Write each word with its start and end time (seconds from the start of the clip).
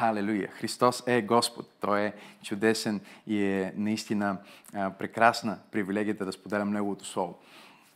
Халелуя! 0.00 0.48
Христос 0.48 1.02
е 1.06 1.22
Господ. 1.22 1.68
Той 1.80 2.00
е 2.00 2.12
чудесен 2.42 3.00
и 3.26 3.44
е 3.44 3.72
наистина 3.76 4.36
прекрасна 4.72 5.58
привилегията 5.70 6.24
да 6.24 6.32
споделям 6.32 6.70
Неговото 6.70 7.04
Слово. 7.04 7.38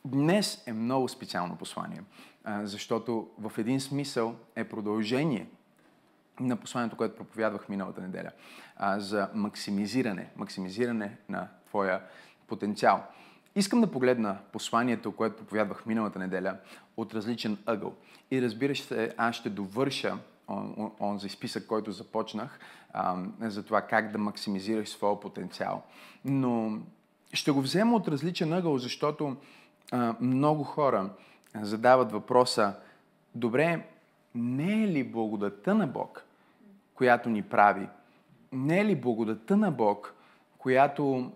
Днес 0.05 0.63
е 0.67 0.73
много 0.73 1.09
специално 1.09 1.57
послание, 1.57 2.01
защото 2.63 3.29
в 3.39 3.53
един 3.59 3.81
смисъл 3.81 4.37
е 4.57 4.65
продължение 4.65 5.47
на 6.41 6.57
посланието, 6.57 6.97
което 6.97 7.17
проповядвах 7.17 7.69
миналата 7.69 8.01
неделя, 8.01 8.31
за 8.97 9.29
максимизиране, 9.35 10.31
максимизиране 10.37 11.17
на 11.29 11.49
твоя 11.67 12.01
потенциал. 12.47 13.03
Искам 13.57 13.81
да 13.81 13.91
погледна 13.91 14.39
посланието, 14.53 15.13
което 15.13 15.37
проповядвах 15.37 15.87
миналата 15.87 16.19
неделя, 16.19 16.57
от 16.97 17.15
различен 17.15 17.59
ъгъл. 17.67 17.95
И 18.31 18.43
разбира 18.43 18.77
се, 18.77 19.15
аз 19.17 19.37
ще 19.37 19.51
довърша 19.51 20.19
он, 20.49 20.93
онзи 21.01 21.29
списък, 21.29 21.67
който 21.67 21.93
започнах, 21.93 22.59
а, 22.93 23.17
за 23.41 23.63
това 23.63 23.81
как 23.81 24.13
да 24.13 24.19
максимизираш 24.19 24.89
своя 24.89 25.21
потенциал. 25.21 25.83
Но 26.25 26.79
ще 27.33 27.51
го 27.51 27.61
взема 27.61 27.97
от 27.97 28.09
различен 28.09 28.53
ъгъл, 28.53 28.79
защото 28.79 29.37
много 30.21 30.65
хора 30.65 31.11
задават 31.55 32.13
въпроса, 32.13 32.75
добре, 33.35 33.87
не 34.35 34.83
е 34.83 34.89
ли 34.89 35.05
благодата 35.05 35.75
на 35.75 35.87
Бог, 35.87 36.25
която 36.95 37.29
ни 37.31 37.43
прави? 37.43 37.89
Не 38.53 38.81
е 38.81 38.85
ли 38.85 38.97
благодата 38.97 39.57
на 39.57 39.71
Бог, 39.71 40.15
която 40.59 41.33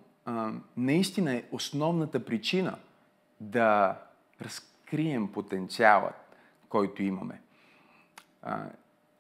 наистина 0.76 1.34
е 1.34 1.44
основната 1.52 2.24
причина 2.24 2.76
да 3.40 3.96
разкрием 4.42 5.32
потенциалът, 5.32 6.36
който 6.68 7.02
имаме? 7.02 7.40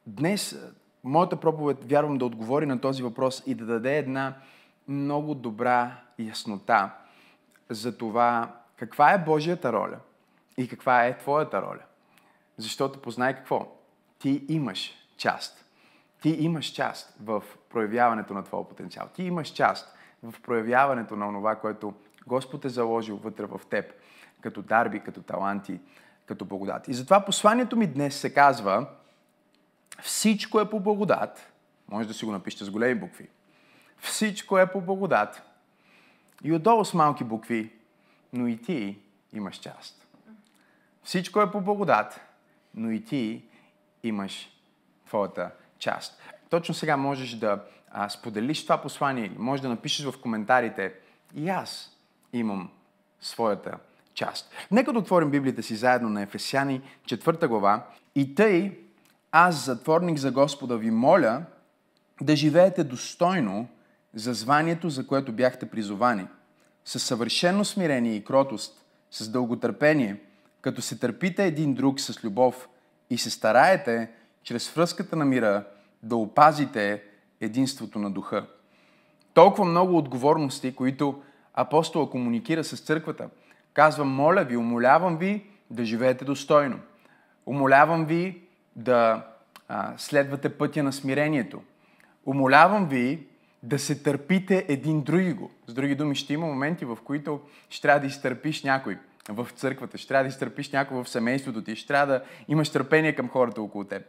Днес 0.08 0.56
моята 1.04 1.36
проповед 1.36 1.90
вярвам 1.90 2.18
да 2.18 2.24
отговори 2.24 2.66
на 2.66 2.80
този 2.80 3.02
въпрос 3.02 3.42
и 3.46 3.54
да 3.54 3.66
даде 3.66 3.98
една 3.98 4.34
много 4.88 5.34
добра 5.34 6.00
яснота 6.18 6.90
за 7.68 7.98
това 7.98 8.54
каква 8.76 9.12
е 9.12 9.24
Божията 9.24 9.72
роля 9.72 9.98
и 10.56 10.68
каква 10.68 11.06
е 11.06 11.18
твоята 11.18 11.62
роля. 11.62 11.82
Защото 12.56 13.02
познай 13.02 13.34
какво? 13.34 13.68
Ти 14.18 14.44
имаш 14.48 14.92
част. 15.16 15.64
Ти 16.22 16.28
имаш 16.28 16.66
част 16.66 17.16
в 17.20 17.42
проявяването 17.70 18.34
на 18.34 18.44
твоя 18.44 18.68
потенциал. 18.68 19.08
Ти 19.14 19.22
имаш 19.22 19.48
част 19.48 19.94
в 20.22 20.34
проявяването 20.42 21.16
на 21.16 21.32
това, 21.32 21.56
което 21.56 21.94
Господ 22.26 22.64
е 22.64 22.68
заложил 22.68 23.16
вътре 23.16 23.46
в 23.46 23.60
теб, 23.70 23.92
като 24.40 24.62
дарби, 24.62 25.00
като 25.00 25.22
таланти, 25.22 25.80
като 26.26 26.44
благодат. 26.44 26.88
И 26.88 26.94
затова 26.94 27.24
посланието 27.24 27.76
ми 27.76 27.86
днес 27.86 28.16
се 28.16 28.34
казва 28.34 28.86
всичко 30.02 30.60
е 30.60 30.70
по 30.70 30.80
благодат. 30.80 31.52
Може 31.88 32.08
да 32.08 32.14
си 32.14 32.24
го 32.24 32.32
напишете 32.32 32.64
с 32.64 32.70
големи 32.70 33.00
букви. 33.00 33.28
Всичко 33.98 34.58
е 34.58 34.72
по 34.72 34.80
благодат. 34.80 35.42
И 36.44 36.52
отдолу 36.52 36.84
с 36.84 36.94
малки 36.94 37.24
букви, 37.24 37.72
но 38.32 38.46
и 38.46 38.56
ти 38.56 38.98
имаш 39.32 39.56
част. 39.56 40.06
Всичко 41.02 41.40
е 41.40 41.50
по 41.50 41.60
благодат, 41.60 42.20
но 42.74 42.90
и 42.90 43.04
ти 43.04 43.44
имаш 44.02 44.50
твоята 45.06 45.50
част. 45.78 46.20
Точно 46.50 46.74
сега 46.74 46.96
можеш 46.96 47.30
да 47.34 47.64
а, 47.90 48.08
споделиш 48.08 48.62
това 48.62 48.82
послание 48.82 49.24
или 49.24 49.38
можеш 49.38 49.62
да 49.62 49.68
напишеш 49.68 50.06
в 50.06 50.20
коментарите 50.20 50.94
и 51.34 51.48
аз 51.48 51.96
имам 52.32 52.70
своята 53.20 53.78
част. 54.14 54.50
Нека 54.70 54.92
да 54.92 54.98
отворим 54.98 55.30
Библията 55.30 55.62
си 55.62 55.76
заедно 55.76 56.08
на 56.08 56.22
Ефесяни, 56.22 56.82
4 57.06 57.46
глава. 57.46 57.86
И 58.14 58.34
тъй, 58.34 58.78
аз, 59.32 59.64
затворник 59.64 60.18
за 60.18 60.30
Господа, 60.30 60.76
ви 60.76 60.90
моля 60.90 61.42
да 62.20 62.36
живеете 62.36 62.84
достойно 62.84 63.68
за 64.14 64.34
званието, 64.34 64.90
за 64.90 65.06
което 65.06 65.32
бяхте 65.32 65.70
призовани, 65.70 66.26
с 66.84 67.00
съвършено 67.00 67.64
смирение 67.64 68.14
и 68.14 68.24
кротост, 68.24 68.84
с 69.10 69.28
дълготърпение, 69.28 70.20
като 70.60 70.82
се 70.82 70.98
търпите 70.98 71.46
един 71.46 71.74
друг 71.74 72.00
с 72.00 72.24
любов 72.24 72.68
и 73.10 73.18
се 73.18 73.30
стараете, 73.30 74.10
чрез 74.42 74.70
връзката 74.70 75.16
на 75.16 75.24
мира, 75.24 75.64
да 76.02 76.16
опазите 76.16 77.02
единството 77.40 77.98
на 77.98 78.10
духа. 78.10 78.46
Толкова 79.34 79.64
много 79.64 79.96
отговорности, 79.96 80.74
които 80.74 81.22
апостола 81.54 82.10
комуникира 82.10 82.64
с 82.64 82.80
църквата. 82.80 83.28
Казва, 83.72 84.04
моля 84.04 84.44
ви, 84.44 84.56
умолявам 84.56 85.18
ви 85.18 85.50
да 85.70 85.84
живеете 85.84 86.24
достойно. 86.24 86.80
Умолявам 87.46 88.06
ви 88.06 88.47
да 88.78 89.26
а, 89.68 89.92
следвате 89.96 90.48
пътя 90.48 90.82
на 90.82 90.92
смирението. 90.92 91.62
Умолявам 92.26 92.88
ви 92.88 93.26
да 93.62 93.78
се 93.78 94.02
търпите 94.02 94.64
един 94.68 95.02
друго. 95.02 95.50
С 95.66 95.74
други 95.74 95.94
думи, 95.94 96.14
ще 96.14 96.34
има 96.34 96.46
моменти, 96.46 96.84
в 96.84 96.98
които 97.04 97.40
ще 97.70 97.82
трябва 97.82 98.00
да 98.00 98.06
изтърпиш 98.06 98.62
някой 98.62 98.98
в 99.28 99.48
църквата, 99.54 99.98
ще 99.98 100.08
трябва 100.08 100.24
да 100.24 100.28
изтърпиш 100.28 100.70
някой 100.70 101.04
в 101.04 101.08
семейството 101.08 101.62
ти, 101.62 101.76
ще 101.76 101.88
трябва 101.88 102.06
да 102.06 102.22
имаш 102.48 102.70
търпение 102.70 103.14
към 103.14 103.28
хората 103.28 103.62
около 103.62 103.84
теб. 103.84 104.02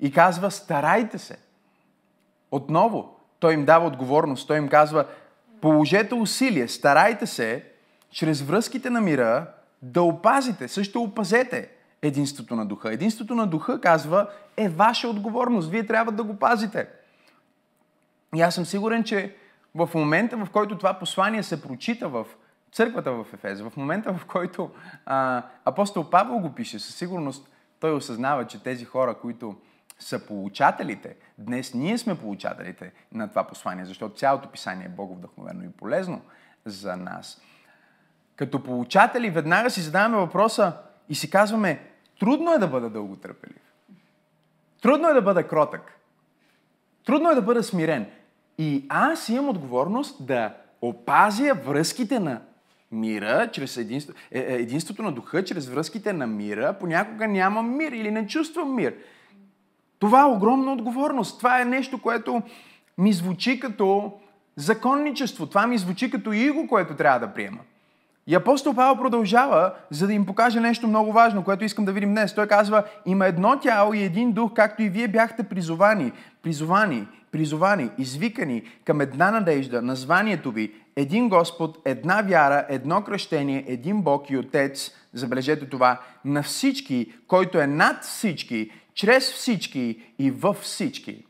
И 0.00 0.12
казва, 0.12 0.50
старайте 0.50 1.18
се. 1.18 1.38
Отново, 2.50 3.20
той 3.40 3.54
им 3.54 3.64
дава 3.64 3.86
отговорност. 3.86 4.48
Той 4.48 4.58
им 4.58 4.68
казва, 4.68 5.06
положете 5.60 6.14
усилие, 6.14 6.68
старайте 6.68 7.26
се, 7.26 7.64
чрез 8.10 8.42
връзките 8.42 8.90
на 8.90 9.00
мира, 9.00 9.46
да 9.82 10.02
опазите, 10.02 10.68
също 10.68 11.02
опазете 11.02 11.68
единството 12.02 12.56
на 12.56 12.66
духа. 12.66 12.92
Единството 12.92 13.34
на 13.34 13.46
духа, 13.46 13.80
казва, 13.80 14.30
е 14.56 14.68
ваша 14.68 15.08
отговорност. 15.08 15.70
Вие 15.70 15.86
трябва 15.86 16.12
да 16.12 16.24
го 16.24 16.38
пазите. 16.38 16.88
И 18.34 18.40
аз 18.40 18.54
съм 18.54 18.66
сигурен, 18.66 19.04
че 19.04 19.36
в 19.74 19.90
момента, 19.94 20.36
в 20.36 20.50
който 20.50 20.78
това 20.78 20.94
послание 20.94 21.42
се 21.42 21.62
прочита 21.62 22.08
в 22.08 22.26
църквата 22.72 23.12
в 23.12 23.26
Ефез, 23.34 23.60
в 23.60 23.72
момента, 23.76 24.14
в 24.14 24.26
който 24.26 24.70
а, 25.06 25.42
апостол 25.64 26.10
Павел 26.10 26.38
го 26.38 26.54
пише, 26.54 26.78
със 26.78 26.94
сигурност 26.94 27.48
той 27.80 27.94
осъзнава, 27.94 28.46
че 28.46 28.62
тези 28.62 28.84
хора, 28.84 29.14
които 29.14 29.56
са 29.98 30.26
получателите, 30.26 31.16
днес 31.38 31.74
ние 31.74 31.98
сме 31.98 32.18
получателите 32.18 32.92
на 33.12 33.28
това 33.28 33.44
послание, 33.44 33.84
защото 33.84 34.14
цялото 34.14 34.48
писание 34.48 34.86
е 34.86 34.88
боговдъхновено 34.96 35.64
и 35.64 35.68
полезно 35.68 36.22
за 36.64 36.96
нас. 36.96 37.40
Като 38.36 38.62
получатели 38.62 39.30
веднага 39.30 39.70
си 39.70 39.80
задаваме 39.80 40.16
въпроса 40.16 40.76
и 41.08 41.14
си 41.14 41.30
казваме, 41.30 41.91
Трудно 42.22 42.52
е 42.52 42.58
да 42.58 42.68
бъда 42.68 42.90
дълготърпелив. 42.90 43.62
Трудно 44.82 45.08
е 45.08 45.12
да 45.12 45.22
бъда 45.22 45.48
кротък. 45.48 45.98
Трудно 47.04 47.30
е 47.30 47.34
да 47.34 47.42
бъда 47.42 47.62
смирен. 47.62 48.06
И 48.58 48.86
аз 48.88 49.28
имам 49.28 49.48
отговорност 49.48 50.26
да 50.26 50.54
опазя 50.82 51.54
връзките 51.54 52.20
на 52.20 52.40
мира, 52.92 53.50
чрез 53.52 53.76
единство, 53.76 54.14
е, 54.30 54.38
е, 54.38 54.54
единството 54.54 55.02
на 55.02 55.12
духа, 55.12 55.44
чрез 55.44 55.68
връзките 55.68 56.12
на 56.12 56.26
мира. 56.26 56.76
Понякога 56.80 57.28
нямам 57.28 57.76
мир 57.76 57.92
или 57.92 58.10
не 58.10 58.26
чувствам 58.26 58.74
мир. 58.74 58.94
Това 59.98 60.20
е 60.20 60.32
огромна 60.36 60.72
отговорност. 60.72 61.38
Това 61.38 61.60
е 61.60 61.64
нещо, 61.64 62.02
което 62.02 62.42
ми 62.98 63.12
звучи 63.12 63.60
като 63.60 64.12
законничество. 64.56 65.46
Това 65.46 65.66
ми 65.66 65.78
звучи 65.78 66.10
като 66.10 66.32
иго, 66.32 66.66
което 66.68 66.96
трябва 66.96 67.26
да 67.26 67.34
приема. 67.34 67.60
И 68.26 68.34
апостол 68.34 68.74
Павел 68.74 69.02
продължава, 69.02 69.72
за 69.90 70.06
да 70.06 70.12
им 70.12 70.26
покаже 70.26 70.60
нещо 70.60 70.88
много 70.88 71.12
важно, 71.12 71.44
което 71.44 71.64
искам 71.64 71.84
да 71.84 71.92
видим 71.92 72.10
днес. 72.10 72.34
Той 72.34 72.46
казва, 72.46 72.84
има 73.06 73.26
едно 73.26 73.60
тяло 73.60 73.94
и 73.94 74.02
един 74.02 74.32
дух, 74.32 74.52
както 74.54 74.82
и 74.82 74.88
вие 74.88 75.08
бяхте 75.08 75.42
призовани, 75.42 76.12
призовани, 76.42 77.06
призовани, 77.32 77.90
извикани 77.98 78.62
към 78.84 79.00
една 79.00 79.30
надежда, 79.30 79.82
названието 79.82 80.50
ви, 80.52 80.74
един 80.96 81.28
Господ, 81.28 81.78
една 81.84 82.22
вяра, 82.22 82.66
едно 82.68 83.02
кръщение, 83.02 83.64
един 83.68 84.02
Бог 84.02 84.30
и 84.30 84.36
Отец, 84.36 84.90
забележете 85.12 85.68
това, 85.68 86.00
на 86.24 86.42
всички, 86.42 87.12
който 87.26 87.60
е 87.60 87.66
над 87.66 88.02
всички, 88.02 88.70
чрез 88.94 89.32
всички 89.32 90.02
и 90.18 90.30
във 90.30 90.56
всички. 90.56 91.24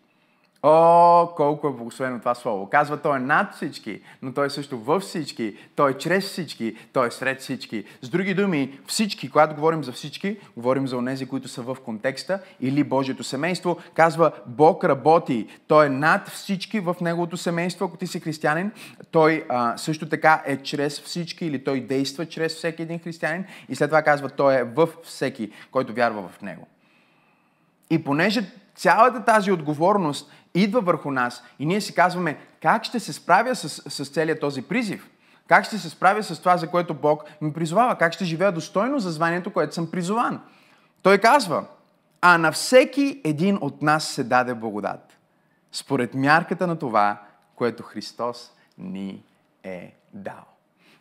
О, 0.65 1.29
колко 1.37 1.69
е 1.69 1.73
благословено 1.73 2.19
това 2.19 2.35
слово. 2.35 2.67
Казва, 2.71 2.97
той 2.97 3.17
е 3.17 3.21
над 3.21 3.55
всички, 3.55 4.01
но 4.23 4.33
той 4.33 4.47
е 4.47 4.51
също 4.51 4.79
във 4.79 5.03
всички, 5.03 5.57
той 5.77 5.91
е 5.91 5.95
чрез 5.95 6.25
всички, 6.25 6.77
той 6.93 7.07
е 7.07 7.11
сред 7.11 7.41
всички. 7.41 7.85
С 8.03 8.09
други 8.09 8.35
думи, 8.35 8.79
всички, 8.87 9.31
когато 9.31 9.55
говорим 9.55 9.85
за 9.85 9.93
всички, 9.93 10.37
говорим 10.57 10.89
за 10.89 10.97
онези, 10.97 11.27
които 11.27 11.49
са 11.49 11.63
в 11.63 11.77
контекста 11.85 12.41
или 12.61 12.85
Божието 12.85 13.25
семейство. 13.25 13.77
Казва, 13.95 14.33
Бог 14.47 14.85
работи, 14.85 15.49
той 15.67 15.87
е 15.87 15.89
над 15.89 16.29
всички 16.29 16.81
в 16.81 16.97
неговото 17.01 17.37
семейство, 17.37 17.85
ако 17.85 17.97
ти 17.97 18.07
си 18.07 18.21
християнин. 18.21 18.73
Той 19.11 19.45
а, 19.49 19.77
също 19.77 20.09
така 20.09 20.43
е 20.47 20.57
чрез 20.57 21.01
всички 21.01 21.47
или 21.47 21.65
той 21.65 21.81
действа 21.81 22.27
чрез 22.27 22.55
всеки 22.55 22.83
един 22.83 22.99
християнин. 22.99 23.45
И 23.69 23.75
след 23.75 23.91
това 23.91 24.03
казва, 24.03 24.31
той 24.31 24.55
е 24.55 24.65
в 24.65 24.89
всеки, 25.05 25.51
който 25.71 25.95
вярва 25.95 26.29
в 26.29 26.43
него. 26.43 26.67
И 27.91 28.05
понеже 28.05 28.53
цялата 28.75 29.25
тази 29.25 29.53
отговорност 29.53 30.31
идва 30.55 30.81
върху 30.81 31.11
нас 31.11 31.43
и 31.59 31.67
ние 31.67 31.81
си 31.81 31.95
казваме 31.95 32.39
как 32.63 32.85
ще 32.85 33.01
се 33.01 33.13
справя 33.13 33.57
с, 33.57 33.69
с 33.91 34.11
целият 34.11 34.41
този 34.41 34.63
призив. 34.63 35.11
Как 35.49 35.65
ще 35.65 35.79
се 35.79 35.91
справя 35.91 36.23
с 36.23 36.39
това, 36.39 36.57
за 36.57 36.71
което 36.71 36.95
Бог 36.95 37.25
ми 37.41 37.53
призовава? 37.53 37.99
Как 37.99 38.13
ще 38.13 38.25
живея 38.25 38.53
достойно 38.53 38.99
за 38.99 39.11
званието, 39.11 39.53
което 39.53 39.75
съм 39.75 39.91
призован? 39.91 40.41
Той 41.03 41.19
казва, 41.19 41.65
а 42.21 42.39
на 42.39 42.53
всеки 42.53 43.21
един 43.25 43.59
от 43.61 43.83
нас 43.83 44.05
се 44.05 44.25
даде 44.25 44.55
благодат. 44.55 45.19
според 45.73 46.15
мярката 46.15 46.67
на 46.67 46.79
това, 46.79 47.23
което 47.55 47.83
Христос 47.83 48.53
ни 48.79 49.25
е 49.63 49.95
дал. 50.13 50.45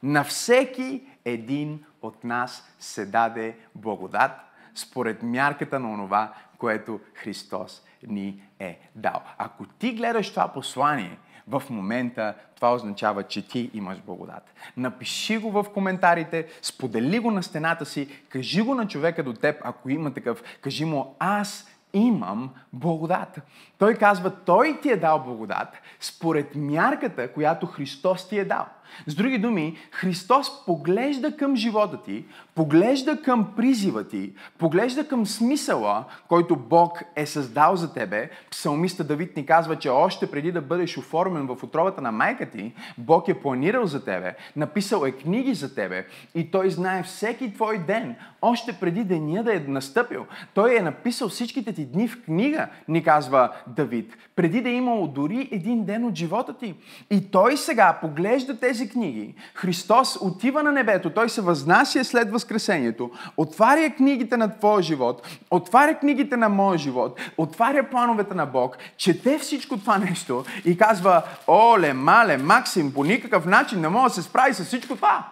На 0.03 0.23
всеки 0.23 1.03
един 1.25 1.83
от 2.01 2.23
нас 2.23 2.63
се 2.79 3.05
даде 3.05 3.57
благодат, 3.75 4.31
според 4.75 5.23
мярката 5.23 5.79
на 5.79 5.91
онова, 5.91 6.33
което 6.57 6.99
Христос 7.13 7.83
ни 8.07 8.41
е 8.59 8.79
дал. 8.95 9.21
Ако 9.37 9.65
ти 9.65 9.93
гледаш 9.93 10.29
това 10.29 10.47
послание, 10.47 11.17
в 11.47 11.63
момента 11.69 12.33
това 12.55 12.73
означава, 12.73 13.23
че 13.23 13.47
ти 13.47 13.71
имаш 13.73 13.99
благодат. 13.99 14.53
Напиши 14.77 15.37
го 15.37 15.51
в 15.51 15.65
коментарите, 15.73 16.47
сподели 16.61 17.19
го 17.19 17.31
на 17.31 17.43
стената 17.43 17.85
си, 17.85 18.07
кажи 18.29 18.61
го 18.61 18.75
на 18.75 18.87
човека 18.87 19.23
до 19.23 19.33
теб, 19.33 19.55
ако 19.63 19.89
има 19.89 20.13
такъв. 20.13 20.43
Кажи 20.61 20.85
му, 20.85 21.15
аз 21.19 21.67
имам 21.93 22.49
благодат. 22.73 23.39
Той 23.77 23.95
казва, 23.95 24.35
той 24.45 24.79
ти 24.81 24.89
е 24.89 24.97
дал 24.97 25.23
благодат 25.23 25.81
според 25.99 26.55
мярката, 26.55 27.33
която 27.33 27.65
Христос 27.65 28.29
ти 28.29 28.39
е 28.39 28.45
дал. 28.45 28.65
С 29.07 29.15
други 29.15 29.37
думи, 29.37 29.77
Христос 29.91 30.65
поглежда 30.65 31.37
към 31.37 31.55
живота 31.55 32.01
ти, 32.01 32.25
поглежда 32.55 33.21
към 33.21 33.47
призива 33.55 34.07
ти, 34.07 34.33
поглежда 34.57 35.07
към 35.07 35.25
смисъла, 35.25 36.03
който 36.27 36.55
Бог 36.55 37.03
е 37.15 37.25
създал 37.25 37.75
за 37.75 37.93
тебе. 37.93 38.29
Псалмиста 38.51 39.03
Давид 39.03 39.35
ни 39.35 39.45
казва, 39.45 39.75
че 39.75 39.89
още 39.89 40.31
преди 40.31 40.51
да 40.51 40.61
бъдеш 40.61 40.97
оформен 40.97 41.47
в 41.47 41.63
отровата 41.63 42.01
на 42.01 42.11
майка 42.11 42.49
ти, 42.49 42.73
Бог 42.97 43.27
е 43.27 43.39
планирал 43.39 43.85
за 43.85 44.05
тебе, 44.05 44.35
написал 44.55 45.05
е 45.05 45.11
книги 45.11 45.53
за 45.53 45.75
тебе 45.75 46.05
и 46.35 46.51
Той 46.51 46.69
знае 46.69 47.03
всеки 47.03 47.53
твой 47.53 47.77
ден, 47.77 48.15
още 48.41 48.73
преди 48.73 49.03
деня 49.03 49.43
да 49.43 49.55
е 49.55 49.59
настъпил. 49.59 50.25
Той 50.53 50.77
е 50.77 50.81
написал 50.81 51.29
всичките 51.29 51.73
ти 51.73 51.85
дни 51.85 52.07
в 52.07 52.23
книга, 52.23 52.67
ни 52.87 53.03
казва 53.03 53.51
Давид, 53.67 54.17
преди 54.35 54.61
да 54.61 54.69
е 54.69 54.73
имало 54.73 55.07
дори 55.07 55.49
един 55.51 55.85
ден 55.85 56.05
от 56.05 56.15
живота 56.15 56.53
ти. 56.57 56.75
И 57.11 57.31
Той 57.31 57.57
сега 57.57 57.97
поглежда 58.01 58.59
тези 58.59 58.80
тези 58.81 58.93
книги, 58.93 59.33
Христос 59.53 60.17
отива 60.21 60.63
на 60.63 60.71
небето, 60.71 61.09
Той 61.09 61.29
се 61.29 61.41
възнася 61.41 62.03
след 62.03 62.31
Възкресението, 62.31 63.11
отваря 63.37 63.89
книгите 63.89 64.37
на 64.37 64.57
твоя 64.57 64.81
живот, 64.81 65.27
отваря 65.51 65.99
книгите 65.99 66.37
на 66.37 66.49
моя 66.49 66.77
живот, 66.77 67.19
отваря 67.37 67.89
плановете 67.89 68.33
на 68.33 68.45
Бог, 68.45 68.77
чете 68.97 69.39
всичко 69.39 69.77
това 69.77 69.97
нещо 69.97 70.45
и 70.65 70.77
казва, 70.77 71.23
оле, 71.47 71.93
мале, 71.93 72.37
Максим, 72.37 72.93
по 72.93 73.03
никакъв 73.03 73.45
начин 73.45 73.81
не 73.81 73.89
мога 73.89 74.09
да 74.09 74.15
се 74.15 74.21
справи 74.21 74.53
с 74.53 74.65
всичко 74.65 74.95
това. 74.95 75.27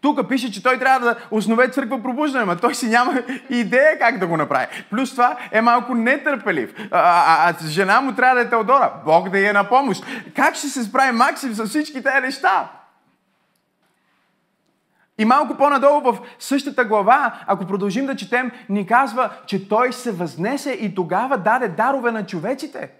Тук 0.00 0.28
пише, 0.28 0.52
че 0.52 0.62
той 0.62 0.78
трябва 0.78 1.06
да 1.06 1.16
основе 1.30 1.68
църква 1.68 2.02
пробуждане, 2.02 2.44
но 2.44 2.56
той 2.56 2.74
си 2.74 2.88
няма 2.88 3.22
идея 3.50 3.98
как 3.98 4.18
да 4.18 4.26
го 4.26 4.36
направи. 4.36 4.66
Плюс 4.90 5.10
това 5.10 5.36
е 5.52 5.60
малко 5.60 5.94
нетърпелив. 5.94 6.74
А, 6.78 6.86
а, 6.90 7.50
а 7.50 7.68
жена 7.68 8.00
му 8.00 8.12
трябва 8.12 8.34
да 8.34 8.40
е 8.40 8.48
Теодора. 8.50 8.92
Бог 9.04 9.28
да 9.30 9.48
е 9.48 9.52
на 9.52 9.64
помощ. 9.64 10.04
Как 10.36 10.54
ще 10.54 10.68
се 10.68 10.84
справи 10.84 11.12
Максим 11.12 11.54
с 11.54 11.66
всички 11.66 12.02
тези 12.02 12.20
неща? 12.22 12.68
И 15.18 15.24
малко 15.24 15.54
по-надолу 15.54 16.00
в 16.00 16.18
същата 16.38 16.84
глава, 16.84 17.40
ако 17.46 17.66
продължим 17.66 18.06
да 18.06 18.16
четем, 18.16 18.50
ни 18.68 18.86
казва, 18.86 19.30
че 19.46 19.68
той 19.68 19.92
се 19.92 20.12
възнесе 20.12 20.70
и 20.70 20.94
тогава 20.94 21.38
даде 21.38 21.68
дарове 21.68 22.10
на 22.10 22.26
човеците. 22.26 22.90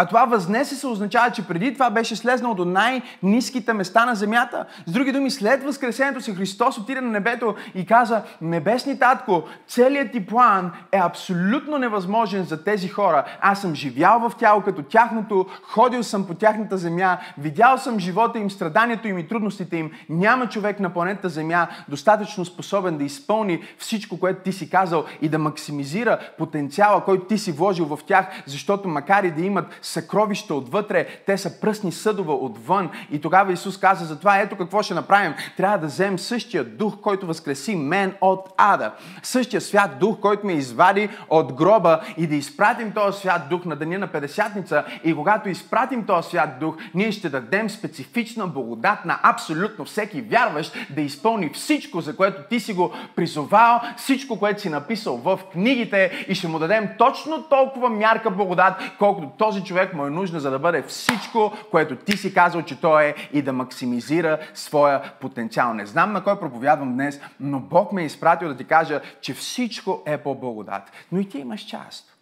А 0.00 0.06
това 0.06 0.24
възнесе 0.24 0.76
се 0.76 0.86
означава, 0.86 1.30
че 1.30 1.46
преди 1.46 1.72
това 1.72 1.90
беше 1.90 2.16
слезнал 2.16 2.54
до 2.54 2.64
най-низките 2.64 3.72
места 3.72 4.06
на 4.06 4.14
земята. 4.14 4.64
С 4.86 4.92
други 4.92 5.12
думи, 5.12 5.30
след 5.30 5.64
възкресението 5.64 6.20
си 6.20 6.34
Христос 6.34 6.78
отиде 6.78 7.00
на 7.00 7.10
небето 7.10 7.54
и 7.74 7.86
каза, 7.86 8.22
Небесни 8.40 8.98
татко, 8.98 9.42
целият 9.66 10.12
ти 10.12 10.26
план 10.26 10.72
е 10.92 10.98
абсолютно 10.98 11.78
невъзможен 11.78 12.44
за 12.44 12.64
тези 12.64 12.88
хора. 12.88 13.24
Аз 13.40 13.60
съм 13.60 13.74
живял 13.74 14.28
в 14.28 14.36
тяло 14.36 14.62
като 14.62 14.82
тяхното, 14.82 15.46
ходил 15.62 16.02
съм 16.02 16.26
по 16.26 16.34
тяхната 16.34 16.78
земя, 16.78 17.18
видял 17.38 17.78
съм 17.78 17.98
живота 17.98 18.38
им, 18.38 18.50
страданието 18.50 19.08
им 19.08 19.18
и 19.18 19.28
трудностите 19.28 19.76
им. 19.76 19.90
Няма 20.08 20.48
човек 20.48 20.80
на 20.80 20.90
планетата 20.90 21.28
Земя 21.28 21.68
достатъчно 21.88 22.44
способен 22.44 22.98
да 22.98 23.04
изпълни 23.04 23.62
всичко, 23.78 24.20
което 24.20 24.42
ти 24.42 24.52
си 24.52 24.70
казал 24.70 25.04
и 25.22 25.28
да 25.28 25.38
максимизира 25.38 26.18
потенциала, 26.38 27.04
който 27.04 27.24
ти 27.24 27.38
си 27.38 27.52
вложил 27.52 27.84
в 27.84 27.98
тях, 28.06 28.26
защото 28.46 28.88
макар 28.88 29.24
и 29.24 29.30
да 29.30 29.42
имат 29.42 29.78
съкровища 29.90 30.54
отвътре, 30.54 31.06
те 31.26 31.38
са 31.38 31.60
пръсни 31.60 31.92
съдове 31.92 32.32
отвън. 32.32 32.90
И 33.10 33.20
тогава 33.20 33.52
Исус 33.52 33.78
каза, 33.78 34.04
затова 34.04 34.38
ето 34.38 34.56
какво 34.56 34.82
ще 34.82 34.94
направим. 34.94 35.34
Трябва 35.56 35.78
да 35.78 35.86
вземем 35.86 36.18
същия 36.18 36.64
дух, 36.64 36.96
който 37.00 37.26
възкреси 37.26 37.76
мен 37.76 38.14
от 38.20 38.48
ада. 38.56 38.92
Същия 39.22 39.60
свят 39.60 39.90
дух, 40.00 40.18
който 40.20 40.46
ме 40.46 40.52
извади 40.52 41.08
от 41.28 41.52
гроба 41.52 42.00
и 42.16 42.26
да 42.26 42.34
изпратим 42.34 42.92
този 42.92 43.18
свят 43.18 43.42
дух 43.50 43.64
на 43.64 43.76
деня 43.76 43.98
на 43.98 44.06
Педесятница. 44.06 44.84
И 45.04 45.14
когато 45.14 45.48
изпратим 45.48 46.06
този 46.06 46.28
свят 46.28 46.50
дух, 46.60 46.76
ние 46.94 47.12
ще 47.12 47.28
дадем 47.28 47.70
специфична 47.70 48.46
благодат 48.46 49.04
на 49.04 49.20
абсолютно 49.22 49.84
всеки 49.84 50.20
вярващ 50.20 50.76
да 50.90 51.00
изпълни 51.00 51.50
всичко, 51.54 52.00
за 52.00 52.16
което 52.16 52.42
ти 52.50 52.60
си 52.60 52.72
го 52.72 52.92
призовал, 53.16 53.80
всичко, 53.96 54.38
което 54.38 54.60
си 54.60 54.68
написал 54.68 55.16
в 55.16 55.40
книгите 55.52 56.26
и 56.28 56.34
ще 56.34 56.48
му 56.48 56.58
дадем 56.58 56.88
точно 56.98 57.42
толкова 57.42 57.90
мярка 57.90 58.30
благодат, 58.30 58.74
колкото 58.98 59.30
този 59.38 59.64
човек 59.64 59.79
човек 59.80 59.94
му 59.94 60.06
е 60.06 60.10
нужна, 60.10 60.40
за 60.40 60.50
да 60.50 60.58
бъде 60.58 60.82
всичко, 60.82 61.52
което 61.70 61.96
ти 61.96 62.16
си 62.16 62.34
казал, 62.34 62.62
че 62.62 62.80
той 62.80 63.04
е 63.04 63.14
и 63.32 63.42
да 63.42 63.52
максимизира 63.52 64.38
своя 64.54 65.12
потенциал. 65.20 65.74
Не 65.74 65.86
знам 65.86 66.12
на 66.12 66.24
кой 66.24 66.40
проповядвам 66.40 66.92
днес, 66.94 67.20
но 67.40 67.60
Бог 67.60 67.92
ме 67.92 68.02
е 68.02 68.06
изпратил 68.06 68.48
да 68.48 68.56
ти 68.56 68.64
кажа, 68.64 69.00
че 69.20 69.34
всичко 69.34 70.02
е 70.06 70.18
по 70.18 70.34
благодат. 70.34 70.82
Но 71.12 71.20
и 71.20 71.28
ти 71.28 71.38
имаш 71.38 71.60
част. 71.60 72.16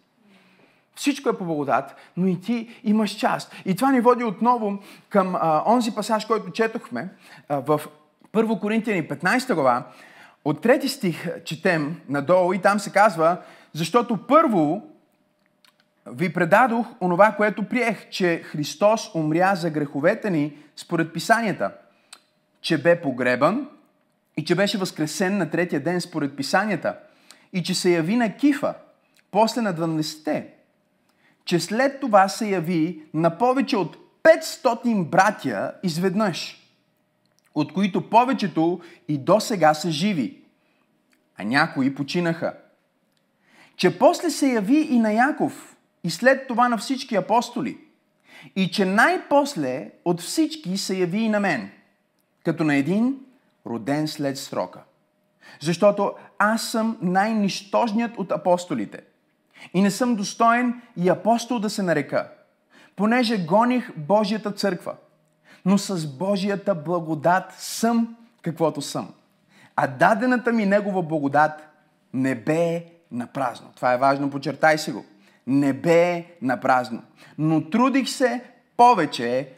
Всичко 0.95 1.29
е 1.29 1.37
по 1.37 1.45
благодат, 1.45 1.95
но 2.17 2.27
и 2.27 2.41
ти 2.41 2.81
имаш 2.83 3.11
част. 3.11 3.55
И 3.65 3.75
това 3.75 3.91
ни 3.91 4.01
води 4.01 4.23
отново 4.23 4.79
към 5.09 5.35
а, 5.35 5.63
онзи 5.65 5.95
пасаж, 5.95 6.25
който 6.25 6.51
четохме 6.51 7.09
а, 7.49 7.59
в 7.59 7.81
1 8.33 8.59
Коринтияни 8.59 9.07
15 9.07 9.53
глава. 9.53 9.83
От 10.45 10.61
трети 10.61 10.87
стих 10.87 11.43
четем 11.43 12.01
надолу 12.09 12.53
и 12.53 12.59
там 12.59 12.79
се 12.79 12.91
казва, 12.91 13.37
защото 13.73 14.17
първо 14.27 14.88
ви 16.13 16.33
предадох 16.33 16.87
онова, 17.01 17.31
което 17.31 17.63
приех, 17.63 18.09
че 18.09 18.41
Христос 18.43 19.15
умря 19.15 19.55
за 19.55 19.69
греховете 19.69 20.29
ни 20.29 20.57
според 20.75 21.13
писанията, 21.13 21.71
че 22.61 22.81
бе 22.81 23.01
погребан 23.01 23.69
и 24.37 24.45
че 24.45 24.55
беше 24.55 24.77
възкресен 24.77 25.37
на 25.37 25.49
третия 25.49 25.83
ден 25.83 26.01
според 26.01 26.35
писанията. 26.35 26.97
И 27.53 27.63
че 27.63 27.73
се 27.73 27.89
яви 27.89 28.15
на 28.15 28.35
Кифа, 28.35 28.73
после 29.31 29.61
на 29.61 29.73
12-те, 29.73 30.47
че 31.45 31.59
след 31.59 31.99
това 31.99 32.27
се 32.27 32.49
яви 32.49 33.03
на 33.13 33.37
повече 33.37 33.77
от 33.77 33.97
500 34.23 35.05
братя 35.05 35.73
изведнъж, 35.83 36.69
от 37.55 37.73
които 37.73 38.09
повечето 38.09 38.81
и 39.07 39.17
до 39.17 39.39
сега 39.39 39.73
са 39.73 39.91
живи, 39.91 40.41
а 41.37 41.43
някои 41.43 41.95
починаха. 41.95 42.53
Че 43.75 43.99
после 43.99 44.29
се 44.29 44.47
яви 44.47 44.77
и 44.77 44.99
на 44.99 45.11
Яков– 45.11 45.75
и 46.03 46.09
след 46.09 46.47
това 46.47 46.69
на 46.69 46.77
всички 46.77 47.15
апостоли. 47.15 47.77
И 48.55 48.71
че 48.71 48.85
най-после 48.85 49.91
от 50.05 50.21
всички 50.21 50.77
се 50.77 50.97
яви 50.97 51.19
и 51.19 51.29
на 51.29 51.39
мен, 51.39 51.71
като 52.43 52.63
на 52.63 52.75
един 52.75 53.19
роден 53.65 54.07
след 54.07 54.37
срока. 54.37 54.79
Защото 55.61 56.13
аз 56.39 56.61
съм 56.63 56.97
най-нищожният 57.01 58.17
от 58.17 58.31
апостолите. 58.31 59.01
И 59.73 59.81
не 59.81 59.91
съм 59.91 60.15
достоен 60.15 60.81
и 60.97 61.09
апостол 61.09 61.59
да 61.59 61.69
се 61.69 61.83
нарека, 61.83 62.29
понеже 62.95 63.45
гоних 63.45 63.91
Божията 63.97 64.51
църква. 64.51 64.95
Но 65.65 65.77
с 65.77 66.07
Божията 66.07 66.75
благодат 66.75 67.53
съм 67.57 68.15
каквото 68.41 68.81
съм. 68.81 69.13
А 69.75 69.87
дадената 69.87 70.51
ми 70.51 70.65
Негова 70.65 71.03
благодат 71.03 71.67
не 72.13 72.35
бе 72.35 72.85
на 73.11 73.27
празно. 73.27 73.71
Това 73.75 73.93
е 73.93 73.97
важно, 73.97 74.29
почертай 74.29 74.77
си 74.77 74.91
го 74.91 75.05
не 75.49 75.73
бе 75.73 76.25
на 76.41 76.59
празно. 76.59 77.01
Но 77.37 77.69
трудих 77.69 78.09
се 78.09 78.41
повече, 78.77 79.53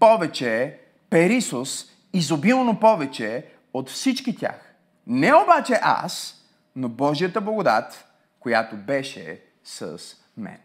повече, 0.00 0.80
перисос, 1.10 1.86
изобилно 2.12 2.80
повече 2.80 3.46
от 3.74 3.90
всички 3.90 4.36
тях. 4.36 4.74
Не 5.06 5.34
обаче 5.34 5.78
аз, 5.82 6.44
но 6.76 6.88
Божията 6.88 7.40
благодат, 7.40 8.04
която 8.40 8.76
беше 8.76 9.40
с 9.64 9.98
мен. 10.36 10.58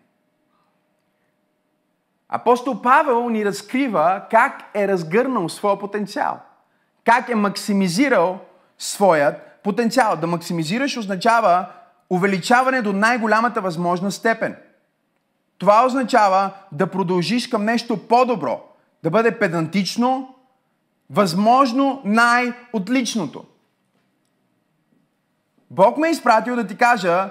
Апостол 2.30 2.82
Павел 2.82 3.30
ни 3.30 3.46
разкрива 3.46 4.22
как 4.32 4.64
е 4.74 4.88
разгърнал 4.88 5.50
своя 5.50 5.80
потенциал. 5.80 6.40
Как 7.06 7.30
е 7.30 7.36
максимизирал 7.36 8.40
своят 8.78 9.60
потенциал. 9.64 10.16
Да 10.16 10.28
максимизираш 10.28 10.98
означава 10.98 11.66
увеличаване 12.10 12.82
до 12.82 12.94
най-голямата 12.94 13.62
възможна 13.62 14.12
степен– 14.12 14.56
това 15.60 15.86
означава 15.86 16.52
да 16.72 16.88
продължиш 16.88 17.48
към 17.48 17.66
нещо 17.66 18.08
по-добро, 18.08 18.62
да 19.04 19.10
бъде 19.10 19.40
педантично, 19.40 20.36
възможно 21.10 22.02
най-отличното. 22.06 23.44
Бог 25.72 25.98
ме 25.98 26.08
е 26.08 26.12
изпратил 26.12 26.56
да 26.56 26.68
ти 26.68 26.78
кажа, 26.78 27.30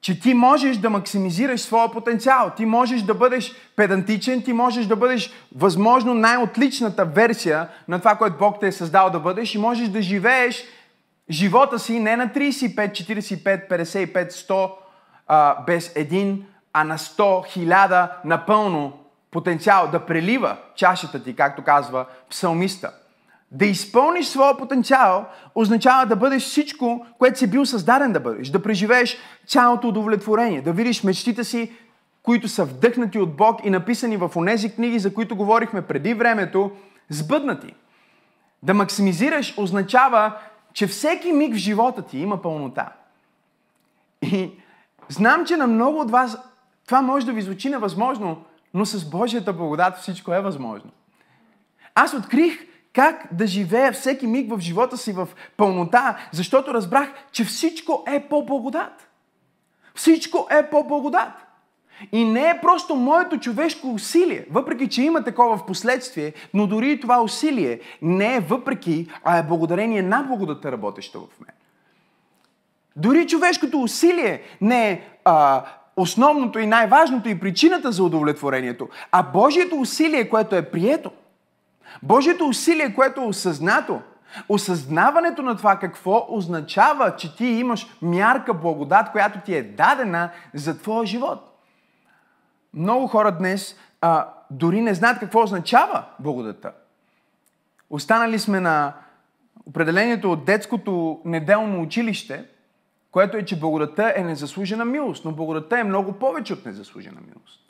че 0.00 0.20
ти 0.20 0.34
можеш 0.34 0.76
да 0.76 0.90
максимизираш 0.90 1.60
своя 1.60 1.90
потенциал. 1.90 2.50
Ти 2.56 2.66
можеш 2.66 3.02
да 3.02 3.14
бъдеш 3.14 3.52
педантичен, 3.76 4.42
ти 4.42 4.52
можеш 4.52 4.86
да 4.86 4.96
бъдеш 4.96 5.32
възможно 5.56 6.14
най-отличната 6.14 7.04
версия 7.04 7.68
на 7.88 7.98
това, 7.98 8.16
което 8.16 8.38
Бог 8.38 8.60
те 8.60 8.66
е 8.66 8.72
създал 8.72 9.10
да 9.10 9.20
бъдеш 9.20 9.54
и 9.54 9.58
можеш 9.58 9.88
да 9.88 10.02
живееш 10.02 10.64
живота 11.30 11.78
си 11.78 12.00
не 12.00 12.16
на 12.16 12.28
35, 12.28 12.90
45, 12.90 13.68
55, 13.68 14.30
100 14.30 14.70
а, 15.26 15.64
без 15.64 15.92
един, 15.96 16.46
а 16.76 16.84
на 16.84 16.98
100, 16.98 17.46
хиляда 17.46 18.12
напълно 18.24 18.92
потенциал 19.30 19.88
да 19.92 20.06
прелива 20.06 20.56
чашата 20.74 21.22
ти, 21.22 21.36
както 21.36 21.64
казва 21.64 22.06
псалмиста. 22.30 22.92
Да 23.50 23.66
изпълниш 23.66 24.26
своя 24.26 24.56
потенциал 24.56 25.26
означава 25.54 26.06
да 26.06 26.16
бъдеш 26.16 26.42
всичко, 26.42 27.06
което 27.18 27.38
си 27.38 27.50
бил 27.50 27.66
създаден 27.66 28.12
да 28.12 28.20
бъдеш. 28.20 28.48
Да 28.48 28.62
преживееш 28.62 29.18
цялото 29.46 29.88
удовлетворение. 29.88 30.62
Да 30.62 30.72
видиш 30.72 31.02
мечтите 31.02 31.44
си, 31.44 31.72
които 32.22 32.48
са 32.48 32.64
вдъхнати 32.64 33.18
от 33.18 33.36
Бог 33.36 33.64
и 33.64 33.70
написани 33.70 34.16
в 34.16 34.30
онези 34.36 34.74
книги, 34.74 34.98
за 34.98 35.14
които 35.14 35.36
говорихме 35.36 35.82
преди 35.82 36.14
времето, 36.14 36.70
сбъднати. 37.08 37.74
Да 38.62 38.74
максимизираш 38.74 39.54
означава, 39.58 40.32
че 40.72 40.86
всеки 40.86 41.32
миг 41.32 41.54
в 41.54 41.58
живота 41.58 42.02
ти 42.02 42.18
има 42.18 42.42
пълнота. 42.42 42.92
И 44.22 44.50
знам, 45.08 45.46
че 45.46 45.56
на 45.56 45.66
много 45.66 46.00
от 46.00 46.10
вас 46.10 46.38
това 46.86 47.02
може 47.02 47.26
да 47.26 47.32
ви 47.32 47.42
звучи 47.42 47.70
невъзможно, 47.70 48.44
но 48.74 48.86
с 48.86 49.10
Божията 49.10 49.52
благодат 49.52 49.98
всичко 49.98 50.34
е 50.34 50.40
възможно. 50.40 50.90
Аз 51.94 52.14
открих 52.14 52.66
как 52.92 53.28
да 53.32 53.46
живея 53.46 53.92
всеки 53.92 54.26
миг 54.26 54.54
в 54.54 54.60
живота 54.60 54.96
си 54.96 55.12
в 55.12 55.28
пълнота, 55.56 56.18
защото 56.32 56.74
разбрах, 56.74 57.12
че 57.32 57.44
всичко 57.44 58.04
е 58.06 58.28
по 58.28 58.44
благодат. 58.44 59.08
Всичко 59.94 60.48
е 60.50 60.70
по 60.70 60.84
благодат. 60.84 61.32
И 62.12 62.24
не 62.24 62.48
е 62.48 62.60
просто 62.62 62.94
моето 62.94 63.40
човешко 63.40 63.88
усилие, 63.88 64.46
въпреки 64.50 64.88
че 64.88 65.02
има 65.02 65.24
такова 65.24 65.56
в 65.56 65.66
последствие, 65.66 66.32
но 66.54 66.66
дори 66.66 66.90
и 66.90 67.00
това 67.00 67.22
усилие 67.22 67.80
не 68.02 68.36
е 68.36 68.40
въпреки, 68.40 69.08
а 69.24 69.38
е 69.38 69.42
благодарение 69.42 70.02
на 70.02 70.22
благодата 70.22 70.72
работеща 70.72 71.18
в 71.18 71.40
мен. 71.40 71.54
Дори 72.96 73.26
човешкото 73.26 73.80
усилие 73.80 74.42
не 74.60 74.90
е 74.90 75.02
а, 75.24 75.64
основното 75.96 76.58
и 76.58 76.66
най-важното 76.66 77.28
и 77.28 77.40
причината 77.40 77.92
за 77.92 78.04
удовлетворението, 78.04 78.88
а 79.12 79.22
Божието 79.22 79.76
усилие, 79.76 80.28
което 80.28 80.56
е 80.56 80.70
прието. 80.70 81.10
Божието 82.02 82.46
усилие, 82.46 82.94
което 82.94 83.20
е 83.20 83.26
осъзнато. 83.26 84.00
Осъзнаването 84.48 85.42
на 85.42 85.56
това 85.56 85.78
какво 85.78 86.26
означава, 86.28 87.16
че 87.16 87.36
ти 87.36 87.46
имаш 87.46 87.86
мярка 88.02 88.54
благодат, 88.54 89.12
която 89.12 89.38
ти 89.40 89.54
е 89.54 89.62
дадена 89.62 90.30
за 90.54 90.78
твоя 90.78 91.06
живот. 91.06 91.58
Много 92.74 93.06
хора 93.06 93.32
днес 93.32 93.76
а, 94.00 94.28
дори 94.50 94.80
не 94.80 94.94
знаят 94.94 95.18
какво 95.18 95.42
означава 95.42 96.04
благодата. 96.18 96.72
Останали 97.90 98.38
сме 98.38 98.60
на 98.60 98.92
определението 99.66 100.32
от 100.32 100.44
детското 100.44 101.20
неделно 101.24 101.82
училище, 101.82 102.44
което 103.14 103.36
е, 103.36 103.44
че 103.44 103.60
благодата 103.60 104.12
е 104.16 104.24
незаслужена 104.24 104.84
милост, 104.84 105.24
но 105.24 105.32
благодата 105.32 105.78
е 105.78 105.84
много 105.84 106.18
повече 106.18 106.52
от 106.52 106.64
незаслужена 106.64 107.20
милост. 107.20 107.60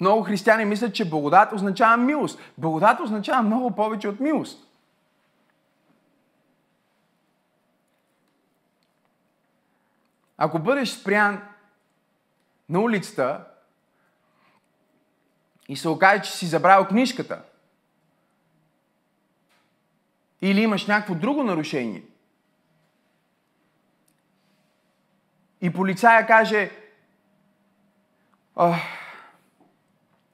Много 0.00 0.22
християни 0.22 0.64
мислят, 0.64 0.94
че 0.94 1.10
благодат 1.10 1.52
означава 1.52 1.96
милост. 1.96 2.40
Благодат 2.58 3.00
означава 3.00 3.42
много 3.42 3.70
повече 3.70 4.08
от 4.08 4.20
милост. 4.20 4.68
Ако 10.36 10.58
бъдеш 10.58 10.90
спрян 10.90 11.42
на 12.68 12.80
улицата 12.80 13.44
и 15.68 15.76
се 15.76 15.88
окаже, 15.88 16.22
че 16.22 16.32
си 16.32 16.46
забравил 16.46 16.86
книжката, 16.86 17.42
или 20.42 20.60
имаш 20.60 20.86
някакво 20.86 21.14
друго 21.14 21.42
нарушение, 21.42 22.02
и 25.60 25.72
полицая 25.72 26.26
каже, 26.26 26.70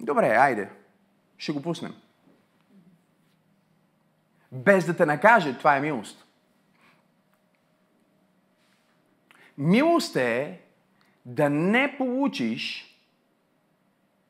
добре, 0.00 0.28
айде, 0.28 0.70
ще 1.38 1.52
го 1.52 1.62
пуснем. 1.62 1.94
Без 4.52 4.86
да 4.86 4.96
те 4.96 5.06
накаже, 5.06 5.58
това 5.58 5.76
е 5.76 5.80
милост. 5.80 6.26
Милост 9.58 10.16
е 10.16 10.60
да 11.26 11.50
не 11.50 11.96
получиш 11.98 12.96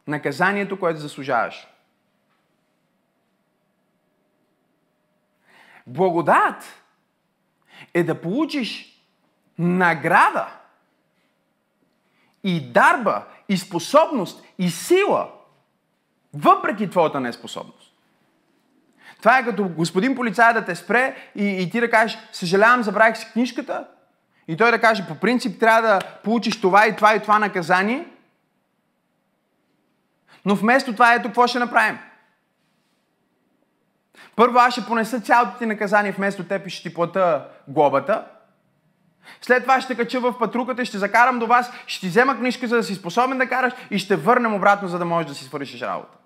наказанието, 0.07 0.79
което 0.79 1.01
заслужаваш. 1.01 1.69
Благодат 5.87 6.83
е 7.95 8.05
да 8.05 8.21
получиш 8.21 9.03
награда 9.59 10.62
и 12.45 12.73
дарба, 12.73 13.25
и 13.49 13.57
способност, 13.57 14.45
и 14.59 14.71
сила, 14.71 15.29
въпреки 16.35 16.91
твоята 16.91 17.21
неспособност. 17.21 17.93
Това 19.19 19.39
е 19.39 19.45
като 19.45 19.69
господин 19.69 20.15
полицай 20.15 20.55
да 20.55 20.65
те 20.65 20.75
спре 20.75 21.17
и, 21.35 21.45
и 21.45 21.71
ти 21.71 21.81
да 21.81 21.91
кажеш, 21.91 22.19
съжалявам, 22.33 22.83
забравих 22.83 23.17
си 23.17 23.27
книжката, 23.33 23.87
и 24.49 24.57
той 24.57 24.71
да 24.71 24.81
каже, 24.81 25.07
по 25.09 25.15
принцип 25.15 25.61
трябва 25.61 25.83
да 25.83 26.01
получиш 26.25 26.61
това 26.61 26.87
и 26.87 26.97
това 26.97 27.15
и 27.15 27.23
това 27.23 27.39
наказание. 27.39 28.07
Но 30.45 30.55
вместо 30.55 30.93
това, 30.93 31.15
ето 31.15 31.29
какво 31.29 31.47
ще 31.47 31.59
направим. 31.59 31.99
Първо 34.37 34.59
аз 34.59 34.73
ще 34.73 34.87
понеса 34.87 35.21
цялото 35.21 35.59
ти 35.59 35.67
наказание 35.67 36.13
вместо 36.13 36.45
теб 36.45 36.67
и 36.67 36.71
ще 36.71 36.89
ти 36.89 36.95
плата 36.95 37.49
глобата. 37.69 38.27
След 39.43 39.63
това 39.63 39.81
ще 39.81 39.95
кача 39.95 40.21
в 40.21 40.39
патруката, 40.39 40.85
ще 40.85 40.99
закарам 40.99 41.39
до 41.39 41.47
вас, 41.47 41.73
ще 41.87 42.01
ти 42.01 42.09
взема 42.09 42.37
книжка, 42.37 42.67
за 42.67 42.77
да 42.77 42.83
си 42.83 42.95
способен 42.95 43.39
да 43.39 43.49
караш 43.49 43.73
и 43.91 43.99
ще 43.99 44.17
върнем 44.17 44.55
обратно, 44.55 44.89
за 44.89 44.99
да 44.99 45.05
можеш 45.05 45.29
да 45.29 45.35
си 45.35 45.45
свършиш 45.45 45.83
работа. 45.83 46.22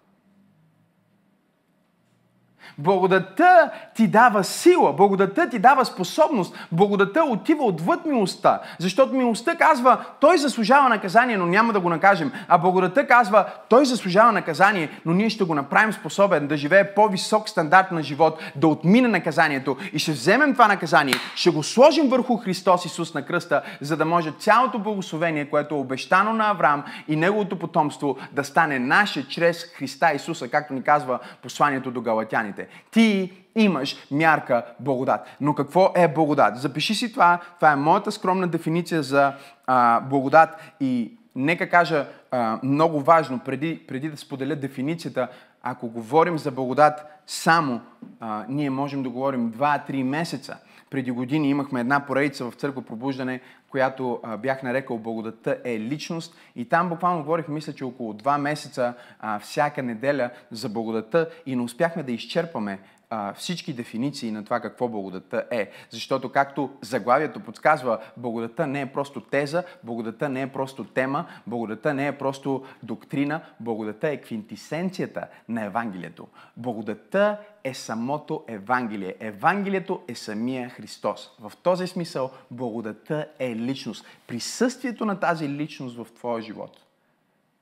Благодата 2.78 3.70
ти 3.94 4.08
дава 4.08 4.44
сила, 4.44 4.92
благодата 4.92 5.48
ти 5.48 5.58
дава 5.58 5.84
способност, 5.84 6.66
благодата 6.72 7.24
отива 7.24 7.64
отвъд 7.64 8.06
милостта, 8.06 8.60
защото 8.78 9.14
милостта 9.14 9.54
казва, 9.54 10.04
той 10.20 10.38
заслужава 10.38 10.88
наказание, 10.88 11.36
но 11.36 11.46
няма 11.46 11.72
да 11.72 11.80
го 11.80 11.90
накажем, 11.90 12.32
а 12.48 12.58
благодата 12.58 13.06
казва, 13.06 13.46
той 13.68 13.86
заслужава 13.86 14.32
наказание, 14.32 14.88
но 15.06 15.12
ние 15.12 15.30
ще 15.30 15.44
го 15.44 15.54
направим 15.54 15.92
способен 15.92 16.46
да 16.46 16.56
живее 16.56 16.94
по-висок 16.94 17.48
стандарт 17.48 17.92
на 17.92 18.02
живот, 18.02 18.42
да 18.56 18.68
отмине 18.68 19.08
наказанието. 19.08 19.76
И 19.92 19.98
ще 19.98 20.12
вземем 20.12 20.52
това 20.52 20.68
наказание, 20.68 21.14
ще 21.34 21.50
го 21.50 21.62
сложим 21.62 22.08
върху 22.08 22.36
Христос 22.36 22.84
Исус 22.84 23.14
на 23.14 23.22
кръста, 23.22 23.62
за 23.80 23.96
да 23.96 24.04
може 24.04 24.32
цялото 24.38 24.78
благословение, 24.78 25.50
което 25.50 25.74
е 25.74 25.78
обещано 25.78 26.32
на 26.32 26.50
Авраам 26.50 26.84
и 27.08 27.16
неговото 27.16 27.58
потомство 27.58 28.16
да 28.32 28.44
стане 28.44 28.78
наше 28.78 29.28
чрез 29.28 29.64
Христа 29.64 30.12
Исуса, 30.14 30.48
както 30.48 30.74
ни 30.74 30.82
казва 30.82 31.18
посланието 31.42 31.90
до 31.90 32.00
галатяните. 32.00 32.65
Ти 32.90 33.32
имаш 33.56 33.96
мярка 34.10 34.64
благодат. 34.80 35.20
Но 35.40 35.54
какво 35.54 35.92
е 35.96 36.08
благодат? 36.08 36.56
Запиши 36.56 36.94
си 36.94 37.12
това. 37.12 37.40
Това 37.56 37.72
е 37.72 37.76
моята 37.76 38.12
скромна 38.12 38.48
дефиниция 38.48 39.02
за 39.02 39.32
а, 39.66 40.00
благодат 40.00 40.48
и 40.80 41.12
нека 41.34 41.70
кажа 41.70 42.06
а, 42.30 42.58
много 42.62 43.00
важно, 43.00 43.38
преди, 43.38 43.86
преди 43.88 44.08
да 44.08 44.16
споделя 44.16 44.56
дефиницията, 44.56 45.28
ако 45.62 45.88
говорим 45.88 46.38
за 46.38 46.50
благодат 46.50 47.06
само, 47.26 47.80
а, 48.20 48.44
ние 48.48 48.70
можем 48.70 49.02
да 49.02 49.10
говорим 49.10 49.52
2-3 49.52 50.02
месеца. 50.02 50.56
Преди 50.90 51.10
години 51.10 51.50
имахме 51.50 51.80
една 51.80 52.00
поредица 52.00 52.50
в 52.50 52.54
църква 52.54 52.82
пробуждане, 52.82 53.40
която 53.76 54.20
бях 54.38 54.62
нарекал 54.62 54.98
Благодата 54.98 55.58
е 55.64 55.80
личност. 55.80 56.36
И 56.56 56.68
там 56.68 56.88
буквално 56.88 57.22
говорих, 57.22 57.48
мисля, 57.48 57.72
че 57.72 57.84
около 57.84 58.12
два 58.12 58.38
месеца 58.38 58.94
а, 59.20 59.38
всяка 59.38 59.82
неделя 59.82 60.30
за 60.50 60.68
благодата 60.68 61.28
и 61.46 61.56
не 61.56 61.62
успяхме 61.62 62.02
да 62.02 62.12
изчерпаме 62.12 62.78
а, 63.10 63.34
всички 63.34 63.72
дефиниции 63.72 64.30
на 64.30 64.44
това 64.44 64.60
какво 64.60 64.88
благодата 64.88 65.44
е. 65.50 65.70
Защото, 65.90 66.32
както 66.32 66.70
заглавието 66.80 67.40
подсказва, 67.40 67.98
благодата 68.16 68.66
не 68.66 68.80
е 68.80 68.92
просто 68.92 69.20
теза, 69.20 69.64
благодата 69.82 70.28
не 70.28 70.42
е 70.42 70.52
просто 70.52 70.84
тема, 70.84 71.26
благодата 71.46 71.94
не 71.94 72.06
е 72.06 72.18
просто 72.18 72.64
доктрина, 72.82 73.40
благодата 73.60 74.08
е 74.08 74.20
квинтисенцията 74.20 75.26
на 75.48 75.64
Евангелието. 75.64 76.28
Благодата 76.56 77.38
е 77.64 77.74
самото 77.74 78.44
Евангелие. 78.48 79.14
Евангелието 79.20 80.02
е 80.08 80.14
самия 80.14 80.68
Христос. 80.68 81.30
В 81.40 81.52
този 81.62 81.86
смисъл 81.86 82.30
благодата 82.50 83.28
е 83.38 83.56
личност. 83.56 84.06
Присъствието 84.26 85.04
на 85.04 85.20
тази 85.20 85.48
личност 85.48 85.96
в 85.96 86.06
твоя 86.14 86.42
живот 86.42 86.80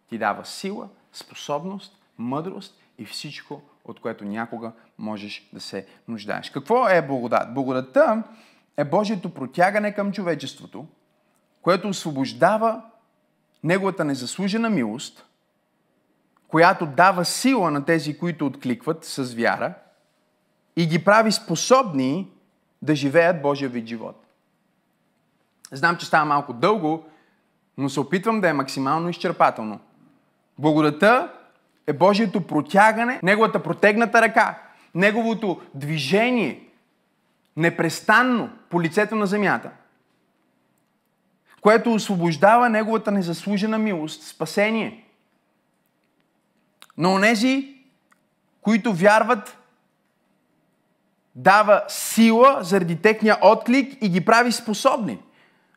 ти 0.09 0.19
дава 0.19 0.45
сила, 0.45 0.89
способност, 1.13 1.99
мъдрост 2.19 2.81
и 2.99 3.05
всичко 3.05 3.63
от 3.85 4.00
което 4.00 4.25
някога 4.25 4.73
можеш 4.99 5.49
да 5.53 5.61
се 5.61 5.87
нуждаеш. 6.09 6.50
Какво 6.50 6.88
е 6.88 7.07
благодат? 7.07 7.55
Благодата 7.55 8.23
е 8.76 8.85
Божието 8.85 9.35
протягане 9.35 9.95
към 9.95 10.12
човечеството, 10.12 10.87
което 11.62 11.88
освобождава 11.88 12.83
Неговата 13.64 14.05
незаслужена 14.05 14.71
милост, 14.71 15.26
която 16.49 16.87
дава 16.87 17.25
сила 17.25 17.71
на 17.71 17.85
тези, 17.85 18.19
които 18.19 18.47
откликват 18.47 19.05
с 19.05 19.35
вяра 19.35 19.75
и 20.76 20.87
ги 20.87 21.05
прави 21.05 21.33
способни 21.33 22.29
да 22.83 22.95
живеят 22.95 23.43
Божия 23.43 23.69
вид 23.69 23.87
живот. 23.87 24.26
Знам, 25.73 25.97
че 25.97 26.07
става 26.07 26.25
малко 26.25 26.53
дълго, 26.53 27.05
но 27.79 27.88
се 27.88 28.00
опитвам 28.00 28.41
да 28.41 28.49
е 28.49 28.53
максимално 28.53 29.09
изчерпателно. 29.09 29.81
Благодата 30.59 31.33
е 31.87 31.93
Божието 31.93 32.41
протягане, 32.41 33.21
Неговата 33.23 33.62
протегната 33.62 34.23
ръка, 34.23 34.59
Неговото 34.95 35.61
движение 35.75 36.61
непрестанно 37.57 38.50
по 38.71 38.83
лицето 38.83 39.17
на 39.17 39.26
земята, 39.26 39.71
което 41.61 41.95
освобождава 41.95 42.69
Неговата 42.69 43.11
незаслужена 43.11 43.79
милост, 43.79 44.23
спасение. 44.23 45.05
Но 46.97 47.12
онези, 47.12 47.75
които 48.61 48.93
вярват, 48.93 49.59
дава 51.35 51.85
сила 51.88 52.59
заради 52.62 52.97
техния 52.97 53.38
отклик 53.43 54.03
и 54.03 54.09
ги 54.09 54.25
прави 54.25 54.53
способни. 54.53 55.19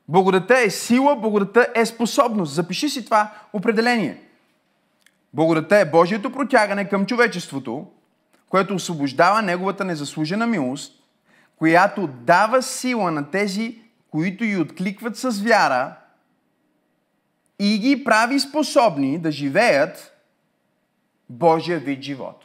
Благодата 0.08 0.60
е 0.60 0.70
сила, 0.70 1.16
благодата 1.16 1.68
е 1.76 1.86
способност. 1.86 2.54
Запиши 2.54 2.90
си 2.90 3.06
това 3.06 3.32
определение. 3.54 4.27
Благодата 5.38 5.78
е 5.78 5.90
Божието 5.90 6.32
протягане 6.32 6.90
към 6.90 7.06
човечеството, 7.06 7.88
което 8.50 8.76
освобождава 8.76 9.42
Неговата 9.42 9.86
незаслужена 9.86 10.48
милост, 10.48 11.04
която 11.56 12.08
дава 12.08 12.62
сила 12.62 13.12
на 13.12 13.32
тези, 13.32 13.82
които 14.12 14.44
й 14.44 14.58
откликват 14.58 15.18
с 15.18 15.42
вяра 15.42 15.96
и 17.60 17.80
ги 17.80 18.04
прави 18.04 18.40
способни 18.40 19.20
да 19.20 19.32
живеят 19.32 20.14
Божия 21.30 21.80
вид 21.80 22.02
живот. 22.02 22.44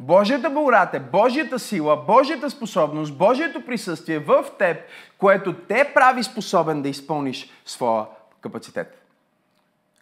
Божията 0.00 0.50
благодат 0.50 0.94
е 0.94 1.00
Божията 1.00 1.58
сила, 1.58 2.04
Божията 2.06 2.50
способност, 2.50 3.18
Божието 3.18 3.66
присъствие 3.66 4.18
в 4.18 4.44
теб, 4.58 4.76
което 5.18 5.54
те 5.54 5.90
прави 5.94 6.22
способен 6.22 6.82
да 6.82 6.88
изпълниш 6.88 7.50
своя 7.64 8.04
капацитет. 8.40 9.03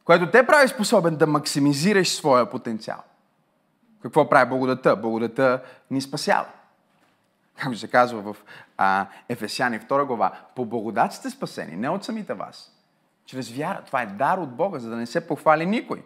Което 0.05 0.31
те 0.31 0.47
прави 0.47 0.69
способен 0.69 1.17
да 1.17 1.27
максимизираш 1.27 2.09
своя 2.09 2.51
потенциал. 2.51 3.03
Какво 4.03 4.29
прави 4.29 4.49
благодата? 4.49 4.97
Благодата 4.97 5.63
ни 5.91 6.01
спасява. 6.01 6.47
Както 7.57 7.79
се 7.79 7.89
казва 7.89 8.33
в 8.33 8.37
а, 8.79 9.07
Ефесяни 9.29 9.81
2 9.81 10.05
глава, 10.05 10.33
по 10.57 10.65
благодат 10.65 11.13
сте 11.13 11.31
спасени, 11.31 11.77
не 11.77 11.89
от 11.89 12.05
самите 12.05 12.35
вас. 12.35 12.73
Чрез 13.27 13.51
вяра. 13.51 13.83
Това 13.87 14.03
е 14.03 14.07
дар 14.07 14.39
от 14.39 14.57
Бога, 14.57 14.79
за 14.79 14.91
да 14.91 14.97
не 14.97 15.07
се 15.07 15.27
похвали 15.27 15.67
никой. 15.67 16.03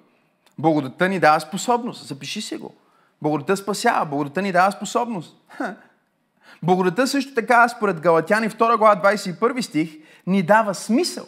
Благодата 0.59 1.09
ни 1.09 1.21
дава 1.21 1.41
способност. 1.41 2.07
Запиши 2.07 2.43
си 2.43 2.57
го. 2.57 2.75
Благодата 3.23 3.57
спасява, 3.57 4.07
благодата 4.07 4.43
ни 4.43 4.53
дава 4.53 4.73
способност. 4.73 5.37
Благодата 6.63 7.07
също 7.07 7.35
така, 7.35 7.69
според 7.69 8.01
Галатяни 8.01 8.51
2 8.51 8.79
глава 8.79 8.97
21 9.13 9.61
стих, 9.61 9.97
ни 10.27 10.43
дава 10.43 10.75
смисъл. 10.75 11.27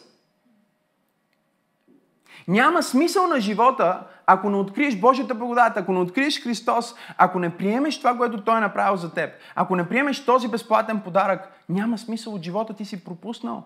Няма 2.48 2.82
смисъл 2.82 3.26
на 3.26 3.40
живота, 3.40 4.06
ако 4.26 4.50
не 4.50 4.56
откриеш 4.56 5.00
Божията 5.00 5.34
благодат, 5.34 5.76
ако 5.76 5.92
не 5.92 5.98
откриеш 5.98 6.42
Христос, 6.42 6.94
ако 7.16 7.38
не 7.38 7.56
приемеш 7.56 7.98
това, 7.98 8.16
което 8.16 8.44
Той 8.44 8.56
е 8.56 8.60
направил 8.60 8.96
за 8.96 9.14
теб, 9.14 9.30
ако 9.54 9.76
не 9.76 9.88
приемеш 9.88 10.24
този 10.24 10.48
безплатен 10.48 11.00
подарък, 11.00 11.64
няма 11.68 11.98
смисъл 11.98 12.34
от 12.34 12.42
живота 12.42 12.74
ти 12.74 12.84
си 12.84 13.04
пропуснал. 13.04 13.64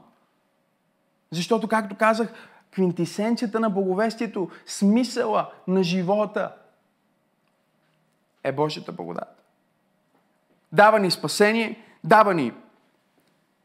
Защото, 1.30 1.68
както 1.68 1.96
казах, 1.96 2.32
квинтисенцията 2.72 3.60
на 3.60 3.70
благовестието, 3.70 4.50
смисъла 4.66 5.50
на 5.66 5.82
живота 5.82 6.52
е 8.44 8.52
Божията 8.52 8.92
благодат. 8.92 9.44
Дава 10.72 10.98
ни 10.98 11.10
спасение, 11.10 11.84
дава 12.04 12.34
ни 12.34 12.52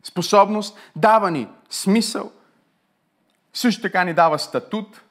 способност, 0.04 0.78
дава 0.96 1.32
ни 1.32 1.48
смисъл, 1.70 2.32
също 3.54 3.82
така 3.82 4.04
ни 4.04 4.14
дава 4.14 4.40
статут. 4.40 5.02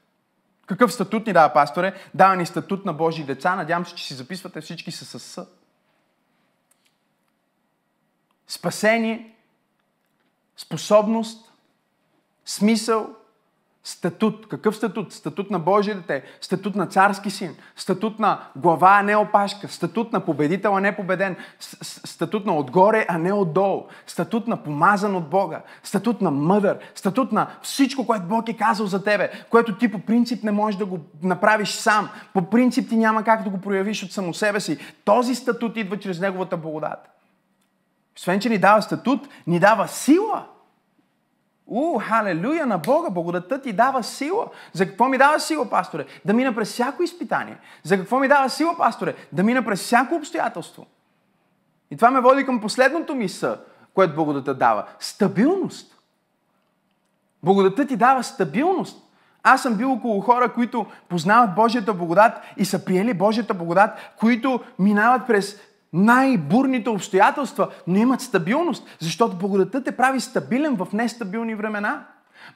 Какъв 0.67 0.93
статут 0.93 1.27
ни 1.27 1.33
дава, 1.33 1.53
пасторе? 1.53 1.95
Дава 2.15 2.37
ни 2.37 2.47
статут 2.47 2.85
на 2.85 2.93
Божии 2.93 3.25
деца. 3.25 3.57
Надявам 3.57 3.87
се, 3.87 3.95
че 3.95 4.07
си 4.07 4.15
записвате 4.15 4.61
всички 4.61 4.93
с 4.93 5.05
със. 5.05 5.47
Спасение, 8.49 9.37
способност, 10.57 11.53
смисъл, 12.45 13.17
Статут. 13.87 14.49
Какъв 14.49 14.77
статут? 14.77 15.13
Статут 15.13 15.51
на 15.51 15.59
Божие 15.59 15.95
дете, 15.95 16.23
статут 16.41 16.77
на 16.77 16.87
царски 16.87 17.31
син, 17.31 17.57
статут 17.77 18.19
на 18.19 18.41
глава, 18.57 18.97
а 18.99 19.03
не 19.03 19.17
опашка, 19.17 19.69
статут 19.69 20.13
на 20.13 20.21
победител, 20.21 20.77
а 20.77 20.81
не 20.81 20.97
победен, 20.97 21.37
статут 21.81 22.47
на 22.47 22.57
отгоре, 22.57 23.07
а 23.09 23.19
не 23.19 23.33
отдолу, 23.33 23.87
статут 24.07 24.47
на 24.47 24.63
помазан 24.63 25.17
от 25.17 25.31
Бога, 25.31 25.61
статут 25.83 26.21
на 26.21 26.31
мъдър, 26.31 26.79
статут 26.95 27.33
на 27.33 27.47
всичко, 27.63 28.07
което 28.07 28.25
Бог 28.25 28.49
е 28.49 28.57
казал 28.57 28.87
за 28.87 29.05
тебе, 29.05 29.31
което 29.51 29.79
ти 29.79 29.93
по 29.93 29.99
принцип 29.99 30.45
не 30.45 30.51
можеш 30.51 30.79
да 30.79 30.87
го 30.87 30.99
направиш 31.23 31.71
сам. 31.71 32.09
По 32.35 32.51
принцип 32.51 32.89
ти 32.89 32.97
няма 32.97 33.25
как 33.25 33.43
да 33.43 33.51
го 33.51 33.61
проявиш 33.61 34.03
от 34.03 34.13
само 34.13 34.35
себе 34.35 34.61
си. 34.61 34.79
Този 35.05 35.35
статут 35.35 35.77
идва 35.77 35.99
чрез 35.99 36.21
Неговата 36.21 36.57
благодат. 36.57 37.09
Освен, 38.17 38.41
че 38.41 38.49
ни 38.49 38.59
дава 38.59 38.83
статут, 38.83 39.29
ни 39.47 39.61
дава 39.61 39.89
сила– 39.89 40.47
У, 41.67 41.99
халелуя 41.99 42.67
на 42.67 42.79
Бога! 42.79 43.11
Благодата 43.11 43.63
ти 43.63 43.73
дава 43.73 44.03
сила. 44.03 44.47
За 44.73 44.87
какво 44.87 45.09
ми 45.09 45.19
дава 45.19 45.41
сила, 45.41 45.71
пасторе? 45.71 46.07
Да 46.25 46.33
мина 46.33 46.55
през 46.55 46.73
всяко 46.73 47.03
изпитание. 47.03 47.59
За 47.83 47.97
какво 47.97 48.19
ми 48.19 48.29
дава 48.29 48.51
сила, 48.51 48.77
пасторе? 48.77 49.15
Да 49.33 49.43
мина 49.43 49.65
през 49.65 49.81
всяко 49.81 50.15
обстоятелство. 50.15 50.87
И 51.91 51.97
това 51.97 52.11
ме 52.11 52.21
води 52.21 52.47
към 52.47 52.61
последното 52.61 53.15
мисъл, 53.15 53.57
което 53.95 54.15
благодата 54.15 54.55
дава. 54.55 54.85
Стабилност. 54.99 55.99
Благодата 57.43 57.87
ти 57.87 57.97
дава 57.97 58.25
стабилност. 58.25 59.03
Аз 59.43 59.63
съм 59.63 59.75
бил 59.75 59.93
около 59.93 60.21
хора, 60.21 60.53
които 60.53 60.87
познават 61.09 61.55
Божията 61.55 61.95
благодат 61.95 62.33
и 62.57 62.65
са 62.65 62.85
приели 62.85 63.15
Божията 63.15 63.55
благодат, 63.55 63.91
които 64.19 64.61
минават 64.79 65.27
през 65.27 65.61
най-бурните 65.97 66.91
обстоятелства, 66.91 67.69
но 67.87 67.97
имат 67.97 68.21
стабилност, 68.21 68.97
защото 68.99 69.37
благодата 69.37 69.85
те 69.85 69.97
прави 69.97 70.21
стабилен 70.21 70.77
в 70.77 70.89
нестабилни 70.93 71.55
времена. 71.55 72.07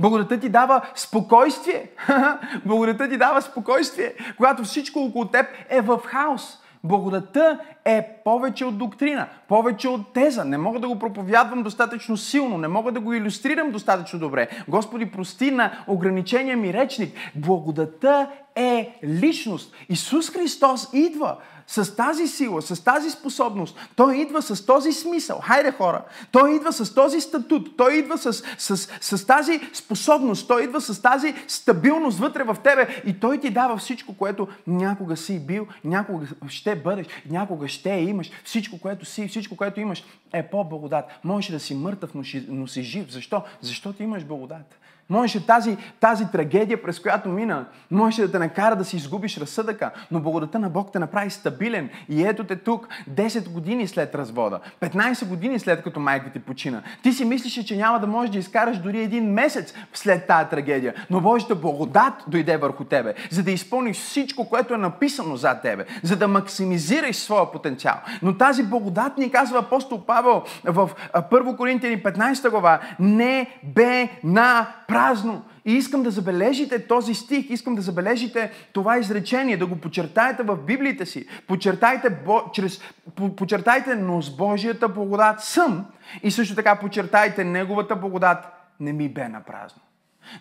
Благодата 0.00 0.40
ти 0.40 0.48
дава 0.48 0.80
спокойствие. 0.94 1.90
Благодата 2.66 3.08
ти 3.08 3.16
дава 3.16 3.42
спокойствие, 3.42 4.14
когато 4.36 4.62
всичко 4.62 4.98
около 4.98 5.24
теб 5.24 5.46
е 5.68 5.80
в 5.80 6.00
хаос. 6.06 6.58
Благодата 6.84 7.58
е 7.84 8.08
повече 8.24 8.64
от 8.64 8.78
доктрина, 8.78 9.26
повече 9.48 9.88
от 9.88 10.12
теза. 10.12 10.44
Не 10.44 10.58
мога 10.58 10.80
да 10.80 10.88
го 10.88 10.98
проповядвам 10.98 11.62
достатъчно 11.62 12.16
силно, 12.16 12.58
не 12.58 12.68
мога 12.68 12.92
да 12.92 13.00
го 13.00 13.12
иллюстрирам 13.12 13.70
достатъчно 13.70 14.18
добре. 14.18 14.48
Господи, 14.68 15.10
прости 15.10 15.50
на 15.50 15.72
ограничения 15.86 16.56
ми 16.56 16.72
речник. 16.72 17.14
Благодата 17.34 18.28
е 18.56 18.98
личност. 19.04 19.72
Исус 19.88 20.30
Христос 20.30 20.88
идва 20.92 21.36
с 21.70 21.96
тази 21.96 22.26
сила, 22.26 22.62
с 22.62 22.84
тази 22.84 23.10
способност. 23.10 23.78
Той 23.96 24.16
идва 24.16 24.42
с 24.42 24.66
този 24.66 24.92
смисъл. 24.92 25.40
Хайде 25.40 25.72
хора! 25.72 26.04
Той 26.32 26.56
идва 26.56 26.72
с 26.72 26.94
този 26.94 27.20
статут. 27.20 27.76
Той 27.76 27.94
идва 27.94 28.18
с, 28.18 28.32
с, 28.58 28.76
с, 29.00 29.26
тази 29.26 29.60
способност. 29.72 30.48
Той 30.48 30.64
идва 30.64 30.80
с 30.80 31.02
тази 31.02 31.34
стабилност 31.48 32.18
вътре 32.18 32.44
в 32.44 32.56
тебе. 32.64 33.02
И 33.06 33.20
той 33.20 33.40
ти 33.40 33.50
дава 33.50 33.76
всичко, 33.76 34.16
което 34.16 34.48
някога 34.66 35.16
си 35.16 35.46
бил, 35.46 35.66
някога 35.84 36.26
ще 36.48 36.76
бъдеш, 36.76 37.06
някога 37.30 37.68
ще 37.68 37.90
имаш. 37.90 38.30
Всичко, 38.44 38.78
което 38.80 39.04
си, 39.04 39.28
всичко, 39.28 39.56
което 39.56 39.80
имаш 39.80 40.04
е 40.32 40.42
по-благодат. 40.42 41.04
Можеш 41.24 41.50
да 41.50 41.60
си 41.60 41.74
мъртъв, 41.74 42.10
но 42.48 42.66
си 42.66 42.82
жив. 42.82 43.10
Защо? 43.10 43.42
Защото 43.60 44.02
имаш 44.02 44.24
благодат. 44.24 44.79
Можеше 45.10 45.46
тази, 45.46 45.76
тази 46.00 46.26
трагедия, 46.32 46.82
през 46.82 47.00
която 47.00 47.28
мина, 47.28 47.64
можеше 47.90 48.22
да 48.22 48.32
те 48.32 48.38
накара 48.38 48.76
да 48.76 48.84
си 48.84 48.96
изгубиш 48.96 49.38
разсъдъка, 49.38 49.90
но 50.10 50.20
благодата 50.20 50.58
на 50.58 50.70
Бог 50.70 50.92
те 50.92 50.98
направи 50.98 51.30
стабилен. 51.30 51.90
И 52.08 52.22
ето 52.22 52.44
те 52.44 52.56
тук, 52.56 52.88
10 53.10 53.48
години 53.48 53.88
след 53.88 54.14
развода, 54.14 54.60
15 54.80 55.26
години 55.26 55.58
след 55.58 55.82
като 55.82 56.00
майка 56.00 56.30
ти 56.30 56.38
почина. 56.38 56.82
Ти 57.02 57.12
си 57.12 57.24
мислиш, 57.24 57.64
че 57.64 57.76
няма 57.76 58.00
да 58.00 58.06
можеш 58.06 58.30
да 58.30 58.38
изкараш 58.38 58.78
дори 58.78 59.00
един 59.00 59.32
месец 59.32 59.74
след 59.92 60.26
тази 60.26 60.48
трагедия, 60.48 60.94
но 61.10 61.20
Божията 61.20 61.54
благодат 61.54 62.12
дойде 62.26 62.56
върху 62.56 62.84
тебе, 62.84 63.14
за 63.30 63.42
да 63.42 63.50
изпълниш 63.50 63.96
всичко, 63.96 64.48
което 64.48 64.74
е 64.74 64.76
написано 64.76 65.36
за 65.36 65.54
тебе, 65.54 65.84
за 66.02 66.16
да 66.16 66.28
максимизираш 66.28 67.16
своя 67.16 67.52
потенциал. 67.52 67.96
Но 68.22 68.36
тази 68.36 68.62
благодат 68.62 69.18
ни 69.18 69.30
казва 69.30 69.58
апостол 69.58 70.00
Павел 70.06 70.42
в 70.64 70.90
1 71.14 71.56
Коринтияни 71.56 72.02
15 72.02 72.50
глава, 72.50 72.80
не 72.98 73.58
бе 73.62 74.08
на 74.24 74.66
празно. 75.00 75.42
И 75.64 75.72
искам 75.72 76.02
да 76.02 76.10
забележите 76.10 76.86
този 76.86 77.14
стих, 77.14 77.50
искам 77.50 77.74
да 77.74 77.82
забележите 77.82 78.50
това 78.72 78.98
изречение, 78.98 79.56
да 79.56 79.66
го 79.66 79.76
почертаете 79.76 80.42
в 80.42 80.56
Библията 80.56 81.06
си. 81.06 81.26
Почертайте, 81.46 82.10
Бо, 82.10 82.42
чрез, 82.52 82.80
по, 83.14 83.36
почертайте, 83.36 83.94
но 83.94 84.22
с 84.22 84.36
Божията 84.36 84.88
благодат 84.88 85.40
съм. 85.40 85.86
И 86.22 86.30
също 86.30 86.54
така 86.54 86.76
почертайте 86.76 87.44
Неговата 87.44 87.96
благодат 87.96 88.38
не 88.80 88.92
ми 88.92 89.08
бе 89.08 89.28
на 89.28 89.40
празно. 89.40 89.82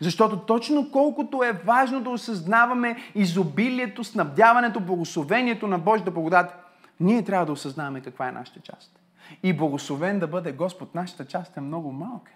Защото 0.02 0.38
точно 0.38 0.92
колкото 0.92 1.44
е 1.44 1.62
важно 1.66 2.02
да 2.02 2.10
осъзнаваме 2.10 2.98
изобилието, 3.16 4.04
снабдяването, 4.04 4.80
благословението 4.80 5.68
на 5.68 5.80
Божията 5.80 6.12
благодат, 6.12 6.56
ние 7.00 7.24
трябва 7.24 7.46
да 7.46 7.52
осъзнаваме 7.52 8.02
каква 8.02 8.28
е 8.28 8.32
нашата 8.32 8.60
част. 8.60 9.00
И 9.44 9.54
благословен 9.54 10.20
да 10.20 10.28
бъде 10.28 10.52
Господ, 10.52 10.96
нашата 10.96 11.26
част 11.26 11.58
е 11.58 11.62
много 11.62 11.92
малка. 11.92 12.32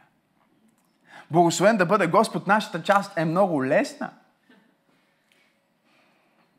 Благословен 1.31 1.77
да 1.77 1.85
бъде 1.85 2.07
Господ, 2.07 2.47
нашата 2.47 2.83
част 2.83 3.17
е 3.17 3.25
много 3.25 3.65
лесна. 3.65 4.09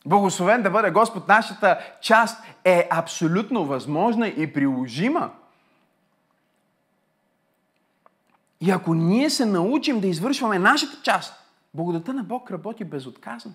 Благословен 0.06 0.62
да 0.62 0.70
бъде 0.70 0.90
Господ, 0.90 1.28
нашата 1.28 1.78
част 2.00 2.44
е 2.64 2.88
абсолютно 2.90 3.64
възможна 3.64 4.28
и 4.28 4.52
приложима. 4.52 5.30
И 8.60 8.70
ако 8.70 8.94
ние 8.94 9.30
се 9.30 9.46
научим 9.46 10.00
да 10.00 10.06
извършваме 10.06 10.58
нашата 10.58 11.02
част, 11.02 11.34
благодата 11.74 12.14
на 12.14 12.24
Бог 12.24 12.50
работи 12.50 12.84
безотказно. 12.84 13.54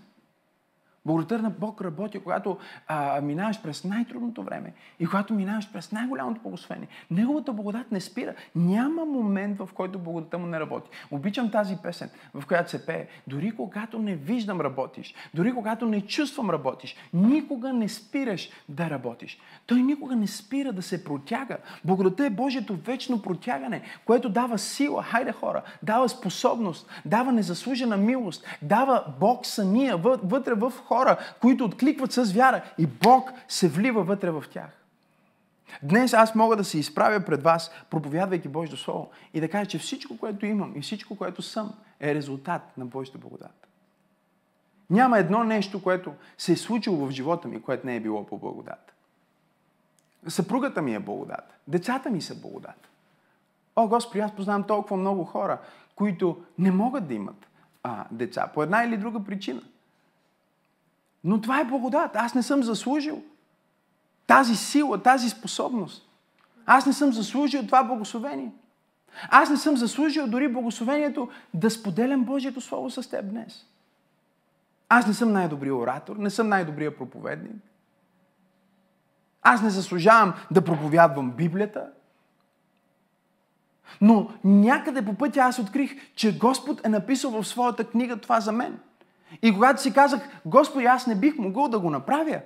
Благодата 1.09 1.39
на 1.39 1.49
Бог 1.49 1.81
работи, 1.81 2.19
когато 2.19 2.57
а, 2.87 3.21
минаваш 3.21 3.61
през 3.61 3.83
най-трудното 3.83 4.43
време 4.43 4.73
и 4.99 5.05
когато 5.05 5.33
минаваш 5.33 5.71
през 5.71 5.91
най-голямото 5.91 6.41
благословение. 6.41 6.87
Неговата 7.11 7.53
благодат 7.53 7.91
не 7.91 8.01
спира. 8.01 8.33
Няма 8.55 9.05
момент, 9.05 9.57
в 9.57 9.69
който 9.73 9.99
благодата 9.99 10.37
му 10.37 10.47
не 10.47 10.59
работи. 10.59 10.89
Обичам 11.11 11.51
тази 11.51 11.77
песен, 11.83 12.09
в 12.33 12.45
която 12.47 12.69
се 12.69 12.85
пее. 12.85 13.07
Дори 13.27 13.51
когато 13.51 13.99
не 13.99 14.15
виждам 14.15 14.61
работиш, 14.61 15.15
дори 15.33 15.53
когато 15.53 15.85
не 15.85 16.01
чувствам 16.01 16.49
работиш, 16.49 16.95
никога 17.13 17.73
не 17.73 17.89
спираш 17.89 18.49
да 18.69 18.89
работиш. 18.89 19.39
Той 19.65 19.81
никога 19.81 20.15
не 20.15 20.27
спира 20.27 20.73
да 20.73 20.81
се 20.81 21.03
протяга. 21.03 21.57
Благодата 21.85 22.25
е 22.25 22.29
Божието 22.29 22.75
вечно 22.75 23.21
протягане, 23.21 23.81
което 24.05 24.29
дава 24.29 24.57
сила, 24.57 25.03
хайде 25.03 25.31
хора, 25.31 25.61
дава 25.83 26.09
способност, 26.09 26.89
дава 27.05 27.31
незаслужена 27.31 27.97
милост, 27.97 28.45
дава 28.61 29.03
Бог 29.19 29.45
самия 29.45 29.97
вътре 29.97 30.53
в 30.53 30.73
хора, 30.85 30.98
които 31.41 31.65
откликват 31.65 32.11
с 32.11 32.31
вяра 32.31 32.63
и 32.77 32.87
Бог 32.87 33.31
се 33.47 33.67
влива 33.67 34.03
вътре 34.03 34.31
в 34.31 34.43
тях. 34.51 34.69
Днес 35.83 36.13
аз 36.13 36.35
мога 36.35 36.55
да 36.55 36.63
се 36.63 36.79
изправя 36.79 37.19
пред 37.25 37.43
вас, 37.43 37.71
проповядвайки 37.89 38.47
Божието 38.47 38.77
Слово 38.77 39.09
и 39.33 39.41
да 39.41 39.49
кажа, 39.49 39.65
че 39.65 39.79
всичко, 39.79 40.17
което 40.17 40.45
имам 40.45 40.73
и 40.75 40.81
всичко, 40.81 41.15
което 41.15 41.41
съм, 41.41 41.73
е 41.99 42.15
резултат 42.15 42.77
на 42.77 42.85
Божията 42.85 43.17
благодат. 43.17 43.67
Няма 44.89 45.19
едно 45.19 45.43
нещо, 45.43 45.83
което 45.83 46.13
се 46.37 46.51
е 46.51 46.55
случило 46.55 47.07
в 47.07 47.11
живота 47.11 47.47
ми, 47.47 47.61
което 47.61 47.87
не 47.87 47.95
е 47.95 47.99
било 47.99 48.25
по 48.25 48.37
благодат. 48.37 48.93
Съпругата 50.27 50.81
ми 50.81 50.95
е 50.95 50.99
благодат. 50.99 51.59
Децата 51.67 52.09
ми 52.09 52.21
са 52.21 52.35
благодат. 52.35 52.89
О, 53.75 53.87
Господи, 53.87 54.19
аз 54.19 54.35
познавам 54.35 54.63
толкова 54.63 54.97
много 54.97 55.23
хора, 55.23 55.57
които 55.95 56.43
не 56.57 56.71
могат 56.71 57.07
да 57.07 57.13
имат 57.13 57.47
а, 57.83 58.05
деца 58.11 58.47
по 58.53 58.63
една 58.63 58.83
или 58.83 58.97
друга 58.97 59.23
причина. 59.23 59.61
Но 61.23 61.41
това 61.41 61.59
е 61.59 61.65
благодат. 61.65 62.15
Аз 62.15 62.35
не 62.35 62.43
съм 62.43 62.63
заслужил 62.63 63.23
тази 64.27 64.55
сила, 64.55 65.03
тази 65.03 65.29
способност. 65.29 66.09
Аз 66.65 66.85
не 66.85 66.93
съм 66.93 67.13
заслужил 67.13 67.65
това 67.65 67.83
благословение. 67.83 68.51
Аз 69.29 69.49
не 69.49 69.57
съм 69.57 69.77
заслужил 69.77 70.27
дори 70.27 70.47
благословението 70.47 71.29
да 71.53 71.69
споделям 71.69 72.23
Божието 72.23 72.61
Слово 72.61 72.89
с 72.89 73.09
теб 73.09 73.29
днес. 73.29 73.65
Аз 74.89 75.07
не 75.07 75.13
съм 75.13 75.31
най-добрият 75.31 75.75
оратор, 75.75 76.15
не 76.15 76.29
съм 76.29 76.49
най-добрият 76.49 76.97
проповедник. 76.97 77.55
Аз 79.41 79.61
не 79.61 79.69
заслужавам 79.69 80.33
да 80.51 80.63
проповядвам 80.63 81.31
Библията. 81.31 81.89
Но 84.01 84.29
някъде 84.43 85.05
по 85.05 85.13
пътя 85.13 85.39
аз 85.39 85.59
открих, 85.59 86.15
че 86.15 86.37
Господ 86.37 86.85
е 86.85 86.89
написал 86.89 87.31
в 87.31 87.47
своята 87.47 87.83
книга 87.83 88.17
това 88.17 88.39
за 88.39 88.51
мен. 88.51 88.79
И 89.41 89.53
когато 89.53 89.81
си 89.81 89.93
казах, 89.93 90.19
Господи, 90.45 90.85
аз 90.85 91.07
не 91.07 91.15
бих 91.15 91.37
могъл 91.37 91.67
да 91.67 91.79
го 91.79 91.89
направя. 91.89 92.39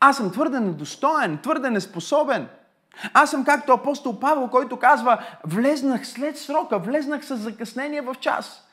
Аз 0.00 0.16
съм 0.16 0.32
твърде 0.32 0.60
недостоен, 0.60 1.38
твърде 1.42 1.70
неспособен. 1.70 2.48
Аз 3.14 3.30
съм 3.30 3.44
както 3.44 3.72
апостол 3.72 4.20
Павел, 4.20 4.48
който 4.48 4.76
казва, 4.76 5.24
влезнах 5.46 6.06
след 6.06 6.38
срока, 6.38 6.78
влезнах 6.78 7.24
с 7.24 7.36
закъснение 7.36 8.00
в 8.00 8.16
час. 8.20 8.68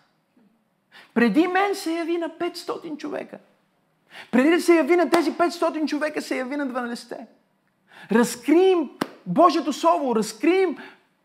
Преди 1.14 1.48
мен 1.48 1.76
се 1.76 1.94
яви 1.94 2.18
на 2.18 2.30
500 2.30 2.98
човека. 2.98 3.38
Преди 4.32 4.50
да 4.50 4.62
се 4.62 4.76
яви 4.76 4.96
на 4.96 5.10
тези 5.10 5.34
500 5.34 5.86
човека, 5.86 6.22
се 6.22 6.38
яви 6.38 6.56
на 6.56 6.68
12-те. 6.68 7.28
Разкрием 8.12 8.90
Божието 9.26 9.74
Слово, 9.74 10.16
разкрием 10.16 10.78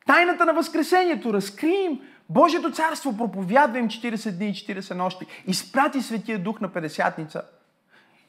тайната 0.07 0.45
на 0.45 0.53
Възкресението, 0.53 1.33
разкрием 1.33 2.01
Божието 2.29 2.73
царство 2.73 3.17
проповядва 3.17 3.79
им 3.79 3.89
40 3.89 4.37
дни 4.37 4.47
и 4.47 4.55
40 4.55 4.95
нощи. 4.95 5.27
Изпрати 5.47 6.03
Светия 6.03 6.39
Дух 6.39 6.61
на 6.61 6.69
50-ница. 6.69 7.43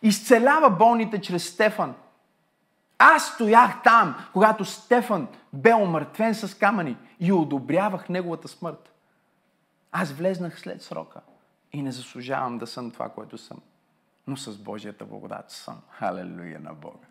Изцелява 0.01 0.69
болните 0.69 1.21
чрез 1.21 1.49
Стефан. 1.49 1.95
Аз 2.97 3.27
стоях 3.27 3.83
там, 3.83 4.15
когато 4.33 4.65
Стефан 4.65 5.27
бе 5.53 5.73
омъртвен 5.73 6.35
с 6.35 6.57
камъни 6.57 6.97
и 7.19 7.31
одобрявах 7.31 8.09
неговата 8.09 8.47
смърт. 8.47 8.91
Аз 9.91 10.11
влезнах 10.11 10.59
след 10.59 10.81
срока 10.81 11.21
и 11.73 11.81
не 11.81 11.91
заслужавам 11.91 12.57
да 12.57 12.67
съм 12.67 12.91
това, 12.91 13.09
което 13.09 13.37
съм. 13.37 13.57
Но 14.27 14.37
с 14.37 14.57
Божията 14.57 15.05
благодат 15.05 15.51
съм. 15.51 15.81
Халелуя 15.89 16.59
на 16.59 16.73
Бога. 16.73 17.07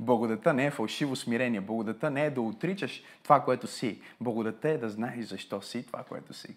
Благодата 0.00 0.52
не 0.52 0.66
е 0.66 0.70
фалшиво 0.70 1.16
смирение. 1.16 1.60
Благодата 1.60 2.10
не 2.10 2.24
е 2.24 2.30
да 2.30 2.40
отричаш 2.40 3.02
това, 3.22 3.40
което 3.40 3.66
си. 3.66 4.00
Благодата 4.20 4.68
е 4.68 4.78
да 4.78 4.90
знаеш 4.90 5.24
защо 5.26 5.62
си 5.62 5.86
това, 5.86 6.02
което 6.02 6.32
си. 6.32 6.56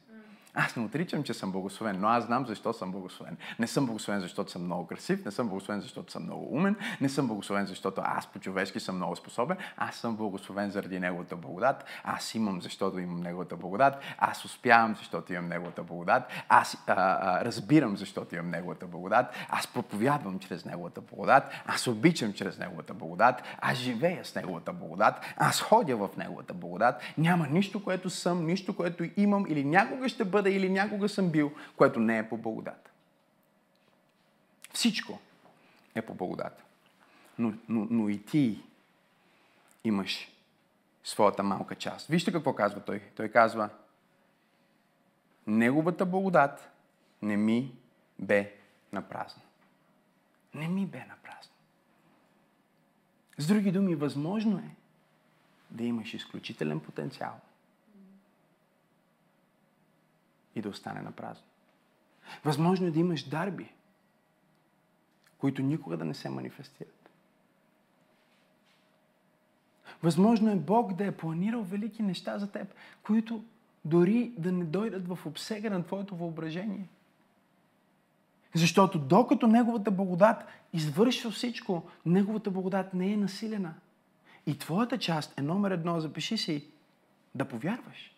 Аз 0.55 0.75
не 0.75 0.85
отричам, 0.85 1.23
че 1.23 1.33
съм 1.33 1.51
благословен, 1.51 1.97
но 1.99 2.07
аз 2.07 2.25
знам 2.25 2.45
защо 2.45 2.73
съм 2.73 2.91
благословен. 2.91 3.37
Не 3.59 3.67
съм 3.67 3.85
благословен, 3.85 4.21
защото 4.21 4.51
съм 4.51 4.63
много 4.65 4.87
красив, 4.87 5.25
не 5.25 5.31
съм 5.31 5.49
благословен, 5.49 5.81
защото 5.81 6.11
съм 6.11 6.23
много 6.23 6.55
умен, 6.55 6.75
не 7.01 7.09
съм 7.09 7.27
благословен, 7.27 7.65
защото 7.65 8.01
аз 8.05 8.27
по-човешки 8.27 8.79
съм 8.79 8.95
много 8.95 9.15
способен, 9.15 9.57
аз 9.77 9.95
съм 9.95 10.15
благословен 10.15 10.71
заради 10.71 10.99
Неговата 10.99 11.35
благодат, 11.35 11.85
аз 12.03 12.35
имам, 12.35 12.61
защото 12.61 12.99
имам 12.99 13.21
Неговата 13.21 13.55
благодат, 13.55 13.93
аз 14.17 14.45
успявам, 14.45 14.95
защото 14.95 15.33
имам 15.33 15.47
Неговата 15.47 15.83
благодат, 15.83 16.23
аз 16.49 16.77
а, 16.87 16.93
а, 16.95 17.45
разбирам, 17.45 17.97
защото 17.97 18.35
имам 18.35 18.49
Неговата 18.49 18.87
благодат, 18.87 19.25
аз 19.49 19.67
проповядвам 19.67 20.39
чрез 20.39 20.65
Неговата 20.65 21.01
благодат, 21.01 21.43
аз 21.65 21.87
обичам 21.87 22.33
чрез 22.33 22.59
Неговата 22.59 22.93
благодат, 22.93 23.43
аз 23.61 23.77
живея 23.77 24.25
с 24.25 24.35
Неговата 24.35 24.73
благодат, 24.73 25.15
аз 25.37 25.61
ходя 25.61 25.97
в 25.97 26.09
Неговата 26.17 26.53
благодат, 26.53 27.01
няма 27.17 27.47
нищо, 27.47 27.83
което 27.83 28.09
съм, 28.09 28.45
нищо, 28.45 28.75
което 28.75 29.05
имам 29.17 29.45
или 29.49 29.63
някога 29.63 30.09
ще 30.09 30.25
бъда 30.25 30.42
бъда 30.43 30.55
или 30.55 30.69
някога 30.69 31.09
съм 31.09 31.29
бил, 31.29 31.51
което 31.77 31.99
не 31.99 32.17
е 32.17 32.29
по 32.29 32.37
благодат. 32.37 32.91
Всичко 34.73 35.19
е 35.95 36.01
по 36.01 36.13
благодат. 36.13 36.63
Но, 37.37 37.53
но, 37.69 37.87
но 37.89 38.09
и 38.09 38.25
ти 38.25 38.63
имаш 39.83 40.31
своята 41.03 41.43
малка 41.43 41.75
част. 41.75 42.07
Вижте 42.07 42.31
какво 42.31 42.55
казва 42.55 42.79
той. 42.79 43.01
Той 43.15 43.29
казва, 43.29 43.69
Неговата 45.47 46.05
благодат 46.05 46.69
не 47.21 47.37
ми 47.37 47.75
бе 48.19 48.55
напразна. 48.91 49.41
Не 50.53 50.67
ми 50.67 50.85
бе 50.85 50.99
напразна. 50.99 51.53
С 53.37 53.47
други 53.47 53.71
думи, 53.71 53.95
възможно 53.95 54.57
е 54.57 54.75
да 55.71 55.83
имаш 55.83 56.13
изключителен 56.13 56.79
потенциал– 56.79 57.39
и 60.55 60.61
да 60.61 60.69
остане 60.69 61.01
на 61.01 61.11
празно. 61.11 61.45
Възможно 62.45 62.87
е 62.87 62.91
да 62.91 62.99
имаш 62.99 63.23
дарби, 63.23 63.71
които 65.37 65.61
никога 65.61 65.97
да 65.97 66.05
не 66.05 66.13
се 66.13 66.29
манифестират. 66.29 67.09
Възможно 70.03 70.51
е 70.51 70.55
Бог 70.55 70.93
да 70.93 71.05
е 71.05 71.17
планирал 71.17 71.63
велики 71.63 72.03
неща 72.03 72.39
за 72.39 72.51
теб, 72.51 72.73
които 73.03 73.43
дори 73.85 74.33
да 74.37 74.51
не 74.51 74.63
дойдат 74.63 75.07
в 75.07 75.19
обсега 75.25 75.69
на 75.69 75.83
твоето 75.83 76.15
въображение. 76.15 76.87
Защото 78.55 78.99
докато 78.99 79.47
Неговата 79.47 79.91
благодат 79.91 80.45
извършва 80.73 81.31
всичко, 81.31 81.83
Неговата 82.05 82.51
благодат 82.51 82.93
не 82.93 83.13
е 83.13 83.17
насилена. 83.17 83.73
И 84.45 84.57
твоята 84.57 84.97
част 84.97 85.39
е 85.39 85.41
номер 85.41 85.71
едно, 85.71 85.99
запиши 85.99 86.37
си, 86.37 86.67
да 87.35 87.45
повярваш. 87.45 88.12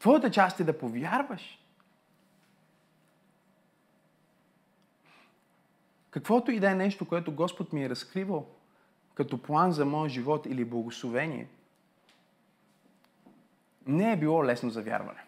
Твоята 0.00 0.30
част 0.30 0.60
е 0.60 0.64
да 0.64 0.78
повярваш. 0.78 1.58
Каквото 6.10 6.50
и 6.50 6.60
да 6.60 6.70
е 6.70 6.74
нещо, 6.74 7.08
което 7.08 7.34
Господ 7.34 7.72
ми 7.72 7.84
е 7.84 7.88
разкривал 7.88 8.46
като 9.14 9.42
план 9.42 9.72
за 9.72 9.84
моя 9.84 10.08
живот 10.08 10.46
или 10.46 10.64
благословение, 10.64 11.48
не 13.86 14.12
е 14.12 14.16
било 14.16 14.44
лесно 14.44 14.70
за 14.70 14.82
вярване. 14.82 15.24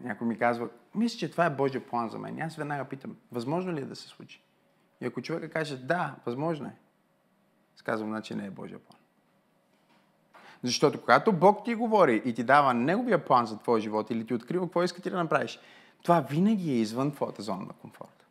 Някой 0.00 0.26
ми 0.26 0.38
казва, 0.38 0.68
мисля, 0.94 1.18
че 1.18 1.30
това 1.30 1.46
е 1.46 1.56
Божия 1.56 1.86
план 1.86 2.08
за 2.08 2.18
мен. 2.18 2.42
Аз 2.42 2.56
веднага 2.56 2.84
питам, 2.84 3.16
възможно 3.32 3.72
ли 3.72 3.80
е 3.80 3.84
да 3.84 3.96
се 3.96 4.08
случи? 4.08 4.42
И 5.00 5.06
ако 5.06 5.22
човека 5.22 5.50
каже, 5.50 5.76
да, 5.76 6.16
възможно 6.26 6.66
е, 6.66 6.76
сказвам, 7.76 8.08
значи 8.08 8.34
не 8.34 8.46
е 8.46 8.50
Божия 8.50 8.78
план. 8.78 8.97
Защото 10.62 11.00
когато 11.00 11.32
Бог 11.32 11.64
ти 11.64 11.74
говори 11.74 12.22
и 12.24 12.34
ти 12.34 12.44
дава 12.44 12.74
Неговия 12.74 13.24
план 13.24 13.46
за 13.46 13.58
твоя 13.58 13.80
живот 13.80 14.10
или 14.10 14.26
ти 14.26 14.34
открива 14.34 14.66
какво 14.66 14.82
иска 14.82 15.02
ти 15.02 15.10
да 15.10 15.16
направиш, 15.16 15.58
това 16.02 16.20
винаги 16.20 16.70
е 16.70 16.80
извън 16.80 17.12
твоята 17.12 17.42
зона 17.42 17.60
на 17.60 17.72
комфорт. 17.72 18.26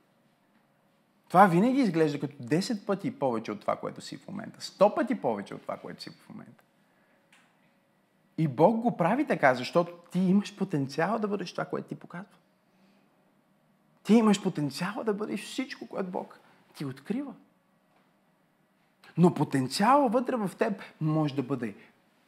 Това 1.29 1.47
винаги 1.47 1.79
изглежда 1.79 2.19
като 2.19 2.35
10 2.35 2.85
пъти 2.85 3.19
повече 3.19 3.51
от 3.51 3.61
това, 3.61 3.75
което 3.75 4.01
си 4.01 4.17
в 4.17 4.27
момента. 4.27 4.61
100 4.61 4.95
пъти 4.95 5.21
повече 5.21 5.55
от 5.55 5.61
това, 5.61 5.77
което 5.77 6.03
си 6.03 6.09
в 6.09 6.29
момента. 6.29 6.63
И 8.37 8.47
Бог 8.47 8.81
го 8.81 8.97
прави 8.97 9.27
така, 9.27 9.55
защото 9.55 9.91
ти 10.11 10.19
имаш 10.19 10.55
потенциал 10.55 11.19
да 11.19 11.27
бъдеш 11.27 11.51
това, 11.51 11.65
което 11.65 11.87
ти 11.87 11.95
показва. 11.95 12.35
Ти 14.03 14.13
имаш 14.13 14.43
потенциал 14.43 15.03
да 15.05 15.13
бъдеш 15.13 15.43
всичко, 15.43 15.87
което 15.87 16.11
Бог 16.11 16.39
ти 16.75 16.85
открива. 16.85 17.33
Но 19.17 19.33
потенциалът 19.33 20.13
вътре 20.13 20.35
в 20.35 20.51
теб 20.57 20.81
може 21.01 21.35
да 21.35 21.43
бъде 21.43 21.75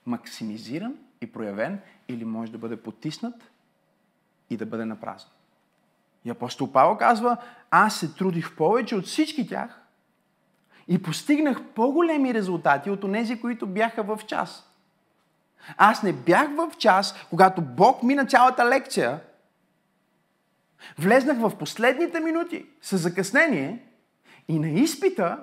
максимизиран 0.10 0.95
и 1.22 1.32
проявен 1.32 1.80
или 2.08 2.26
може 2.26 2.52
да 2.52 2.58
бъде 2.58 2.78
потиснат 2.78 3.52
и 4.50 4.58
да 4.58 4.65
бъде 4.65 4.86
напразен. 4.86 5.30
И 6.26 6.30
апостол 6.30 6.72
Павел 6.72 6.98
казва, 6.98 7.38
аз 7.72 8.00
се 8.00 8.13
трудих 8.13 8.56
повече 8.56 8.95
от 8.95 9.06
всички 9.06 9.48
тях 9.48 9.82
и 10.88 11.02
постигнах 11.02 11.63
по-големи 11.63 12.34
резултати 12.34 12.89
от 12.89 13.02
тези, 13.13 13.41
които 13.41 13.67
бяха 13.67 14.04
в 14.04 14.19
час. 14.28 14.69
Аз 15.78 16.04
не 16.04 16.13
бях 16.13 16.50
в 16.56 16.72
час, 16.78 17.15
когато 17.30 17.62
Бог 17.62 18.04
мина 18.04 18.26
цялата 18.26 18.69
лекция. 18.69 19.19
Влезнах 20.98 21.38
в 21.38 21.58
последните 21.58 22.19
минути 22.19 22.65
с 22.82 22.98
закъснение 22.98 23.86
и 24.48 24.60
на 24.60 24.69
изпита 24.69 25.38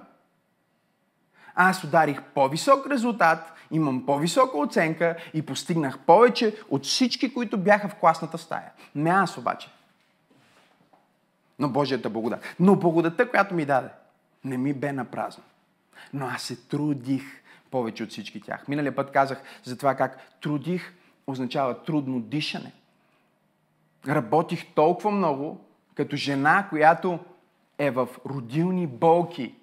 аз 1.55 1.85
ударих 1.85 2.22
по-висок 2.22 2.87
резултат, 2.87 3.55
имам 3.70 4.07
по-висока 4.07 4.59
оценка 4.59 5.16
и 5.35 5.42
постигнах 5.42 5.98
повече 5.98 6.57
от 6.70 6.85
всички, 6.85 7.35
които 7.35 7.59
бяха 7.59 7.88
в 7.88 7.94
класната 7.94 8.38
стая. 8.38 8.70
Не 8.94 9.11
аз 9.11 9.38
обаче. 9.38 9.68
Но 11.59 11.68
Божията 11.68 12.11
благодат. 12.11 12.55
Но 12.61 12.76
благодата, 12.76 13.31
която 13.31 13.55
ми 13.55 13.64
даде, 13.64 13.88
не 14.44 14.57
ми 14.59 14.72
бе 14.72 14.92
на 14.92 15.05
празно. 15.05 15.44
Но 16.12 16.26
аз 16.26 16.42
се 16.42 16.57
трудих 16.57 17.22
повече 17.70 18.02
от 18.02 18.11
всички 18.11 18.40
тях. 18.40 18.68
Миналия 18.68 18.96
път 18.96 19.11
казах 19.11 19.42
за 19.64 19.79
това 19.79 19.94
как 19.94 20.18
трудих 20.40 20.94
означава 21.26 21.83
трудно 21.85 22.20
дишане. 22.20 22.72
Работих 24.09 24.74
толкова 24.74 25.11
много, 25.11 25.61
като 25.94 26.16
жена, 26.16 26.66
която 26.70 27.18
е 27.79 27.90
в 27.90 28.09
родилни 28.26 28.87
болки. 28.87 29.55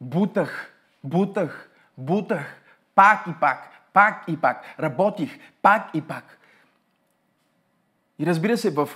Бутах, 0.00 0.74
бутах, 1.04 1.70
бутах, 1.98 2.59
пак 2.94 3.26
и 3.26 3.32
пак, 3.40 3.68
пак 3.92 4.24
и 4.28 4.36
пак. 4.36 4.64
Работих, 4.80 5.38
пак 5.62 5.90
и 5.94 6.00
пак. 6.00 6.38
И 8.18 8.26
разбира 8.26 8.56
се, 8.56 8.70
в 8.70 8.88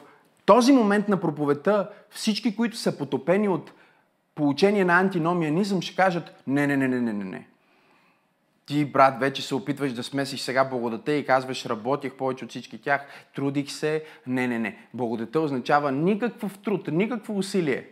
този 0.46 0.72
момент 0.72 1.08
на 1.08 1.20
проповедта 1.20 1.90
всички, 2.10 2.56
които 2.56 2.76
са 2.76 2.98
потопени 2.98 3.48
от 3.48 3.72
получение 4.34 4.84
на 4.84 5.00
антиномианизъм, 5.00 5.82
ще 5.82 5.96
кажат 5.96 6.42
не, 6.46 6.66
не, 6.66 6.76
не, 6.76 6.88
не, 6.88 7.00
не, 7.00 7.12
не, 7.12 7.24
не. 7.24 7.46
Ти, 8.66 8.84
брат, 8.84 9.20
вече 9.20 9.42
се 9.42 9.54
опитваш 9.54 9.92
да 9.92 10.02
смесиш 10.02 10.40
сега 10.40 10.64
благодата 10.64 11.12
и 11.12 11.26
казваш, 11.26 11.66
работих 11.66 12.14
повече 12.14 12.44
от 12.44 12.50
всички 12.50 12.82
тях, 12.82 13.06
трудих 13.34 13.70
се. 13.70 14.04
Не, 14.26 14.46
не, 14.46 14.58
не. 14.58 14.78
Благодата 14.94 15.40
означава 15.40 15.92
никакъв 15.92 16.58
труд, 16.58 16.88
никакво 16.92 17.38
усилие. 17.38 17.88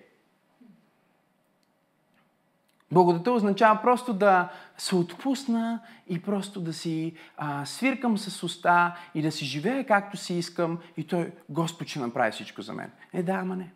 Благодата 2.93 3.33
означава 3.33 3.83
просто 3.83 4.15
да 4.15 4.49
се 4.77 4.97
отпусна 4.97 5.81
и 6.09 6.23
просто 6.23 6.61
да 6.61 6.73
си 6.73 7.17
а, 7.37 7.65
свиркам 7.65 8.19
с 8.19 8.43
уста 8.43 8.97
и 9.15 9.23
да 9.23 9.33
си 9.33 9.45
живея 9.45 9.87
както 9.87 10.17
си 10.17 10.35
искам 10.35 10.79
и 10.97 11.07
той, 11.07 11.33
Господ 11.49 11.89
ще 11.89 12.01
направи 12.01 12.33
всичко 12.33 12.63
за 12.63 12.73
мен. 12.73 12.91
Е, 13.13 13.23
да, 13.23 13.33
ама 13.33 13.57
не. 13.57 13.73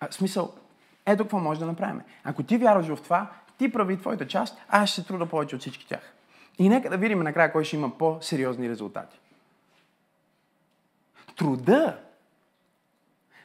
А, 0.00 0.12
смисъл, 0.12 0.52
ето 1.06 1.24
какво 1.24 1.38
може 1.38 1.60
да 1.60 1.66
направим. 1.66 2.00
Ако 2.24 2.42
ти 2.42 2.58
вярваш 2.58 2.86
в 2.86 3.02
това, 3.02 3.30
ти 3.58 3.72
прави 3.72 3.98
твоята 3.98 4.26
част, 4.26 4.58
аз 4.68 4.90
ще 4.90 5.00
се 5.00 5.06
труда 5.06 5.26
повече 5.26 5.56
от 5.56 5.60
всички 5.60 5.86
тях. 5.86 6.14
И 6.58 6.68
нека 6.68 6.90
да 6.90 6.96
видим 6.96 7.22
накрая 7.22 7.52
кой 7.52 7.64
ще 7.64 7.76
има 7.76 7.98
по-сериозни 7.98 8.68
резултати. 8.68 9.20
Труда, 11.36 11.98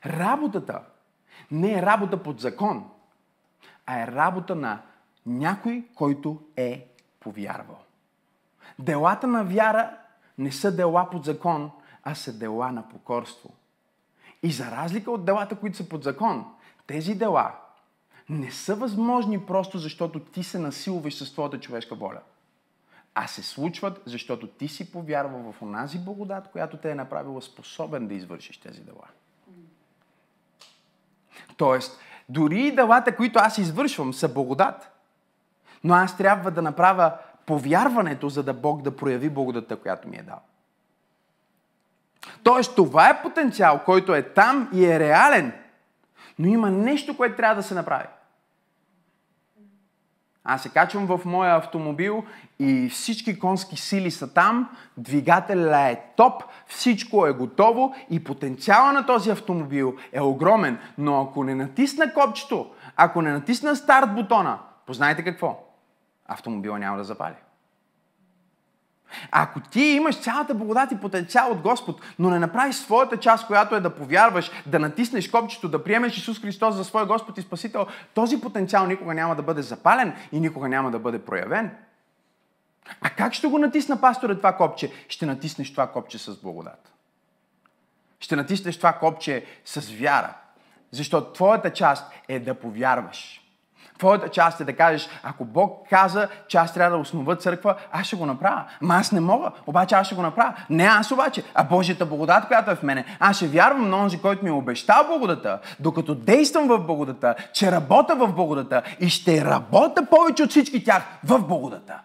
работата, 0.05 0.81
не 1.51 1.73
е 1.73 1.81
работа 1.81 2.23
под 2.23 2.39
закон, 2.39 2.89
а 3.85 4.01
е 4.01 4.07
работа 4.07 4.55
на 4.55 4.81
някой, 5.25 5.83
който 5.95 6.41
е 6.55 6.87
повярвал. 7.19 7.79
Делата 8.79 9.27
на 9.27 9.43
вяра 9.43 9.97
не 10.37 10.51
са 10.51 10.75
дела 10.75 11.09
под 11.11 11.25
закон, 11.25 11.71
а 12.03 12.15
са 12.15 12.37
дела 12.37 12.71
на 12.71 12.89
покорство. 12.89 13.49
И 14.43 14.51
за 14.51 14.71
разлика 14.71 15.11
от 15.11 15.25
делата, 15.25 15.55
които 15.55 15.77
са 15.77 15.89
под 15.89 16.03
закон, 16.03 16.45
тези 16.87 17.15
дела 17.15 17.55
не 18.29 18.51
са 18.51 18.75
възможни 18.75 19.45
просто 19.45 19.77
защото 19.77 20.19
ти 20.19 20.43
се 20.43 20.59
насилваш 20.59 21.15
с 21.15 21.31
твоята 21.31 21.59
човешка 21.59 21.95
воля. 21.95 22.21
А 23.15 23.27
се 23.27 23.43
случват, 23.43 24.01
защото 24.05 24.47
ти 24.47 24.67
си 24.67 24.91
повярвал 24.91 25.51
в 25.51 25.61
онази 25.61 25.99
благодат, 25.99 26.51
която 26.51 26.77
те 26.77 26.91
е 26.91 26.95
направила 26.95 27.41
способен 27.41 28.07
да 28.07 28.13
извършиш 28.13 28.57
тези 28.57 28.81
дела. 28.81 29.07
Тоест, 31.57 31.99
дори 32.29 32.59
и 32.59 32.75
делата, 32.75 33.15
които 33.15 33.39
аз 33.39 33.57
извършвам, 33.57 34.13
са 34.13 34.29
благодат. 34.29 34.91
Но 35.83 35.93
аз 35.93 36.17
трябва 36.17 36.51
да 36.51 36.61
направя 36.61 37.13
повярването, 37.45 38.29
за 38.29 38.43
да 38.43 38.53
Бог 38.53 38.81
да 38.81 38.95
прояви 38.95 39.29
благодата, 39.29 39.75
която 39.75 40.07
ми 40.07 40.17
е 40.17 40.23
дал. 40.23 40.39
Тоест, 42.43 42.75
това 42.75 43.09
е 43.09 43.21
потенциал, 43.21 43.81
който 43.85 44.15
е 44.15 44.21
там 44.21 44.69
и 44.73 44.85
е 44.85 44.99
реален. 44.99 45.53
Но 46.39 46.47
има 46.47 46.71
нещо, 46.71 47.17
което 47.17 47.35
трябва 47.35 47.55
да 47.55 47.63
се 47.63 47.73
направи. 47.73 48.07
Аз 50.45 50.63
се 50.63 50.69
качвам 50.69 51.05
в 51.05 51.25
моя 51.25 51.55
автомобил 51.55 52.23
и 52.59 52.89
всички 52.89 53.39
конски 53.39 53.77
сили 53.77 54.11
са 54.11 54.33
там, 54.33 54.69
двигателя 54.97 55.89
е 55.89 56.01
топ, 56.17 56.43
всичко 56.67 57.27
е 57.27 57.33
готово 57.33 57.95
и 58.09 58.23
потенциала 58.23 58.93
на 58.93 59.05
този 59.05 59.31
автомобил 59.31 59.95
е 60.13 60.21
огромен. 60.21 60.79
Но 60.97 61.21
ако 61.21 61.43
не 61.43 61.55
натисна 61.55 62.13
копчето, 62.13 62.71
ако 62.95 63.21
не 63.21 63.31
натисна 63.31 63.75
старт 63.75 64.15
бутона, 64.15 64.59
познайте 64.85 65.23
какво? 65.23 65.63
Автомобила 66.25 66.79
няма 66.79 66.97
да 66.97 67.03
запали. 67.03 67.35
Ако 69.31 69.59
ти 69.59 69.81
имаш 69.81 70.21
цялата 70.21 70.53
благодат 70.53 70.91
и 70.91 70.99
потенциал 70.99 71.51
от 71.51 71.61
Господ, 71.61 72.01
но 72.19 72.29
не 72.29 72.39
направиш 72.39 72.75
своята 72.75 73.17
част, 73.17 73.47
която 73.47 73.75
е 73.75 73.79
да 73.79 73.95
повярваш, 73.95 74.51
да 74.65 74.79
натиснеш 74.79 75.29
копчето, 75.29 75.69
да 75.69 75.83
приемеш 75.83 76.17
Исус 76.17 76.41
Христос 76.41 76.75
за 76.75 76.83
свой 76.83 77.05
Господ 77.05 77.37
и 77.37 77.41
Спасител, 77.41 77.87
този 78.13 78.41
потенциал 78.41 78.87
никога 78.87 79.13
няма 79.13 79.35
да 79.35 79.41
бъде 79.41 79.61
запален 79.61 80.13
и 80.31 80.39
никога 80.39 80.69
няма 80.69 80.91
да 80.91 80.99
бъде 80.99 81.19
проявен. 81.19 81.71
А 83.01 83.09
как 83.09 83.33
ще 83.33 83.47
го 83.47 83.57
натисна, 83.57 84.01
пасторе, 84.01 84.35
това 84.35 84.57
копче? 84.57 84.91
Ще 85.09 85.25
натиснеш 85.25 85.71
това 85.71 85.87
копче 85.87 86.17
с 86.17 86.41
благодат. 86.41 86.91
Ще 88.19 88.35
натиснеш 88.35 88.77
това 88.77 88.93
копче 88.93 89.45
с 89.65 89.91
вяра. 89.91 90.33
Защото 90.91 91.33
твоята 91.33 91.73
част 91.73 92.11
е 92.27 92.39
да 92.39 92.53
повярваш. 92.53 93.44
Твоята 93.97 94.29
част 94.29 94.59
е 94.59 94.63
да 94.63 94.75
кажеш, 94.75 95.09
ако 95.23 95.45
Бог 95.45 95.87
каза, 95.89 96.27
че 96.47 96.57
аз 96.57 96.73
трябва 96.73 96.95
да 96.95 97.01
основа 97.01 97.35
църква, 97.35 97.75
аз 97.91 98.07
ще 98.07 98.15
го 98.15 98.25
направя. 98.25 98.63
Ама 98.81 98.95
аз 98.95 99.11
не 99.11 99.19
мога, 99.19 99.51
обаче 99.67 99.95
аз 99.95 100.05
ще 100.05 100.15
го 100.15 100.21
направя. 100.21 100.53
Не 100.69 100.83
аз 100.83 101.11
обаче, 101.11 101.43
а 101.53 101.63
Божията 101.63 102.05
благодат, 102.05 102.47
която 102.47 102.71
е 102.71 102.75
в 102.75 102.83
мене. 102.83 103.05
Аз 103.19 103.35
ще 103.35 103.47
вярвам 103.47 103.89
на 103.89 103.97
онзи, 103.97 104.21
който 104.21 104.43
ми 104.43 104.49
е 104.49 104.53
обещал 104.53 105.07
благодата, 105.07 105.59
докато 105.79 106.15
действам 106.15 106.67
в 106.67 106.79
благодата, 106.79 107.35
че 107.53 107.71
работя 107.71 108.15
в 108.15 108.33
благодата 108.33 108.81
и 108.99 109.09
ще 109.09 109.45
работя 109.45 110.05
повече 110.05 110.43
от 110.43 110.49
всички 110.49 110.83
тях 110.83 111.03
в 111.23 111.39
благодата. 111.39 111.99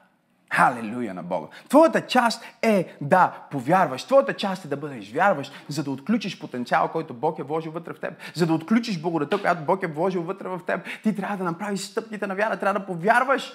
Халелуя 0.50 1.14
на 1.14 1.22
Бога. 1.22 1.48
Твоята 1.68 2.06
част 2.06 2.44
е 2.62 2.96
да 3.00 3.46
повярваш. 3.50 4.04
Твоята 4.04 4.36
част 4.36 4.64
е 4.64 4.68
да 4.68 4.76
бъдеш 4.76 5.12
вярваш, 5.12 5.50
за 5.68 5.84
да 5.84 5.90
отключиш 5.90 6.40
потенциала, 6.40 6.88
който 6.88 7.14
Бог 7.14 7.38
е 7.38 7.42
вложил 7.42 7.72
вътре 7.72 7.92
в 7.92 8.00
теб. 8.00 8.14
За 8.34 8.46
да 8.46 8.54
отключиш 8.54 9.00
благодата, 9.00 9.40
която 9.40 9.64
Бог 9.64 9.82
е 9.82 9.86
вложил 9.86 10.22
вътре 10.22 10.48
в 10.48 10.60
теб. 10.66 10.86
Ти 11.02 11.16
трябва 11.16 11.36
да 11.36 11.44
направиш 11.44 11.80
стъпките 11.80 12.26
на 12.26 12.34
вяра, 12.34 12.56
трябва 12.56 12.80
да 12.80 12.86
повярваш. 12.86 13.52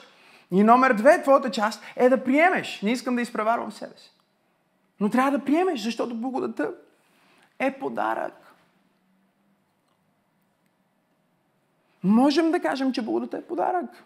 И 0.51 0.63
номер 0.63 0.93
две, 0.93 1.21
твоята 1.21 1.51
част 1.51 1.83
е 1.95 2.09
да 2.09 2.23
приемеш. 2.23 2.81
Не 2.81 2.91
искам 2.91 3.15
да 3.15 3.21
изпреварвам 3.21 3.71
себе 3.71 3.93
си. 3.97 4.11
Но 4.99 5.09
трябва 5.09 5.31
да 5.31 5.45
приемеш, 5.45 5.81
защото 5.81 6.15
благодата 6.15 6.71
е 7.59 7.79
подарък. 7.79 8.33
Можем 12.03 12.51
да 12.51 12.59
кажем, 12.59 12.93
че 12.93 13.01
благодата 13.01 13.37
е 13.37 13.41
подарък. 13.41 14.03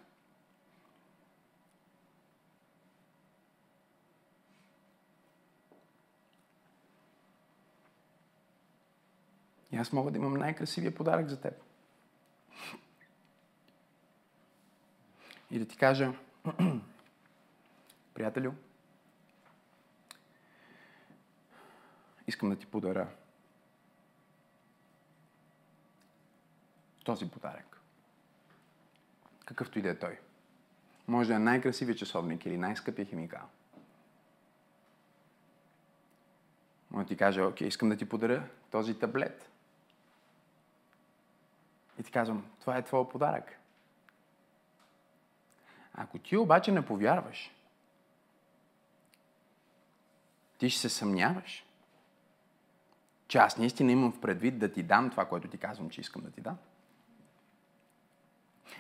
Аз 9.80 9.92
мога 9.94 10.12
да 10.12 10.18
имам 10.18 10.34
най-красивия 10.34 10.96
подарък 10.96 11.28
за 11.28 11.42
теб. 11.42 11.54
И 15.52 15.60
да 15.60 15.66
ти 15.66 15.78
кажа, 15.78 16.14
приятелю, 18.14 18.52
искам 22.28 22.50
да 22.50 22.56
ти 22.56 22.66
подаря 22.66 23.08
този 27.04 27.30
подарък. 27.30 27.82
Какъвто 29.46 29.80
и 29.80 29.82
да 29.82 29.90
е 29.90 30.00
той. 30.00 30.20
Може 31.08 31.30
да 31.30 31.36
е 31.36 31.40
най-красивият 31.40 32.00
часовник 32.00 32.46
или 32.46 32.58
най-скъпия 32.58 33.06
химикал. 33.06 33.42
Може 36.92 37.06
да 37.06 37.08
ти 37.08 37.18
каже, 37.18 37.42
окей, 37.42 37.68
искам 37.68 37.90
да 37.90 37.98
ти 37.98 38.10
подаря 38.10 38.50
този 38.72 39.00
таблет. 39.00 39.49
И 42.00 42.04
ти 42.04 42.12
казвам, 42.12 42.46
това 42.60 42.78
е 42.78 42.82
твой 42.82 43.10
подарък. 43.10 43.60
Ако 45.94 46.20
ти 46.20 46.38
обаче 46.38 46.72
не 46.72 46.86
повярваш, 46.86 47.52
ти 50.58 50.70
ще 50.70 50.82
се 50.82 50.90
съмняваш, 50.90 51.66
че 53.28 53.38
аз 53.38 53.58
наистина 53.58 53.92
имам 53.92 54.12
в 54.12 54.22
предвид 54.22 54.60
да 54.60 54.74
ти 54.74 54.84
дам 54.84 55.10
това, 55.10 55.26
което 55.26 55.48
ти 55.48 55.58
казвам, 55.58 55.90
че 55.90 56.02
искам 56.02 56.22
да 56.22 56.32
ти 56.32 56.42
дам. 56.42 56.58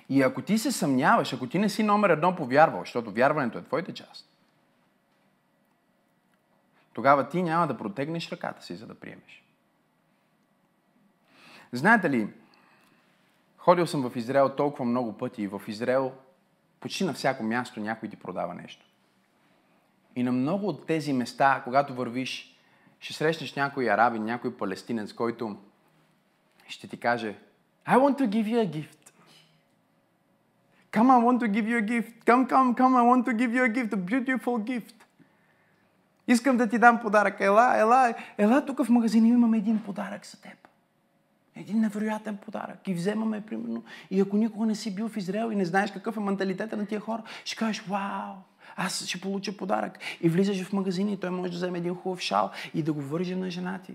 И 0.09 0.21
ако 0.21 0.41
ти 0.41 0.57
се 0.57 0.71
съмняваш, 0.71 1.33
ако 1.33 1.47
ти 1.47 1.59
не 1.59 1.69
си 1.69 1.83
номер 1.83 2.09
едно 2.09 2.35
повярвал, 2.35 2.79
защото 2.79 3.11
вярването 3.11 3.57
е 3.57 3.63
твоята 3.63 3.93
част, 3.93 4.29
тогава 6.93 7.29
ти 7.29 7.43
няма 7.43 7.67
да 7.67 7.77
протегнеш 7.77 8.31
ръката 8.31 8.63
си, 8.63 8.75
за 8.75 8.87
да 8.87 8.99
приемеш. 8.99 9.43
Знаете 11.71 12.09
ли, 12.09 12.33
ходил 13.59 13.87
съм 13.87 14.09
в 14.09 14.15
Израел 14.15 14.49
толкова 14.49 14.85
много 14.85 15.17
пъти 15.17 15.41
и 15.41 15.47
в 15.47 15.61
Израел 15.67 16.11
почти 16.79 17.03
на 17.03 17.13
всяко 17.13 17.43
място 17.43 17.79
някой 17.79 18.09
ти 18.09 18.15
продава 18.15 18.53
нещо. 18.53 18.85
И 20.15 20.23
на 20.23 20.31
много 20.31 20.67
от 20.67 20.87
тези 20.87 21.13
места, 21.13 21.61
когато 21.63 21.93
вървиш, 21.93 22.55
ще 22.99 23.13
срещнеш 23.13 23.55
някой 23.55 23.89
арабин, 23.91 24.23
някой 24.23 24.57
палестинец, 24.57 25.13
който 25.13 25.57
ще 26.67 26.87
ти 26.87 26.99
каже 26.99 27.35
I 27.87 27.97
want 27.97 28.17
to 28.19 28.27
give 28.27 28.45
you 28.45 28.67
a 28.67 28.69
gift. 28.69 28.99
Come, 30.91 31.09
I 31.11 31.19
want 31.25 31.39
to 31.39 31.47
give 31.47 31.67
you 31.67 31.77
a 31.77 31.85
gift. 31.93 32.13
Come, 32.25 32.47
come, 32.47 32.75
come, 32.79 32.95
I 33.01 33.03
want 33.11 33.23
to 33.29 33.33
give 33.33 33.51
you 33.53 33.63
a 33.63 33.71
gift. 33.77 33.93
A 33.93 33.97
beautiful 33.97 34.63
gift. 34.63 34.95
Искам 36.27 36.57
да 36.57 36.69
ти 36.69 36.77
дам 36.77 36.99
подарък. 37.01 37.41
Ела, 37.41 37.79
ела, 37.79 38.13
ела 38.37 38.65
тук 38.65 38.85
в 38.85 38.89
магазина 38.89 39.27
имаме 39.27 39.57
един 39.57 39.83
подарък 39.83 40.25
за 40.25 40.41
теб. 40.41 40.68
Един 41.55 41.79
невероятен 41.79 42.37
подарък. 42.37 42.87
И 42.87 42.93
вземаме, 42.93 43.45
примерно. 43.45 43.83
И 44.11 44.21
ако 44.21 44.37
никога 44.37 44.65
не 44.65 44.75
си 44.75 44.95
бил 44.95 45.09
в 45.09 45.17
Израел 45.17 45.51
и 45.51 45.55
не 45.55 45.65
знаеш 45.65 45.91
какъв 45.91 46.17
е 46.17 46.19
менталитета 46.19 46.77
на 46.77 46.85
тия 46.85 46.99
хора, 46.99 47.23
ще 47.45 47.55
кажеш, 47.55 47.81
вау, 47.81 48.35
аз 48.75 49.05
ще 49.05 49.21
получа 49.21 49.57
подарък. 49.57 49.99
И 50.21 50.29
влизаш 50.29 50.63
в 50.63 50.73
магазина 50.73 51.11
и 51.11 51.19
той 51.19 51.29
може 51.29 51.51
да 51.51 51.57
вземе 51.57 51.77
един 51.77 51.95
хубав 51.95 52.19
шал 52.19 52.51
и 52.73 52.83
да 52.83 52.93
го 52.93 53.01
върже 53.01 53.35
на 53.35 53.51
жена 53.51 53.79
ти. 53.79 53.93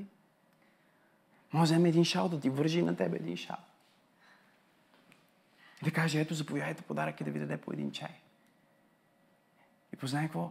Може 1.53 1.69
да 1.69 1.75
вземе 1.75 1.89
един 1.89 2.05
шал, 2.05 2.29
да 2.29 2.41
ти 2.41 2.51
вържи 2.51 2.83
на 2.83 2.97
тебе 2.97 3.17
един 3.17 3.37
шал. 3.37 3.57
И 5.83 5.85
да 5.85 5.91
каже, 5.91 6.21
ето, 6.21 6.35
заповядайте 6.35 6.83
подарък 6.83 7.21
и 7.21 7.25
да 7.25 7.31
ви 7.31 7.39
даде 7.39 7.57
по 7.57 7.73
един 7.73 7.93
чай. 7.93 8.21
И 9.93 9.97
познай 9.97 10.25
какво? 10.25 10.51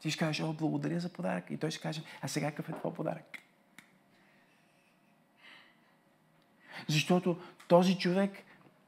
Ти 0.00 0.10
ще 0.10 0.18
кажеш, 0.18 0.42
о, 0.42 0.52
благодаря 0.52 1.00
за 1.00 1.08
подарък. 1.08 1.50
И 1.50 1.56
той 1.56 1.70
ще 1.70 1.80
каже, 1.80 2.02
а 2.22 2.28
сега 2.28 2.50
какъв 2.50 2.68
е 2.68 2.78
твой 2.78 2.94
подарък? 2.94 3.38
Защото 6.88 7.36
този 7.68 7.98
човек 7.98 8.30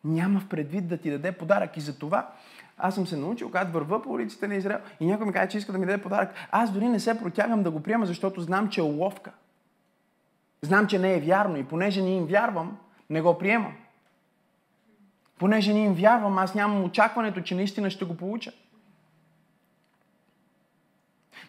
няма 0.04 0.40
в 0.40 0.48
предвид 0.48 0.88
да 0.88 0.96
ти 0.96 1.10
даде 1.10 1.32
подарък. 1.32 1.76
И 1.76 1.80
за 1.80 1.98
това 1.98 2.32
аз 2.78 2.94
съм 2.94 3.06
се 3.06 3.16
научил, 3.16 3.46
когато 3.46 3.72
върва 3.72 4.02
по 4.02 4.10
улиците 4.10 4.48
на 4.48 4.54
Израел 4.54 4.78
и 5.00 5.06
някой 5.06 5.26
ми 5.26 5.32
каже, 5.32 5.48
че 5.48 5.58
иска 5.58 5.72
да 5.72 5.78
ми 5.78 5.86
даде 5.86 6.02
подарък, 6.02 6.34
аз 6.50 6.72
дори 6.72 6.88
не 6.88 7.00
се 7.00 7.18
протягам 7.18 7.62
да 7.62 7.70
го 7.70 7.82
приема, 7.82 8.06
защото 8.06 8.40
знам, 8.40 8.68
че 8.68 8.80
е 8.80 8.84
уловка. 8.84 9.32
Знам, 10.62 10.86
че 10.86 10.98
не 10.98 11.14
е 11.14 11.20
вярно 11.20 11.56
и 11.56 11.64
понеже 11.64 12.02
не 12.02 12.16
им 12.16 12.26
вярвам, 12.26 12.78
не 13.10 13.20
го 13.20 13.38
приемам. 13.38 13.72
Понеже 15.38 15.72
не 15.72 15.84
им 15.84 15.94
вярвам, 15.94 16.38
аз 16.38 16.54
нямам 16.54 16.84
очакването, 16.84 17.40
че 17.40 17.54
наистина 17.54 17.90
ще 17.90 18.04
го 18.04 18.16
получа. 18.16 18.52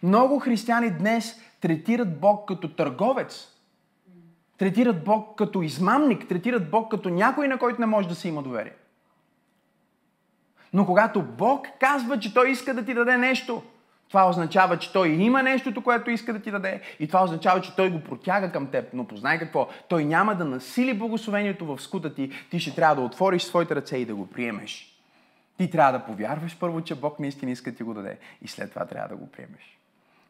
Много 0.03 0.39
християни 0.39 0.91
днес 0.91 1.41
третират 1.61 2.19
Бог 2.19 2.47
като 2.47 2.75
търговец. 2.75 3.47
Третират 4.57 5.03
Бог 5.03 5.37
като 5.37 5.61
измамник, 5.61 6.27
третират 6.27 6.69
Бог 6.69 6.91
като 6.91 7.09
някой, 7.09 7.47
на 7.47 7.57
който 7.57 7.81
не 7.81 7.85
може 7.85 8.07
да 8.07 8.15
се 8.15 8.27
има 8.27 8.43
доверие. 8.43 8.73
Но 10.73 10.85
когато 10.85 11.21
Бог 11.21 11.67
казва, 11.79 12.19
че 12.19 12.33
Той 12.33 12.49
иска 12.49 12.73
да 12.73 12.85
ти 12.85 12.93
даде 12.93 13.17
нещо, 13.17 13.63
това 14.07 14.29
означава, 14.29 14.77
че 14.77 14.93
Той 14.93 15.09
има 15.09 15.43
нещото, 15.43 15.83
което 15.83 16.11
иска 16.11 16.33
да 16.33 16.39
ти 16.39 16.51
даде 16.51 16.81
и 16.99 17.07
това 17.07 17.23
означава, 17.23 17.61
че 17.61 17.75
Той 17.75 17.91
го 17.91 17.99
протяга 17.99 18.51
към 18.51 18.67
теб. 18.67 18.89
Но 18.93 19.07
познай 19.07 19.39
какво, 19.39 19.69
Той 19.87 20.05
няма 20.05 20.35
да 20.35 20.45
насили 20.45 20.93
благословението 20.93 21.65
в 21.65 21.81
скута 21.81 22.15
ти, 22.15 22.31
ти 22.51 22.59
ще 22.59 22.75
трябва 22.75 22.95
да 22.95 23.01
отвориш 23.01 23.43
своите 23.43 23.75
ръце 23.75 23.97
и 23.97 24.05
да 24.05 24.15
го 24.15 24.27
приемеш. 24.27 24.99
Ти 25.57 25.69
трябва 25.69 25.99
да 25.99 26.05
повярваш 26.05 26.57
първо, 26.59 26.81
че 26.81 26.95
Бог 26.95 27.19
наистина 27.19 27.51
иска 27.51 27.71
да 27.71 27.77
ти 27.77 27.83
го 27.83 27.93
даде 27.93 28.17
и 28.41 28.47
след 28.47 28.69
това 28.69 28.85
трябва 28.85 29.09
да 29.09 29.15
го 29.15 29.31
приемеш. 29.31 29.79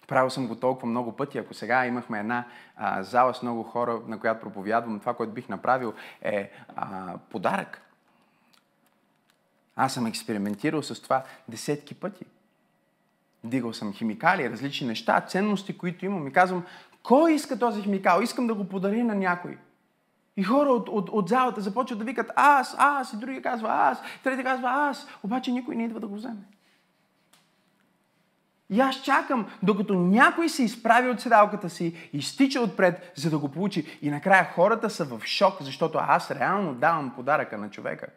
Правил 0.07 0.29
съм 0.29 0.47
го 0.47 0.55
толкова 0.55 0.87
много 0.87 1.11
пъти. 1.11 1.37
Ако 1.37 1.53
сега 1.53 1.85
имахме 1.85 2.19
една 2.19 2.45
а, 2.75 3.03
зала 3.03 3.33
с 3.33 3.41
много 3.41 3.63
хора, 3.63 4.01
на 4.07 4.19
която 4.19 4.41
проповядвам, 4.41 4.99
това, 4.99 5.13
което 5.13 5.33
бих 5.33 5.49
направил 5.49 5.93
е 6.21 6.51
а, 6.75 7.17
подарък. 7.29 7.81
Аз 9.75 9.93
съм 9.93 10.05
експериментирал 10.05 10.83
с 10.83 11.01
това 11.01 11.23
десетки 11.49 11.95
пъти. 11.95 12.25
Дигал 13.43 13.73
съм 13.73 13.93
химикали, 13.93 14.49
различни 14.49 14.87
неща, 14.87 15.21
ценности, 15.21 15.77
които 15.77 16.05
имам 16.05 16.27
и 16.27 16.33
казвам, 16.33 16.65
кой 17.03 17.33
иска 17.33 17.59
този 17.59 17.81
химикал? 17.81 18.21
Искам 18.21 18.47
да 18.47 18.53
го 18.53 18.69
подаря 18.69 19.03
на 19.03 19.15
някой. 19.15 19.57
И 20.37 20.43
хора 20.43 20.69
от, 20.69 20.89
от, 20.89 21.09
от 21.09 21.29
залата 21.29 21.61
започват 21.61 21.99
да 21.99 22.05
викат 22.05 22.31
аз, 22.35 22.75
аз, 22.77 23.13
и 23.13 23.17
други 23.17 23.41
казва 23.41 23.69
аз, 23.71 24.01
трети 24.23 24.43
казва 24.43 24.69
аз, 24.69 25.07
обаче 25.23 25.51
никой 25.51 25.75
не 25.75 25.85
идва 25.85 25.99
да 25.99 26.07
го 26.07 26.15
вземе. 26.15 26.43
И 28.69 28.79
аз 28.79 29.01
чакам, 29.01 29.47
докато 29.63 29.93
някой 29.93 30.49
се 30.49 30.63
изправи 30.63 31.09
от 31.09 31.21
седалката 31.21 31.69
си, 31.69 32.09
изтича 32.13 32.61
отпред, 32.61 33.11
за 33.15 33.29
да 33.29 33.37
го 33.37 33.51
получи. 33.51 33.99
И 34.01 34.09
накрая 34.09 34.51
хората 34.55 34.89
са 34.89 35.05
в 35.05 35.21
шок, 35.25 35.61
защото 35.61 35.97
аз 36.01 36.31
реално 36.31 36.73
давам 36.73 37.13
подаръка 37.15 37.57
на 37.57 37.69
човека. 37.69 38.07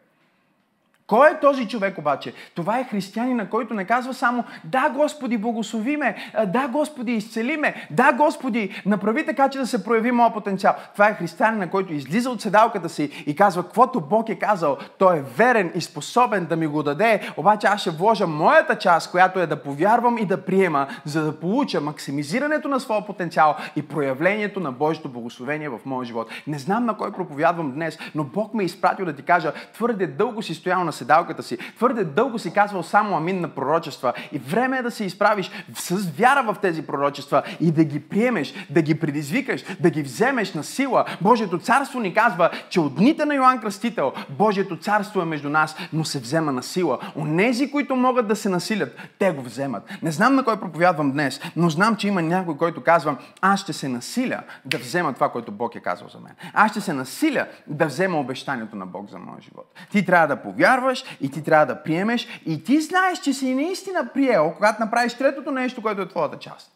Кой 1.07 1.29
е 1.29 1.39
този 1.39 1.67
човек 1.67 1.97
обаче? 1.97 2.33
Това 2.55 2.79
е 2.79 2.83
християнина, 2.83 3.49
който 3.49 3.73
не 3.73 3.85
казва 3.85 4.13
само 4.13 4.43
да, 4.63 4.89
Господи, 4.89 5.37
благослови 5.37 5.97
ме, 5.97 6.15
да, 6.47 6.67
Господи, 6.67 7.11
изцели 7.11 7.57
ме, 7.57 7.87
да, 7.91 8.13
Господи, 8.13 8.81
направи 8.85 9.25
така, 9.25 9.49
че 9.49 9.59
да 9.59 9.67
се 9.67 9.83
прояви 9.83 10.11
моят 10.11 10.33
потенциал. 10.33 10.75
Това 10.93 11.09
е 11.09 11.13
християнина, 11.13 11.69
който 11.69 11.93
излиза 11.93 12.29
от 12.29 12.41
седалката 12.41 12.89
си 12.89 13.23
и 13.25 13.35
казва, 13.35 13.63
каквото 13.63 14.01
Бог 14.01 14.29
е 14.29 14.35
казал, 14.35 14.77
той 14.97 15.17
е 15.17 15.23
верен 15.37 15.71
и 15.75 15.81
способен 15.81 16.45
да 16.45 16.55
ми 16.55 16.67
го 16.67 16.83
даде, 16.83 17.31
обаче 17.37 17.67
аз 17.67 17.81
ще 17.81 17.89
вложа 17.89 18.27
моята 18.27 18.77
част, 18.77 19.11
която 19.11 19.39
е 19.39 19.47
да 19.47 19.63
повярвам 19.63 20.17
и 20.17 20.25
да 20.25 20.45
приема, 20.45 20.87
за 21.05 21.23
да 21.23 21.39
получа 21.39 21.81
максимизирането 21.81 22.67
на 22.67 22.79
своя 22.79 23.05
потенциал 23.05 23.55
и 23.75 23.87
проявлението 23.87 24.59
на 24.59 24.71
Божието 24.71 25.09
благословение 25.09 25.69
в 25.69 25.79
моя 25.85 26.05
живот. 26.05 26.31
Не 26.47 26.59
знам 26.59 26.85
на 26.85 26.97
кой 26.97 27.11
проповядвам 27.11 27.71
днес, 27.71 27.97
но 28.15 28.23
Бог 28.23 28.53
ме 28.53 28.63
е 28.63 28.65
изпратил 28.65 29.05
да 29.05 29.15
ти 29.15 29.23
кажа, 29.23 29.53
твърде 29.73 30.07
дълго 30.07 30.41
си 30.41 30.53
стоял 30.53 30.83
на 30.83 30.93
седалката 30.97 31.43
си. 31.43 31.57
Твърде 31.77 32.03
дълго 32.03 32.39
си 32.39 32.53
казвал 32.53 32.83
само 32.83 33.17
амин 33.17 33.41
на 33.41 33.49
пророчества. 33.49 34.13
И 34.31 34.39
време 34.39 34.77
е 34.77 34.81
да 34.81 34.91
се 34.91 35.05
изправиш 35.05 35.51
с 35.75 36.09
вяра 36.17 36.43
в 36.43 36.55
тези 36.61 36.81
пророчества 36.81 37.43
и 37.59 37.71
да 37.71 37.83
ги 37.83 37.99
приемеш, 37.99 38.53
да 38.69 38.81
ги 38.81 38.99
предизвикаш, 38.99 39.63
да 39.79 39.89
ги 39.89 40.03
вземеш 40.03 40.53
на 40.53 40.63
сила. 40.63 41.05
Божието 41.21 41.59
царство 41.59 41.99
ни 41.99 42.13
казва, 42.13 42.49
че 42.69 42.79
от 42.79 42.95
дните 42.95 43.25
на 43.25 43.35
Йоанн 43.35 43.59
Кръстител, 43.59 44.13
Божието 44.29 44.77
царство 44.77 45.21
е 45.21 45.25
между 45.25 45.49
нас, 45.49 45.75
но 45.93 46.05
се 46.05 46.19
взема 46.19 46.51
на 46.51 46.63
сила. 46.63 46.99
Онези, 47.15 47.71
които 47.71 47.95
могат 47.95 48.27
да 48.27 48.35
се 48.35 48.49
насилят, 48.49 48.97
те 49.19 49.31
го 49.31 49.41
вземат. 49.41 49.83
Не 50.03 50.11
знам 50.11 50.35
на 50.35 50.43
кой 50.43 50.59
проповядвам 50.59 51.11
днес, 51.11 51.41
но 51.55 51.69
знам, 51.69 51.95
че 51.95 52.07
има 52.07 52.21
някой, 52.21 52.57
който 52.57 52.83
казва, 52.83 53.17
аз 53.41 53.59
ще 53.59 53.73
се 53.73 53.87
насиля 53.87 54.41
да 54.65 54.77
взема 54.77 55.13
това, 55.13 55.29
което 55.29 55.51
Бог 55.51 55.75
е 55.75 55.79
казал 55.79 56.07
за 56.07 56.19
мен. 56.19 56.33
Аз 56.53 56.71
ще 56.71 56.81
се 56.81 56.93
насиля 56.93 57.47
да 57.67 57.85
взема 57.85 58.19
обещанието 58.19 58.75
на 58.75 58.85
Бог 58.85 59.09
за 59.09 59.19
моя 59.19 59.41
живот. 59.41 59.79
Ти 59.91 60.05
трябва 60.05 60.27
да 60.27 60.41
повярваш, 60.41 60.86
повярваш 60.87 61.17
и 61.21 61.31
ти 61.31 61.43
трябва 61.43 61.65
да 61.65 61.83
приемеш 61.83 62.27
и 62.45 62.63
ти 62.63 62.81
знаеш, 62.81 63.19
че 63.19 63.33
си 63.33 63.55
наистина 63.55 64.13
приел, 64.13 64.53
когато 64.55 64.83
направиш 64.83 65.13
третото 65.13 65.51
нещо, 65.51 65.81
което 65.81 66.01
е 66.01 66.07
твоята 66.07 66.39
част. 66.39 66.71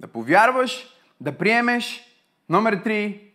Да 0.00 0.08
повярваш, 0.08 0.96
да 1.20 1.38
приемеш. 1.38 2.08
Номер 2.48 2.80
три, 2.84 3.30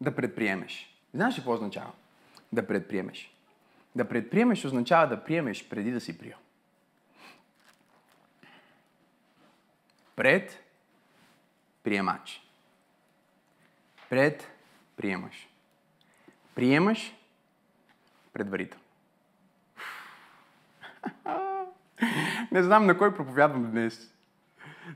да 0.00 0.14
предприемеш. 0.16 0.96
Знаеш 1.14 1.34
ли 1.34 1.36
какво 1.36 1.52
означава? 1.52 1.92
Да 2.52 2.66
предприемеш. 2.66 3.34
Да 3.96 4.08
предприемеш 4.08 4.64
означава 4.64 5.08
да 5.08 5.24
приемеш 5.24 5.68
преди 5.68 5.90
да 5.90 6.00
си 6.00 6.18
приел. 6.18 6.36
Пред 10.16 10.62
приемач. 11.82 12.42
Предприемаш. 14.10 15.48
Приемаш 16.54 17.14
предварително. 18.32 18.84
Не 22.52 22.62
знам 22.62 22.86
на 22.86 22.98
кой 22.98 23.14
проповядвам 23.14 23.70
днес. 23.70 24.14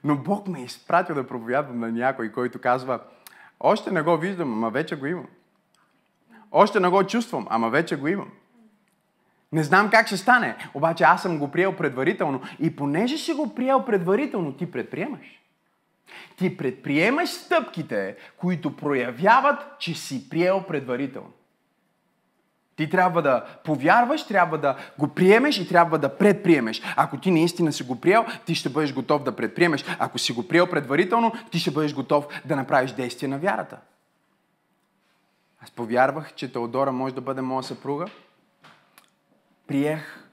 Но 0.05 0.17
Бог 0.17 0.49
ме 0.49 0.61
е 0.61 0.65
изпратил 0.65 1.15
да 1.15 1.27
проповядвам 1.27 1.79
на 1.79 1.93
някой, 1.93 2.33
който 2.33 2.61
казва, 2.61 3.01
още 3.61 3.91
не 3.91 4.03
го 4.03 4.17
виждам, 4.17 4.53
ама 4.53 4.71
вече 4.71 4.97
го 4.97 5.07
имам. 5.07 5.27
Още 6.53 6.81
не 6.81 6.89
го 6.89 7.07
чувствам, 7.07 7.47
ама 7.51 7.71
вече 7.71 7.97
го 7.97 8.09
имам. 8.09 8.31
Не 9.53 9.63
знам 9.63 9.91
как 9.91 10.07
ще 10.07 10.17
стане, 10.17 10.57
обаче 10.75 11.05
аз 11.05 11.23
съм 11.23 11.39
го 11.39 11.51
приел 11.51 11.77
предварително. 11.77 12.43
И 12.61 12.77
понеже 12.77 13.19
си 13.19 13.33
го 13.33 13.55
приел 13.55 13.85
предварително, 13.85 14.53
ти 14.53 14.71
предприемаш. 14.71 15.41
Ти 16.37 16.57
предприемаш 16.57 17.31
стъпките, 17.31 18.17
които 18.37 18.77
проявяват, 18.77 19.79
че 19.79 19.95
си 19.95 20.29
приел 20.29 20.65
предварително. 20.69 21.33
Ти 22.77 22.91
трябва 22.91 23.23
да 23.23 23.59
повярваш, 23.65 24.27
трябва 24.27 24.59
да 24.59 24.77
го 24.99 25.09
приемеш 25.09 25.59
и 25.59 25.69
трябва 25.69 25.99
да 25.99 26.19
предприемеш. 26.19 26.83
Ако 26.97 27.17
ти 27.17 27.31
наистина 27.31 27.73
си 27.73 27.83
го 27.83 28.01
приел, 28.01 28.27
ти 28.47 28.55
ще 28.55 28.69
бъдеш 28.69 28.95
готов 28.95 29.23
да 29.23 29.37
предприемеш. 29.37 29.85
Ако 29.99 30.19
си 30.19 30.33
го 30.33 30.49
приел 30.49 30.67
предварително, 30.67 31.33
ти 31.51 31.59
ще 31.59 31.71
бъдеш 31.71 31.95
готов 31.95 32.27
да 32.45 32.57
направиш 32.57 32.93
действие 32.93 33.29
на 33.29 33.39
вярата. 33.39 33.79
Аз 35.61 35.71
повярвах, 35.71 36.35
че 36.35 36.53
Теодора 36.53 36.93
може 36.93 37.15
да 37.15 37.21
бъде 37.21 37.41
моя 37.41 37.63
съпруга. 37.63 38.07
Приех 39.67 40.25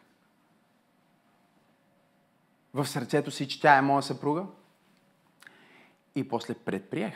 в 2.74 2.88
сърцето 2.88 3.32
си, 3.32 3.48
че 3.48 3.62
тя 3.62 3.78
е 3.78 3.82
моя 3.82 4.04
съпруга. 4.04 4.44
И 6.16 6.28
после 6.28 6.54
предприех 6.54 7.14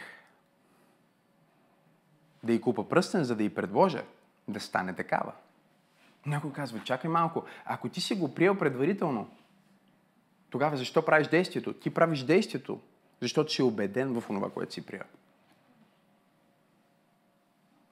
да 2.44 2.54
й 2.54 2.62
купа 2.62 2.90
пръстен, 2.90 3.24
за 3.24 3.36
да 3.36 3.44
й 3.44 3.56
предложа 3.56 4.04
да 4.48 4.60
стане 4.60 4.94
такава. 4.94 5.32
Някой 6.26 6.54
казва, 6.54 6.80
чакай 6.84 7.10
малко, 7.10 7.44
ако 7.66 7.90
ти 7.90 8.02
си 8.02 8.16
го 8.16 8.36
приел 8.36 8.58
предварително, 8.58 9.30
тогава 10.50 10.78
защо 10.78 11.06
правиш 11.06 11.28
действието? 11.28 11.74
Ти 11.74 11.90
правиш 11.90 12.24
действието, 12.24 12.82
защото 13.22 13.54
си 13.54 13.62
убеден 13.62 14.14
в 14.14 14.24
това, 14.28 14.52
което 14.52 14.74
си 14.74 14.86
приел. 14.86 15.04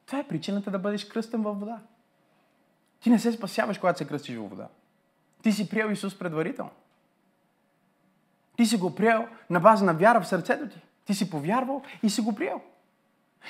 Това 0.05 0.19
е 0.19 0.27
причината 0.27 0.71
да 0.71 0.79
бъдеш 0.79 1.05
кръстен 1.05 1.41
във 1.41 1.59
вода. 1.59 1.79
Ти 2.99 3.09
не 3.09 3.19
се 3.19 3.31
спасяваш, 3.31 3.77
когато 3.77 3.97
се 3.97 4.07
кръстиш 4.07 4.35
във 4.35 4.49
вода. 4.49 4.67
Ти 5.41 5.51
си 5.51 5.69
приел 5.69 5.91
Исус 5.91 6.19
предварително. 6.19 6.71
Ти 8.57 8.65
си 8.65 8.77
го 8.77 8.95
приел 8.95 9.27
на 9.49 9.59
база 9.59 9.85
на 9.85 9.93
вяра 9.93 10.21
в 10.21 10.27
сърцето 10.27 10.69
ти. 10.69 10.81
Ти 11.05 11.13
си 11.13 11.29
повярвал 11.29 11.83
и 12.03 12.09
си 12.09 12.21
го 12.21 12.35
приел. 12.35 12.61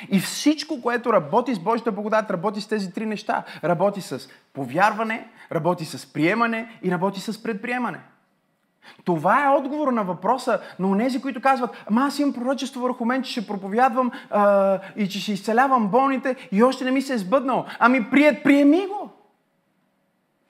И 0.09 0.19
всичко, 0.19 0.81
което 0.81 1.13
работи 1.13 1.55
с 1.55 1.59
Божията 1.59 1.91
благодат, 1.91 2.31
работи 2.31 2.61
с 2.61 2.67
тези 2.67 2.93
три 2.93 3.05
неща. 3.05 3.43
Работи 3.63 4.01
с 4.01 4.29
повярване, 4.53 5.27
работи 5.51 5.85
с 5.85 6.13
приемане 6.13 6.79
и 6.83 6.91
работи 6.91 7.19
с 7.19 7.43
предприемане. 7.43 7.99
Това 9.03 9.45
е 9.45 9.49
отговор 9.49 9.91
на 9.91 10.03
въпроса 10.03 10.59
на 10.79 10.87
онези, 10.87 11.21
които 11.21 11.41
казват, 11.41 11.83
ама 11.89 12.05
аз 12.05 12.19
имам 12.19 12.33
пророчество 12.33 12.81
върху 12.81 13.05
мен, 13.05 13.23
че 13.23 13.31
ще 13.31 13.47
проповядвам 13.47 14.11
а, 14.29 14.79
и 14.95 15.09
че 15.09 15.19
ще 15.19 15.31
изцелявам 15.33 15.87
болните 15.87 16.35
и 16.51 16.63
още 16.63 16.85
не 16.85 16.91
ми 16.91 17.01
се 17.01 17.13
е 17.13 17.17
сбъднал. 17.17 17.65
Ами 17.79 18.09
предприеми 18.09 18.87
го! 18.87 19.11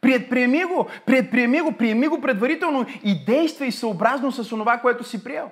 Предприеми 0.01 0.63
го! 0.63 0.87
Предприеми 1.05 1.61
го! 1.61 1.71
Приеми 1.71 2.07
го 2.07 2.21
предварително 2.21 2.85
и 3.03 3.25
действай 3.25 3.71
съобразно 3.71 4.31
с 4.31 4.49
това, 4.49 4.77
което 4.77 5.03
си 5.03 5.23
приел. 5.23 5.51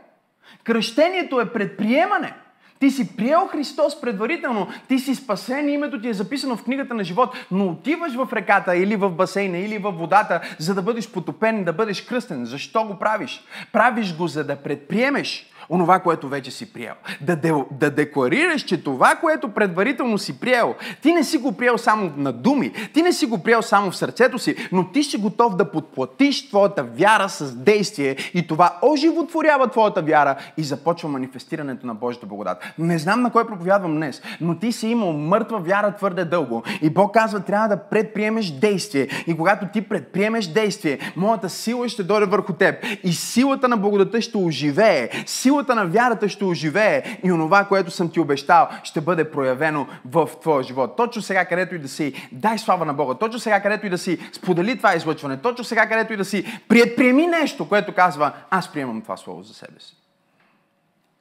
Кръщението 0.63 1.39
е 1.39 1.53
предприемане. 1.53 2.33
Ти 2.81 2.91
си 2.91 3.15
приел 3.17 3.47
Христос 3.51 4.01
предварително, 4.01 4.67
ти 4.87 4.99
си 4.99 5.15
спасен, 5.15 5.69
името 5.69 6.01
ти 6.01 6.09
е 6.09 6.13
записано 6.13 6.57
в 6.57 6.63
книгата 6.63 6.93
на 6.93 7.03
живот, 7.03 7.35
но 7.51 7.67
отиваш 7.67 8.13
в 8.15 8.33
реката 8.33 8.75
или 8.75 8.95
в 8.95 9.09
басейна 9.09 9.57
или 9.57 9.77
в 9.77 9.91
водата, 9.91 10.41
за 10.59 10.75
да 10.75 10.81
бъдеш 10.81 11.09
потопен, 11.09 11.63
да 11.63 11.73
бъдеш 11.73 12.01
кръстен. 12.01 12.45
Защо 12.45 12.83
го 12.83 12.99
правиш? 12.99 13.43
Правиш 13.71 14.15
го, 14.15 14.27
за 14.27 14.43
да 14.43 14.55
предприемеш 14.55 15.50
онова, 15.71 15.99
което 15.99 16.27
вече 16.27 16.51
си 16.51 16.73
приел. 16.73 16.93
Да, 17.21 17.35
де, 17.35 17.53
да 17.71 17.91
декларираш, 17.91 18.61
че 18.61 18.83
това, 18.83 19.15
което 19.15 19.49
предварително 19.49 20.17
си 20.17 20.39
приел, 20.39 20.75
ти 21.01 21.13
не 21.13 21.23
си 21.23 21.37
го 21.37 21.51
приел 21.51 21.77
само 21.77 22.11
на 22.17 22.33
думи, 22.33 22.71
ти 22.93 23.01
не 23.01 23.13
си 23.13 23.25
го 23.25 23.43
приел 23.43 23.61
само 23.61 23.91
в 23.91 23.95
сърцето 23.95 24.39
си, 24.39 24.55
но 24.71 24.91
ти 24.91 25.03
си 25.03 25.17
готов 25.17 25.55
да 25.55 25.71
подплатиш 25.71 26.49
твоята 26.49 26.83
вяра 26.83 27.29
с 27.29 27.55
действие 27.55 28.15
и 28.33 28.47
това 28.47 28.77
оживотворява 28.81 29.67
твоята 29.67 30.01
вяра 30.01 30.35
и 30.57 30.63
започва 30.63 31.09
манифестирането 31.09 31.87
на 31.87 31.95
Божията 31.95 32.25
благодат. 32.25 32.73
Не 32.79 32.97
знам 32.99 33.21
на 33.21 33.31
кой 33.31 33.47
проповядвам 33.47 33.95
днес, 33.95 34.21
но 34.41 34.55
ти 34.55 34.71
си 34.71 34.87
имал 34.87 35.13
мъртва 35.13 35.59
вяра 35.59 35.95
твърде 35.95 36.25
дълго 36.25 36.63
и 36.81 36.89
Бог 36.89 37.13
казва, 37.13 37.39
трябва 37.39 37.67
да 37.67 37.77
предприемеш 37.77 38.51
действие. 38.51 39.07
И 39.27 39.37
когато 39.37 39.65
ти 39.73 39.81
предприемеш 39.81 40.47
действие, 40.47 40.99
моята 41.15 41.49
сила 41.49 41.89
ще 41.89 42.03
дойде 42.03 42.25
върху 42.25 42.53
теб 42.53 42.75
и 43.03 43.13
силата 43.13 43.67
на 43.67 43.77
благодата 43.77 44.21
ще 44.21 44.37
оживее. 44.37 45.09
Силата 45.25 45.60
силата 45.61 45.75
на 45.75 45.85
вярата 45.85 46.29
ще 46.29 46.45
оживее 46.45 47.19
и 47.23 47.31
онова, 47.31 47.65
което 47.65 47.91
съм 47.91 48.09
ти 48.09 48.19
обещал, 48.19 48.67
ще 48.83 49.01
бъде 49.01 49.31
проявено 49.31 49.87
в 50.05 50.29
твоя 50.41 50.63
живот. 50.63 50.97
Точно 50.97 51.21
сега, 51.21 51.45
където 51.45 51.75
и 51.75 51.79
да 51.79 51.87
си, 51.87 52.29
дай 52.31 52.57
слава 52.57 52.85
на 52.85 52.93
Бога. 52.93 53.13
Точно 53.13 53.39
сега, 53.39 53.61
където 53.61 53.85
и 53.85 53.89
да 53.89 53.97
си, 53.97 54.19
сподели 54.33 54.77
това 54.77 54.95
излъчване. 54.95 55.37
Точно 55.37 55.63
сега, 55.63 55.87
където 55.87 56.13
и 56.13 56.17
да 56.17 56.25
си, 56.25 56.45
предприеми 56.67 57.27
нещо, 57.27 57.69
което 57.69 57.93
казва, 57.93 58.31
аз 58.49 58.71
приемам 58.71 59.01
това 59.01 59.17
слово 59.17 59.43
за 59.43 59.53
себе 59.53 59.79
си. 59.79 59.95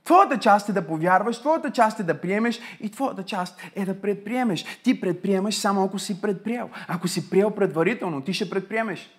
Твоята 0.04 0.38
част 0.38 0.68
е 0.68 0.72
да 0.72 0.86
повярваш, 0.86 1.38
твоята 1.38 1.70
част 1.70 2.00
е 2.00 2.02
да 2.02 2.20
приемеш 2.20 2.60
и 2.80 2.90
твоята 2.90 3.22
част 3.22 3.60
е 3.76 3.84
да 3.84 4.00
предприемеш. 4.00 4.64
Ти 4.82 5.00
предприемаш 5.00 5.54
само 5.54 5.84
ако 5.84 5.98
си 5.98 6.20
предприел. 6.20 6.70
Ако 6.88 7.08
си 7.08 7.30
приел 7.30 7.50
предварително, 7.50 8.20
ти 8.20 8.32
ще 8.32 8.50
предприемеш. 8.50 9.10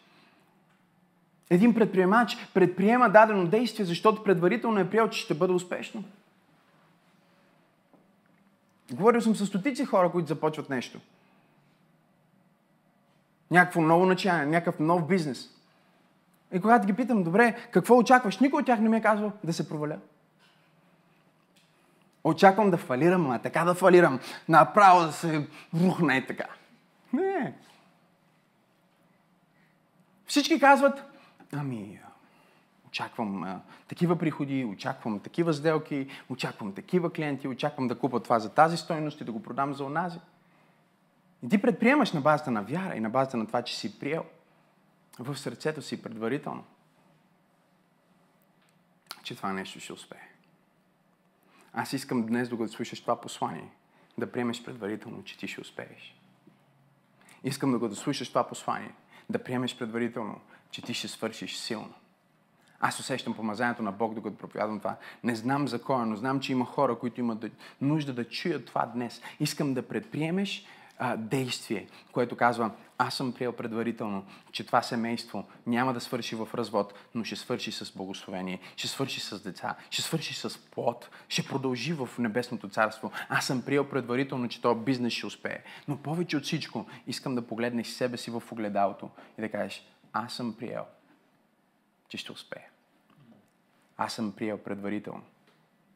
Един 1.52 1.74
предприемач 1.74 2.38
предприема 2.54 3.10
дадено 3.10 3.48
действие, 3.48 3.86
защото 3.86 4.24
предварително 4.24 4.80
е 4.80 4.90
приел, 4.90 5.10
че 5.10 5.22
ще 5.22 5.34
бъде 5.34 5.54
успешно. 5.54 6.04
Говорил 8.94 9.22
съм 9.22 9.36
с 9.36 9.46
стотици 9.46 9.86
хора, 9.86 10.12
които 10.12 10.28
започват 10.28 10.70
нещо. 10.70 11.00
Някакво 13.52 13.82
ново 13.82 14.06
начинание, 14.06 14.46
някакъв 14.46 14.80
нов 14.80 15.08
бизнес. 15.08 15.50
И 16.54 16.62
когато 16.62 16.88
ги 16.88 16.94
питам, 16.94 17.24
добре, 17.24 17.68
какво 17.72 17.98
очакваш? 17.98 18.40
Никой 18.40 18.60
от 18.60 18.66
тях 18.66 18.80
не 18.80 18.90
ми 18.90 18.98
е 18.98 19.02
казвал 19.02 19.32
да 19.44 19.54
се 19.54 19.70
проваля. 19.70 19.98
Очаквам 22.24 22.72
да 22.72 22.78
фалирам, 22.78 23.32
а 23.32 23.40
така 23.40 23.64
да 23.64 23.74
фалирам. 23.74 24.20
Направо 24.50 25.06
да 25.06 25.12
се 25.12 25.48
рухна 25.82 26.18
и 26.18 26.28
така. 26.28 26.46
Не. 27.14 27.54
Всички 30.28 30.60
казват, 30.60 31.11
Ами, 31.54 32.00
очаквам 32.88 33.44
а, 33.44 33.62
такива 33.88 34.18
приходи, 34.18 34.66
очаквам 34.66 35.20
такива 35.20 35.54
сделки, 35.54 36.08
очаквам 36.30 36.74
такива 36.74 37.14
клиенти, 37.14 37.48
очаквам 37.48 37.88
да 37.88 38.00
купа 38.00 38.20
това 38.20 38.40
за 38.40 38.54
тази 38.54 38.78
стойност 38.78 39.22
и 39.22 39.24
да 39.24 39.32
го 39.32 39.44
продам 39.44 39.74
за 39.74 39.84
онази. 39.84 40.20
И 41.44 41.50
ти 41.50 41.62
предприемаш 41.62 42.12
на 42.12 42.22
базата 42.22 42.52
на 42.52 42.64
вяра 42.64 42.96
и 42.96 43.00
на 43.00 43.10
базата 43.10 43.38
на 43.38 43.48
това, 43.48 43.62
че 43.62 43.78
си 43.78 44.00
приел 44.00 44.26
в 45.20 45.38
сърцето 45.38 45.82
си 45.82 46.04
предварително, 46.04 46.64
че 49.24 49.36
това 49.36 49.54
нещо 49.54 49.80
ще 49.80 49.94
успее. 49.94 50.28
Аз 51.74 51.94
искам 51.94 52.26
днес, 52.26 52.50
докато 52.50 52.74
слушаш 52.74 53.02
това 53.02 53.22
послание, 53.22 53.72
да 54.18 54.32
приемеш 54.32 54.64
предварително, 54.64 55.24
че 55.24 55.38
ти 55.38 55.48
ще 55.48 55.62
успееш. 55.62 56.16
Искам 57.44 57.72
докато 57.72 57.96
слушаш 57.96 58.30
това 58.30 58.48
послание, 58.48 58.94
да 59.30 59.44
приемеш 59.44 59.78
предварително, 59.78 60.42
че 60.72 60.82
ти 60.82 60.94
ще 60.94 61.08
свършиш 61.08 61.58
силно. 61.58 61.94
Аз 62.80 63.00
усещам 63.00 63.34
помазанието 63.34 63.84
на 63.84 63.92
Бог, 63.92 64.14
докато 64.14 64.38
проповядвам 64.38 64.80
това. 64.80 64.96
Не 65.24 65.36
знам 65.36 65.68
за 65.68 65.82
кой, 65.82 66.06
но 66.06 66.16
знам, 66.16 66.40
че 66.40 66.52
има 66.52 66.66
хора, 66.66 67.00
които 67.00 67.20
имат 67.20 67.46
нужда 67.82 68.14
да 68.14 68.30
чуят 68.30 68.66
това 68.66 68.86
днес. 68.86 69.22
Искам 69.40 69.74
да 69.74 69.88
предприемеш 69.88 70.66
а, 71.04 71.18
действие, 71.18 71.88
което 72.12 72.36
казва, 72.36 72.72
аз 72.98 73.16
съм 73.16 73.34
приел 73.34 73.54
предварително, 73.54 74.26
че 74.52 74.66
това 74.66 74.82
семейство 74.82 75.46
няма 75.68 75.94
да 75.94 76.00
свърши 76.00 76.36
в 76.36 76.48
развод, 76.54 76.94
но 77.16 77.24
ще 77.24 77.36
свърши 77.36 77.72
с 77.72 77.94
благословение, 77.96 78.60
ще 78.76 78.88
свърши 78.88 79.20
с 79.20 79.44
деца, 79.44 79.76
ще 79.90 80.02
свърши 80.02 80.34
с 80.34 80.58
плод, 80.58 81.10
ще 81.30 81.48
продължи 81.48 81.94
в 81.94 82.10
небесното 82.20 82.70
царство. 82.70 83.12
Аз 83.30 83.46
съм 83.46 83.62
приел 83.62 83.90
предварително, 83.90 84.48
че 84.48 84.62
този 84.62 84.80
бизнес 84.80 85.14
ще 85.14 85.26
успее. 85.26 85.64
Но 85.88 85.98
повече 85.98 86.38
от 86.38 86.44
всичко, 86.44 86.86
искам 87.08 87.36
да 87.36 87.48
погледнеш 87.48 87.88
себе 87.88 88.18
си 88.18 88.32
в 88.32 88.44
огледалото 88.52 89.10
и 89.38 89.42
да 89.42 89.50
кажеш, 89.50 89.84
аз 90.14 90.34
съм 90.34 90.58
приел, 90.58 90.86
че 92.08 92.18
ще 92.18 92.32
успея. 92.32 92.70
Аз 93.98 94.14
съм 94.14 94.36
приел 94.36 94.58
предварително, 94.58 95.24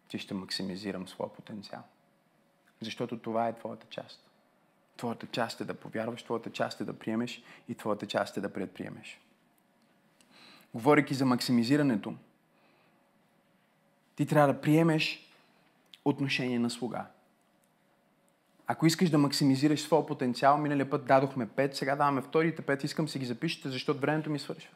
че 0.07 0.17
ще 0.17 0.33
максимизирам 0.33 1.07
своя 1.07 1.33
потенциал. 1.33 1.83
Защото 2.81 3.19
това 3.19 3.47
е 3.47 3.55
твоята 3.55 3.87
част. 3.89 4.29
Твоята 4.97 5.27
част 5.27 5.61
е 5.61 5.65
да 5.65 5.73
повярваш, 5.73 6.23
твоята 6.23 6.51
част 6.51 6.81
е 6.81 6.85
да 6.85 6.99
приемеш 6.99 7.43
и 7.69 7.75
твоята 7.75 8.07
част 8.07 8.37
е 8.37 8.41
да 8.41 8.53
предприемеш. 8.53 9.21
Говорейки 10.73 11.13
за 11.13 11.25
максимизирането, 11.25 12.15
ти 14.15 14.25
трябва 14.25 14.53
да 14.53 14.61
приемеш 14.61 15.29
отношение 16.05 16.59
на 16.59 16.69
слуга. 16.69 17.07
Ако 18.67 18.85
искаш 18.85 19.09
да 19.09 19.17
максимизираш 19.17 19.81
своя 19.81 20.05
потенциал, 20.05 20.57
миналия 20.57 20.89
път 20.89 21.05
дадохме 21.05 21.47
5, 21.47 21.73
сега 21.73 21.95
даваме 21.95 22.21
вторите 22.21 22.61
5, 22.61 22.85
искам 22.85 23.07
си 23.07 23.19
ги 23.19 23.25
запишете, 23.25 23.69
защото 23.69 23.99
времето 23.99 24.29
ми 24.29 24.39
свършва. 24.39 24.71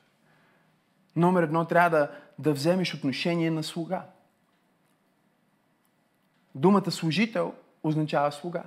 Номер 1.15 1.43
едно 1.43 1.65
трябва 1.65 1.89
да, 1.89 2.11
да 2.39 2.53
вземеш 2.53 2.93
отношение 2.93 3.51
на 3.51 3.63
слуга. 3.63 4.03
Думата 6.55 6.91
служител 6.91 7.53
означава 7.83 8.31
слуга. 8.31 8.63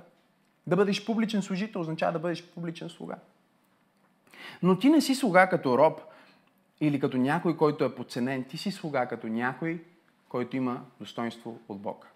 Да 0.67 0.75
бъдеш 0.75 1.05
публичен 1.05 1.41
служител 1.41 1.81
означава 1.81 2.11
да 2.11 2.19
бъдеш 2.19 2.43
публичен 2.43 2.89
слуга. 2.89 3.15
Но 4.63 4.79
ти 4.79 4.89
не 4.89 5.01
си 5.01 5.15
слуга 5.15 5.49
като 5.49 5.77
роб 5.77 6.01
или 6.81 6.99
като 6.99 7.17
някой, 7.17 7.57
който 7.57 7.83
е 7.83 7.95
подценен. 7.95 8.43
Ти 8.43 8.57
си 8.57 8.71
слуга 8.71 9.05
като 9.05 9.27
някой, 9.27 9.83
който 10.29 10.57
има 10.57 10.81
достоинство 10.99 11.59
от 11.69 11.79
Бог. 11.79 12.12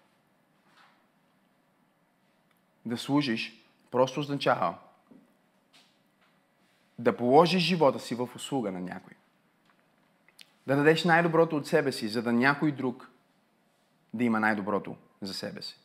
Да 2.88 2.96
служиш 2.96 3.64
просто 3.90 4.20
означава 4.20 4.74
да 6.98 7.16
положиш 7.16 7.62
живота 7.62 7.98
си 7.98 8.14
в 8.14 8.28
услуга 8.36 8.72
на 8.72 8.80
някой. 8.80 9.12
Да 10.66 10.76
дадеш 10.76 11.04
най-доброто 11.04 11.56
от 11.56 11.66
себе 11.66 11.92
си, 11.92 12.08
за 12.08 12.22
да 12.22 12.32
някой 12.32 12.72
друг 12.72 13.10
да 14.14 14.24
има 14.24 14.40
най-доброто 14.40 14.96
за 15.22 15.34
себе 15.34 15.62
си. 15.62 15.78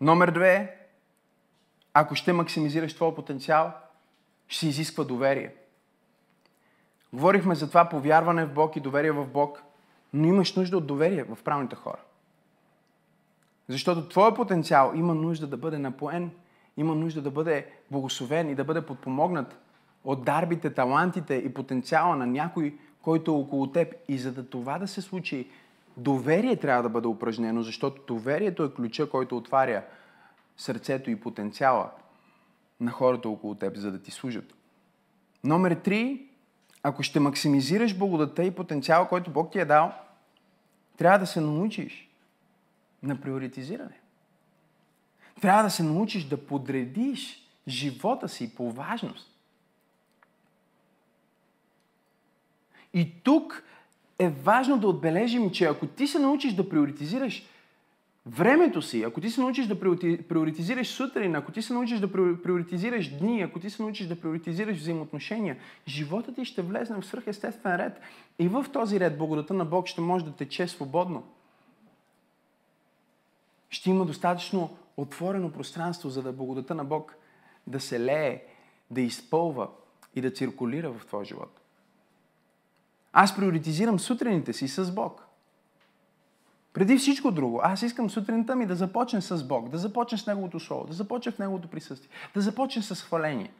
Номер 0.00 0.30
две, 0.30 0.86
ако 1.94 2.14
ще 2.14 2.32
максимизираш 2.32 2.94
твоя 2.94 3.14
потенциал, 3.14 3.72
ще 4.48 4.68
изисква 4.68 5.04
доверие. 5.04 5.54
Говорихме 7.12 7.54
за 7.54 7.68
това 7.68 7.88
повярване 7.88 8.44
в 8.44 8.54
Бог 8.54 8.76
и 8.76 8.80
доверие 8.80 9.12
в 9.12 9.26
Бог, 9.26 9.62
но 10.12 10.26
имаш 10.26 10.54
нужда 10.54 10.76
от 10.76 10.86
доверие 10.86 11.24
в 11.24 11.38
правилните 11.44 11.76
хора. 11.76 12.00
Защото 13.68 14.08
твоя 14.08 14.34
потенциал 14.34 14.92
има 14.94 15.14
нужда 15.14 15.46
да 15.46 15.56
бъде 15.56 15.78
напоен, 15.78 16.30
има 16.76 16.94
нужда 16.94 17.22
да 17.22 17.30
бъде 17.30 17.66
благословен 17.90 18.50
и 18.50 18.54
да 18.54 18.64
бъде 18.64 18.86
подпомогнат 18.86 19.58
от 20.04 20.24
дарбите, 20.24 20.74
талантите 20.74 21.34
и 21.34 21.54
потенциала 21.54 22.16
на 22.16 22.26
някой, 22.26 22.78
който 23.02 23.30
е 23.30 23.34
около 23.34 23.66
теб. 23.66 23.94
И 24.08 24.18
за 24.18 24.32
да 24.32 24.50
това 24.50 24.78
да 24.78 24.88
се 24.88 25.02
случи, 25.02 25.50
доверие 25.96 26.56
трябва 26.56 26.82
да 26.82 26.88
бъде 26.88 27.08
упражнено, 27.08 27.62
защото 27.62 28.02
доверието 28.14 28.64
е 28.64 28.74
ключа, 28.74 29.10
който 29.10 29.36
отваря 29.36 29.82
сърцето 30.56 31.10
и 31.10 31.20
потенциала 31.20 31.90
на 32.80 32.90
хората 32.90 33.28
около 33.28 33.54
теб, 33.54 33.76
за 33.76 33.92
да 33.92 34.02
ти 34.02 34.10
служат. 34.10 34.54
Номер 35.44 35.74
три, 35.74 36.26
ако 36.82 37.02
ще 37.02 37.20
максимизираш 37.20 37.98
благодата 37.98 38.44
и 38.44 38.50
потенциала, 38.50 39.08
който 39.08 39.30
Бог 39.30 39.52
ти 39.52 39.58
е 39.58 39.64
дал, 39.64 39.92
трябва 40.96 41.18
да 41.18 41.26
се 41.26 41.40
научиш 41.40 42.07
на 43.02 43.20
приоритизиране. 43.20 44.00
Трябва 45.40 45.62
да 45.62 45.70
се 45.70 45.82
научиш 45.82 46.24
да 46.24 46.46
подредиш 46.46 47.48
живота 47.68 48.28
си 48.28 48.54
по 48.54 48.70
важност. 48.70 49.34
И 52.94 53.12
тук 53.22 53.64
е 54.18 54.28
важно 54.28 54.78
да 54.78 54.88
отбележим, 54.88 55.50
че 55.50 55.64
ако 55.64 55.86
ти 55.86 56.06
се 56.06 56.18
научиш 56.18 56.52
да 56.52 56.68
приоритизираш 56.68 57.46
времето 58.26 58.82
си, 58.82 59.02
ако 59.02 59.20
ти 59.20 59.30
се 59.30 59.40
научиш 59.40 59.66
да 59.66 59.80
приоритизираш 60.28 60.88
сутрин, 60.88 61.34
ако 61.34 61.52
ти 61.52 61.62
се 61.62 61.72
научиш 61.72 62.00
да 62.00 62.12
приоритизираш 62.12 63.18
дни, 63.18 63.42
ако 63.42 63.60
ти 63.60 63.70
се 63.70 63.82
научиш 63.82 64.06
да 64.06 64.20
приоритизираш 64.20 64.76
взаимоотношения, 64.76 65.56
живота 65.88 66.34
ти 66.34 66.44
ще 66.44 66.62
влезне 66.62 67.00
в 67.00 67.06
свръхестествен 67.06 67.76
ред. 67.76 68.00
И 68.38 68.48
в 68.48 68.66
този 68.72 69.00
ред 69.00 69.18
благодата 69.18 69.54
на 69.54 69.64
Бог 69.64 69.86
ще 69.86 70.00
може 70.00 70.24
да 70.24 70.32
тече 70.32 70.68
свободно. 70.68 71.22
Ще 73.70 73.90
има 73.90 74.04
достатъчно 74.04 74.76
отворено 74.96 75.52
пространство, 75.52 76.10
за 76.10 76.22
да 76.22 76.32
благодата 76.32 76.74
на 76.74 76.84
Бог 76.84 77.16
да 77.66 77.80
се 77.80 78.00
лее, 78.00 78.42
да 78.90 79.00
изпълва 79.00 79.68
и 80.14 80.20
да 80.20 80.30
циркулира 80.30 80.90
в 80.92 81.06
твоя 81.06 81.24
живот. 81.24 81.60
Аз 83.12 83.36
приоритизирам 83.36 83.98
сутрините 83.98 84.52
си 84.52 84.68
с 84.68 84.92
Бог. 84.92 85.24
Преди 86.72 86.96
всичко 86.96 87.30
друго, 87.30 87.60
аз 87.62 87.82
искам 87.82 88.10
сутринта 88.10 88.56
ми 88.56 88.66
да 88.66 88.76
започне 88.76 89.20
с 89.20 89.44
Бог, 89.44 89.68
да 89.68 89.78
започне 89.78 90.18
с 90.18 90.26
Неговото 90.26 90.60
Слово, 90.60 90.86
да 90.86 90.92
започне 90.92 91.32
в 91.32 91.38
Неговото 91.38 91.68
присъствие, 91.68 92.10
да 92.34 92.40
започне 92.40 92.82
с 92.82 93.02
хваление. 93.02 93.50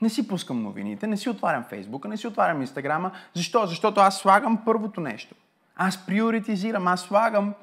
Не 0.00 0.08
си 0.08 0.28
пускам 0.28 0.62
новините, 0.62 1.06
не 1.06 1.16
си 1.16 1.28
отварям 1.28 1.64
Фейсбука, 1.64 2.08
не 2.08 2.16
си 2.16 2.26
отварям 2.26 2.60
Инстаграма. 2.60 3.12
Защо? 3.34 3.66
Защото 3.66 4.00
аз 4.00 4.18
слагам 4.18 4.64
първото 4.64 5.00
нещо. 5.00 5.34
Аз 5.76 6.06
приоритизирам, 6.06 6.88
аз 6.88 7.00
слагам 7.00 7.54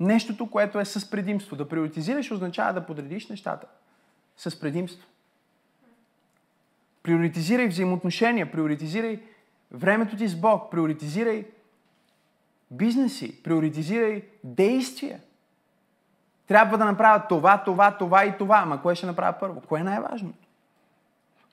нещото, 0.00 0.50
което 0.50 0.80
е 0.80 0.84
с 0.84 1.10
предимство. 1.10 1.56
Да 1.56 1.68
приоритизираш 1.68 2.30
означава 2.30 2.72
да 2.72 2.86
подредиш 2.86 3.28
нещата 3.28 3.66
с 4.36 4.60
предимство. 4.60 5.08
Приоритизирай 7.02 7.68
взаимоотношения, 7.68 8.52
приоритизирай 8.52 9.20
времето 9.70 10.16
ти 10.16 10.28
с 10.28 10.36
Бог, 10.36 10.70
приоритизирай 10.70 11.46
бизнеси, 12.70 13.42
приоритизирай 13.42 14.22
действия. 14.44 15.20
Трябва 16.46 16.78
да 16.78 16.84
направя 16.84 17.22
това, 17.28 17.62
това, 17.64 17.96
това 17.98 18.24
и 18.24 18.38
това. 18.38 18.58
Ама 18.58 18.82
кое 18.82 18.94
ще 18.94 19.06
направя 19.06 19.38
първо? 19.40 19.60
Кое 19.60 19.80
е 19.80 19.84
най-важното? 19.84 20.48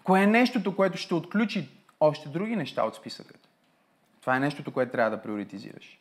Кое 0.03 0.23
е 0.23 0.27
нещото, 0.27 0.75
което 0.75 0.97
ще 0.97 1.13
отключи 1.13 1.69
още 1.99 2.29
други 2.29 2.55
неща 2.55 2.83
от 2.83 2.95
списъкът? 2.95 3.49
Това 4.21 4.35
е 4.35 4.39
нещото, 4.39 4.71
което 4.71 4.91
трябва 4.91 5.11
да 5.11 5.21
приоритизираш. 5.21 5.99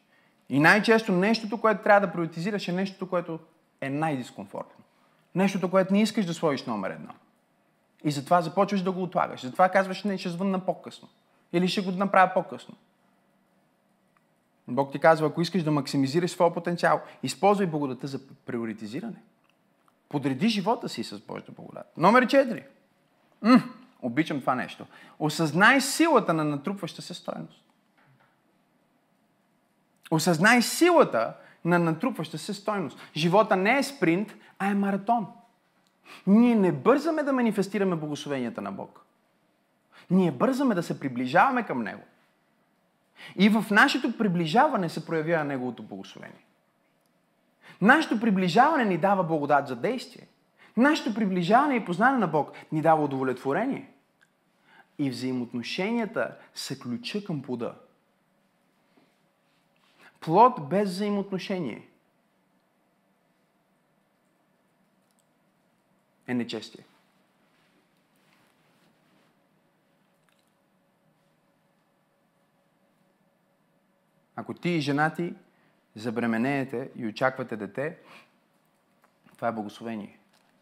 И 0.48 0.60
най-често 0.60 1.12
нещото, 1.12 1.60
което 1.60 1.82
трябва 1.82 2.06
да 2.06 2.12
приоритизираш 2.12 2.68
е 2.68 2.72
нещото, 2.72 3.08
което 3.08 3.38
е 3.80 3.90
най-дискомфортно. 3.90 4.84
Нещото, 5.34 5.70
което 5.70 5.92
не 5.92 6.02
искаш 6.02 6.26
да 6.26 6.34
сложиш 6.34 6.64
номер 6.64 6.90
едно. 6.90 7.12
И 8.04 8.10
затова 8.10 8.42
започваш 8.42 8.82
да 8.82 8.92
го 8.92 9.02
отлагаш. 9.02 9.40
Затова 9.40 9.68
казваш, 9.68 10.04
не, 10.04 10.18
ще 10.18 10.28
звънна 10.28 10.60
по-късно. 10.60 11.08
Или 11.52 11.68
ще 11.68 11.80
го 11.80 11.90
направя 11.90 12.30
по-късно. 12.34 12.74
Бог 14.68 14.92
ти 14.92 14.98
казва, 14.98 15.26
ако 15.26 15.40
искаш 15.40 15.62
да 15.62 15.70
максимизираш 15.70 16.30
своя 16.30 16.54
потенциал, 16.54 17.00
използвай 17.22 17.66
благодата 17.66 18.06
за 18.06 18.28
приоритизиране. 18.46 19.22
Подреди 20.08 20.48
живота 20.48 20.88
си 20.88 21.04
с 21.04 21.20
Божията 21.20 21.52
благодат. 21.52 21.92
Номер 21.96 22.26
4. 22.26 22.64
М, 23.42 23.62
обичам 24.02 24.40
това 24.40 24.54
нещо. 24.54 24.86
Осъзнай 25.18 25.80
силата 25.80 26.34
на 26.34 26.44
натрупваща 26.44 27.02
се 27.02 27.14
стоеност. 27.14 27.63
Осъзнай 30.10 30.62
силата 30.62 31.34
на 31.64 31.78
натрупваща 31.78 32.38
се 32.38 32.54
стойност. 32.54 32.98
Живота 33.16 33.56
не 33.56 33.78
е 33.78 33.82
спринт, 33.82 34.34
а 34.58 34.66
е 34.66 34.74
маратон. 34.74 35.26
Ние 36.26 36.54
не 36.54 36.72
бързаме 36.72 37.22
да 37.22 37.32
манифестираме 37.32 37.96
благословенията 37.96 38.62
на 38.62 38.72
Бог. 38.72 39.00
Ние 40.10 40.32
бързаме 40.32 40.74
да 40.74 40.82
се 40.82 41.00
приближаваме 41.00 41.62
към 41.62 41.82
Него. 41.82 42.02
И 43.36 43.48
в 43.48 43.64
нашето 43.70 44.18
приближаване 44.18 44.88
се 44.88 45.06
проявява 45.06 45.44
Неговото 45.44 45.82
благословение. 45.82 46.44
Нашето 47.80 48.20
приближаване 48.20 48.84
ни 48.84 48.98
дава 48.98 49.24
благодат 49.24 49.68
за 49.68 49.76
действие. 49.76 50.26
Нашето 50.76 51.14
приближаване 51.14 51.74
и 51.74 51.84
познание 51.84 52.18
на 52.18 52.26
Бог 52.26 52.52
ни 52.72 52.82
дава 52.82 53.04
удовлетворение. 53.04 53.90
И 54.98 55.10
взаимоотношенията 55.10 56.36
са 56.54 56.78
ключа 56.78 57.24
към 57.24 57.42
плода. 57.42 57.74
Плод 60.24 60.68
без 60.68 60.90
взаимоотношение 60.90 61.88
е 66.26 66.34
нечестие. 66.34 66.84
Ако 74.36 74.54
ти 74.54 74.68
и 74.68 74.80
жена 74.80 75.14
ти 75.14 75.34
забременеете 75.96 76.90
и 76.96 77.06
очаквате 77.06 77.56
дете, 77.56 77.98
това 79.34 79.48
е 79.48 79.52
благословение, 79.52 80.18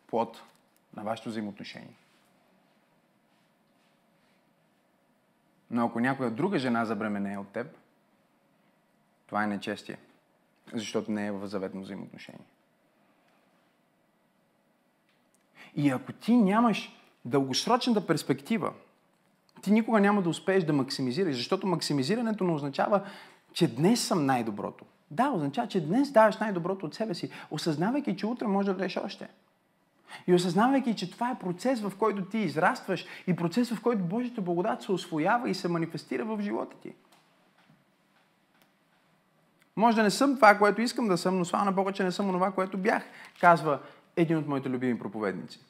плод 0.07 0.43
на 0.97 1.03
вашето 1.03 1.29
взаимоотношение. 1.29 1.97
Но 5.71 5.87
ако 5.87 6.01
някоя 6.01 6.31
друга 6.31 6.59
жена 6.59 6.85
забременее 6.85 7.39
от 7.39 7.49
теб, 7.53 7.82
това 9.33 9.45
е 9.45 9.47
нечестие, 9.47 9.97
защото 10.75 11.11
не 11.11 11.27
е 11.27 11.33
в 11.33 11.47
заветно 11.47 11.81
взаимоотношение. 11.81 12.47
И 15.77 15.91
ако 15.91 16.13
ти 16.13 16.37
нямаш 16.37 16.93
дългосрочната 17.25 18.07
перспектива, 18.07 18.73
ти 19.63 19.71
никога 19.71 20.01
няма 20.01 20.23
да 20.23 20.29
успееш 20.29 20.65
да 20.65 20.73
максимизираш, 20.73 21.37
защото 21.37 21.67
максимизирането 21.67 22.45
не 22.45 22.53
означава 22.53 23.07
че 23.53 23.75
днес 23.75 24.07
съм 24.07 24.27
най-доброто. 24.27 24.85
Да, 25.11 25.31
означава, 25.31 25.69
че 25.69 25.87
днес 25.87 26.11
даваш 26.11 26.37
най-доброто 26.37 26.87
от 26.87 26.95
себе 26.95 27.15
си, 27.15 27.31
осъзнавайки, 27.51 28.17
че 28.17 28.27
утре 28.27 28.47
може 28.47 28.67
да 28.67 28.75
дадеш 28.75 28.97
още. 28.97 29.29
И 30.27 30.35
осъзнавайки, 30.35 30.97
че 30.97 31.11
това 31.11 31.31
е 31.31 31.39
процес, 31.39 31.81
в 31.81 31.93
който 31.99 32.25
ти 32.25 32.39
израстваш 32.39 33.07
и 33.27 33.37
процес, 33.37 33.71
в 33.71 33.83
който 33.83 34.03
Божията 34.03 34.41
благодат 34.41 34.83
се 34.83 34.93
освоява 34.93 35.51
и 35.51 35.55
се 35.55 35.69
манифестира 35.69 36.25
в 36.25 36.43
живота 36.43 36.77
ти. 36.83 36.93
Може 39.77 39.97
да 39.97 40.03
не 40.03 40.11
съм 40.11 40.35
това, 40.35 40.59
което 40.59 40.81
искам 40.81 41.09
да 41.09 41.19
съм, 41.19 41.39
но 41.39 41.45
слава 41.45 41.65
на 41.65 41.73
Бога, 41.73 41.93
че 41.93 42.05
не 42.05 42.13
съм 42.13 42.33
това, 42.33 42.51
което 42.51 42.79
бях, 42.79 43.03
казва 43.41 43.79
един 44.17 44.39
от 44.39 44.47
моите 44.47 44.69
любими 44.69 44.99
проповедници. 44.99 45.61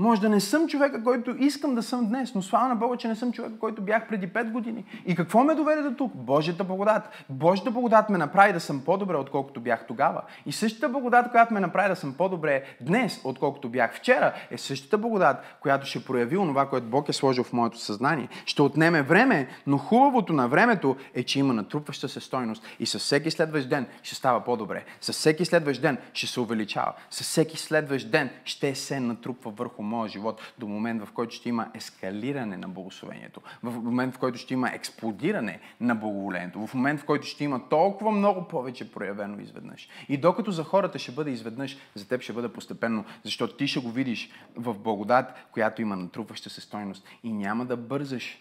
Може 0.00 0.20
да 0.20 0.28
не 0.28 0.40
съм 0.40 0.68
човека, 0.68 1.04
който 1.04 1.34
искам 1.38 1.74
да 1.74 1.82
съм 1.82 2.08
днес, 2.08 2.34
но 2.34 2.42
слава 2.42 2.68
на 2.68 2.76
Бога, 2.76 2.96
че 2.96 3.08
не 3.08 3.16
съм 3.16 3.32
човека, 3.32 3.58
който 3.58 3.82
бях 3.82 4.08
преди 4.08 4.28
5 4.28 4.50
години. 4.50 4.84
И 5.06 5.14
какво 5.14 5.44
ме 5.44 5.54
доведе 5.54 5.82
до 5.82 5.94
тук? 5.94 6.12
Божията 6.14 6.64
благодат. 6.64 7.24
Божията 7.28 7.70
благодат 7.70 8.10
ме 8.10 8.18
направи 8.18 8.52
да 8.52 8.60
съм 8.60 8.82
по-добре, 8.84 9.16
отколкото 9.16 9.60
бях 9.60 9.86
тогава. 9.86 10.22
И 10.46 10.52
същата 10.52 10.88
благодат, 10.88 11.30
която 11.30 11.54
ме 11.54 11.60
направи 11.60 11.88
да 11.88 11.96
съм 11.96 12.14
по-добре 12.14 12.62
днес, 12.80 13.20
отколкото 13.24 13.68
бях 13.68 13.94
вчера, 13.94 14.32
е 14.50 14.58
същата 14.58 14.98
благодат, 14.98 15.36
която 15.60 15.86
ще 15.86 16.04
прояви 16.04 16.36
онова, 16.36 16.68
което 16.68 16.86
Бог 16.86 17.08
е 17.08 17.12
сложил 17.12 17.44
в 17.44 17.52
моето 17.52 17.78
съзнание. 17.78 18.28
Ще 18.46 18.62
отнеме 18.62 19.02
време, 19.02 19.48
но 19.66 19.78
хубавото 19.78 20.32
на 20.32 20.48
времето 20.48 20.96
е, 21.14 21.22
че 21.22 21.38
има 21.38 21.54
натрупваща 21.54 22.08
се 22.08 22.20
стойност. 22.20 22.62
И 22.78 22.86
със 22.86 23.02
всеки 23.02 23.30
следващ 23.30 23.68
ден 23.68 23.86
ще 24.02 24.14
става 24.14 24.44
по-добре. 24.44 24.84
Със 25.00 25.16
всеки 25.16 25.44
следващ 25.44 25.82
ден 25.82 25.98
ще 26.12 26.26
се 26.26 26.40
увеличава. 26.40 26.92
Със 27.10 27.26
всеки 27.26 27.56
следващ 27.56 28.10
ден 28.10 28.30
ще 28.44 28.74
се 28.74 29.00
натрупва 29.00 29.50
върху 29.50 29.89
моя 29.90 30.08
живот 30.08 30.40
до 30.58 30.68
момент, 30.68 31.04
в 31.04 31.12
който 31.12 31.34
ще 31.34 31.48
има 31.48 31.70
ескалиране 31.74 32.56
на 32.56 32.68
благословението, 32.68 33.40
в 33.62 33.70
момент, 33.70 34.14
в 34.14 34.18
който 34.18 34.38
ще 34.38 34.54
има 34.54 34.68
експлодиране 34.68 35.60
на 35.80 35.94
благоволението, 35.94 36.66
в 36.66 36.74
момент, 36.74 37.00
в 37.00 37.04
който 37.04 37.26
ще 37.26 37.44
има 37.44 37.68
толкова 37.68 38.10
много 38.10 38.48
повече 38.48 38.92
проявено 38.92 39.40
изведнъж. 39.40 39.88
И 40.08 40.16
докато 40.16 40.50
за 40.50 40.64
хората 40.64 40.98
ще 40.98 41.12
бъде 41.12 41.30
изведнъж, 41.30 41.76
за 41.94 42.08
теб 42.08 42.22
ще 42.22 42.32
бъде 42.32 42.52
постепенно, 42.52 43.04
защото 43.24 43.56
ти 43.56 43.68
ще 43.68 43.80
го 43.80 43.90
видиш 43.90 44.30
в 44.56 44.74
благодат, 44.74 45.26
която 45.52 45.82
има 45.82 45.96
натрупваща 45.96 46.50
се 46.50 46.60
стойност 46.60 47.08
и 47.24 47.32
няма 47.32 47.66
да 47.66 47.76
бързаш 47.76 48.38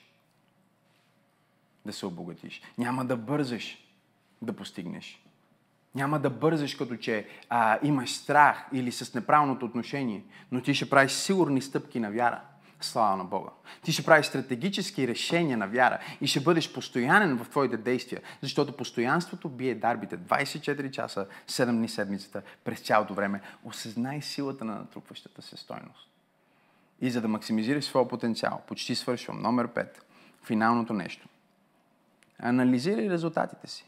да 1.86 1.94
се 1.94 2.06
обогатиш. 2.06 2.62
Няма 2.78 3.06
да 3.06 3.18
бързаш 3.18 3.78
да 4.42 4.54
постигнеш. 4.54 5.24
Няма 5.96 6.20
да 6.20 6.30
бързаш 6.30 6.76
като 6.76 6.96
че 6.96 7.28
а, 7.50 7.80
имаш 7.84 8.16
страх 8.16 8.66
или 8.74 8.92
с 8.92 9.14
неправилното 9.14 9.66
отношение, 9.66 10.24
но 10.52 10.62
ти 10.62 10.74
ще 10.74 10.90
правиш 10.90 11.12
сигурни 11.12 11.62
стъпки 11.62 12.00
на 12.00 12.12
вяра. 12.12 12.42
Слава 12.82 13.18
на 13.18 13.24
Бога. 13.24 13.50
Ти 13.84 13.92
ще 13.92 14.06
правиш 14.06 14.26
стратегически 14.26 15.08
решения 15.08 15.58
на 15.58 15.68
вяра 15.68 16.00
и 16.22 16.28
ще 16.28 16.40
бъдеш 16.40 16.74
постоянен 16.74 17.38
в 17.38 17.50
твоите 17.50 17.78
действия, 17.78 18.22
защото 18.42 18.78
постоянството 18.78 19.50
бие 19.50 19.76
дарбите 19.76 20.18
24 20.18 20.92
часа, 20.92 21.28
7 21.48 21.72
дни 21.72 21.90
седмицата, 21.90 22.42
през 22.64 22.80
цялото 22.80 23.14
време. 23.14 23.42
Осъзнай 23.64 24.22
силата 24.22 24.66
на 24.66 24.76
натрупващата 24.76 25.42
се 25.42 25.58
стойност. 25.58 26.10
И 27.02 27.12
за 27.12 27.22
да 27.22 27.28
максимизираш 27.28 27.86
своя 27.86 28.08
потенциал, 28.08 28.62
почти 28.68 28.96
свършвам, 28.96 29.42
номер 29.42 29.68
5, 29.68 29.88
финалното 30.44 30.94
нещо. 30.94 31.28
Анализирай 32.40 33.10
резултатите 33.10 33.68
си. 33.68 33.86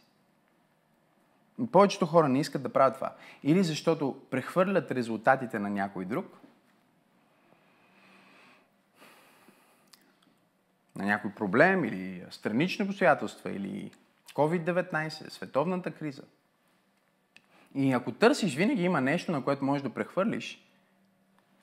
Повечето 1.68 2.05
хора 2.05 2.30
не 2.30 2.39
искат 2.39 2.64
да 2.64 2.74
правят 2.74 2.95
това. 2.95 3.16
Или 3.43 3.64
защото 3.64 4.22
прехвърлят 4.30 4.91
резултатите 4.91 5.59
на 5.59 5.70
някой 5.70 6.05
друг, 6.05 6.38
на 10.95 11.05
някой 11.05 11.32
проблем 11.32 11.86
или 11.86 12.24
странични 12.30 12.86
обстоятелства 12.86 13.51
или 13.51 13.91
COVID-19, 14.34 15.30
световната 15.30 15.91
криза. 15.91 16.24
И 17.76 17.91
ако 17.91 18.12
търсиш, 18.12 18.55
винаги 18.55 18.84
има 18.84 19.01
нещо, 19.01 19.32
на 19.32 19.43
което 19.43 19.66
можеш 19.66 19.84
да 19.84 19.89
прехвърлиш 19.89 20.68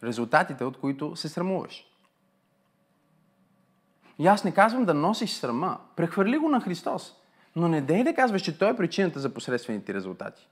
резултатите, 0.03 0.64
от 0.64 0.80
които 0.80 1.16
се 1.16 1.28
срамуваш. 1.28 1.84
И 4.18 4.26
аз 4.26 4.44
не 4.44 4.55
казвам 4.55 4.84
да 4.84 4.94
носиш 4.94 5.30
срама. 5.30 5.80
Прехвърли 5.96 6.38
го 6.38 6.49
на 6.49 6.61
Христос. 6.61 7.16
Но 7.57 7.68
не 7.68 7.80
дей 7.80 8.05
да 8.05 8.14
казваш, 8.14 8.42
че 8.42 8.59
Той 8.59 8.70
е 8.70 8.76
причината 8.76 9.20
за 9.20 9.34
посредствените 9.34 9.94
резултати. 9.94 10.49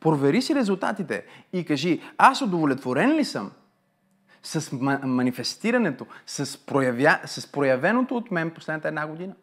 Провери 0.00 0.42
си 0.42 0.54
резултатите 0.54 1.24
и 1.52 1.64
кажи, 1.64 2.02
аз 2.18 2.42
удовлетворен 2.42 3.16
ли 3.16 3.24
съм 3.24 3.52
с 4.42 4.72
манифестирането, 5.02 6.06
с, 6.26 6.66
проявя, 6.66 7.20
с 7.24 7.52
проявеното 7.52 8.16
от 8.16 8.30
мен 8.30 8.50
последната 8.50 8.88
една 8.88 9.06
година? 9.06 9.34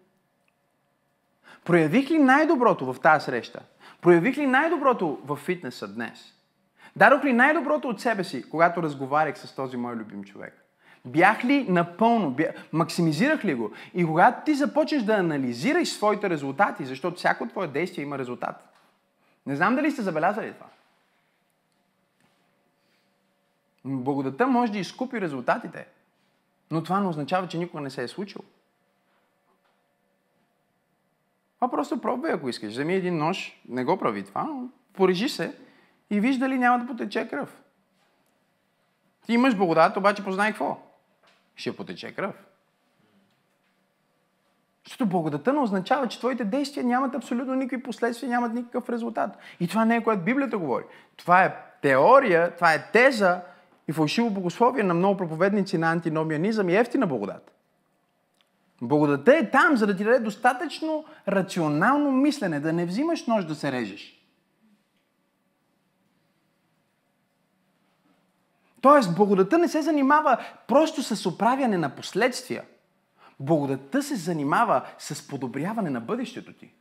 Проявих 1.65 2.11
ли 2.11 2.19
най-доброто 2.19 2.93
в 2.93 2.99
тази 2.99 3.25
среща? 3.25 3.59
Проявих 4.01 4.37
ли 4.37 4.47
най-доброто 4.47 5.19
в 5.25 5.35
фитнеса 5.35 5.87
днес? 5.87 6.33
Дадох 6.95 7.23
ли 7.23 7.33
най-доброто 7.33 7.87
от 7.89 8.01
себе 8.01 8.23
си, 8.23 8.49
когато 8.49 8.83
разговарях 8.83 9.39
с 9.39 9.55
този 9.55 9.77
мой 9.77 9.95
любим 9.95 10.23
човек? 10.23 10.62
Бях 11.05 11.45
ли 11.45 11.65
напълно, 11.69 12.31
бях, 12.31 12.55
максимизирах 12.73 13.45
ли 13.45 13.55
го? 13.55 13.71
И 13.93 14.05
когато 14.05 14.45
ти 14.45 14.55
започнеш 14.55 15.03
да 15.03 15.13
анализираш 15.13 15.89
своите 15.89 16.29
резултати, 16.29 16.85
защото 16.85 17.17
всяко 17.17 17.47
твое 17.47 17.67
действие 17.67 18.03
има 18.03 18.17
резултат. 18.17 18.69
Не 19.45 19.55
знам 19.55 19.75
дали 19.75 19.91
сте 19.91 20.01
забелязали 20.01 20.53
това. 20.53 20.65
Благодата 23.85 24.47
може 24.47 24.71
да 24.71 24.77
изкупи 24.77 25.21
резултатите, 25.21 25.87
но 26.71 26.83
това 26.83 26.99
не 26.99 27.07
означава, 27.07 27.47
че 27.47 27.57
никога 27.57 27.81
не 27.81 27.89
се 27.89 28.03
е 28.03 28.07
случило. 28.07 28.43
А 31.59 31.67
просто 31.67 32.01
пробвай, 32.01 32.31
ако 32.31 32.49
искаш. 32.49 32.71
Вземи 32.71 32.93
един 32.93 33.17
нож, 33.17 33.61
не 33.69 33.83
го 33.83 33.97
прави 33.97 34.25
това, 34.25 34.43
но 34.43 34.69
порежи 34.93 35.29
се 35.29 35.57
и 36.09 36.19
виж 36.19 36.37
дали 36.37 36.57
няма 36.57 36.79
да 36.79 36.87
потече 36.87 37.27
кръв. 37.27 37.61
Ти 39.25 39.33
имаш 39.33 39.57
благодат, 39.57 39.97
обаче 39.97 40.23
познай 40.23 40.51
какво 40.51 40.92
ще 41.55 41.75
потече 41.75 42.11
кръв. 42.11 42.35
Защото 44.85 45.05
благодата 45.05 45.53
не 45.53 45.59
означава, 45.59 46.07
че 46.07 46.19
твоите 46.19 46.45
действия 46.45 46.85
нямат 46.85 47.15
абсолютно 47.15 47.55
никакви 47.55 47.83
последствия, 47.83 48.29
нямат 48.29 48.53
никакъв 48.53 48.89
резултат. 48.89 49.37
И 49.59 49.67
това 49.67 49.85
не 49.85 49.95
е 49.95 50.03
което 50.03 50.23
Библията 50.23 50.57
говори. 50.57 50.83
Това 51.17 51.43
е 51.43 51.55
теория, 51.81 52.55
това 52.55 52.73
е 52.73 52.91
теза 52.91 53.41
и 53.87 53.91
фалшиво 53.91 54.29
богословие 54.29 54.83
на 54.83 54.93
много 54.93 55.17
проповедници 55.17 55.77
на 55.77 55.91
антиномианизъм 55.91 56.69
и 56.69 56.75
ефтина 56.75 57.07
благодат. 57.07 57.51
Благодата 58.81 59.37
е 59.37 59.49
там, 59.49 59.77
за 59.77 59.87
да 59.87 59.97
ти 59.97 60.03
даде 60.03 60.19
достатъчно 60.19 61.05
рационално 61.27 62.11
мислене, 62.11 62.59
да 62.59 62.73
не 62.73 62.85
взимаш 62.85 63.27
нож 63.27 63.45
да 63.45 63.55
се 63.55 63.71
режеш. 63.71 64.22
Тоест, 68.83 69.15
благодата 69.15 69.57
не 69.57 69.67
се 69.67 69.81
занимава 69.81 70.37
просто 70.67 71.03
с 71.03 71.25
оправяне 71.25 71.77
на 71.77 71.89
последствия. 71.89 72.63
Благодата 73.39 74.03
се 74.03 74.15
занимава 74.15 74.81
с 74.99 75.27
подобряване 75.27 75.89
на 75.89 76.01
бъдещето 76.01 76.53
ти. 76.53 76.73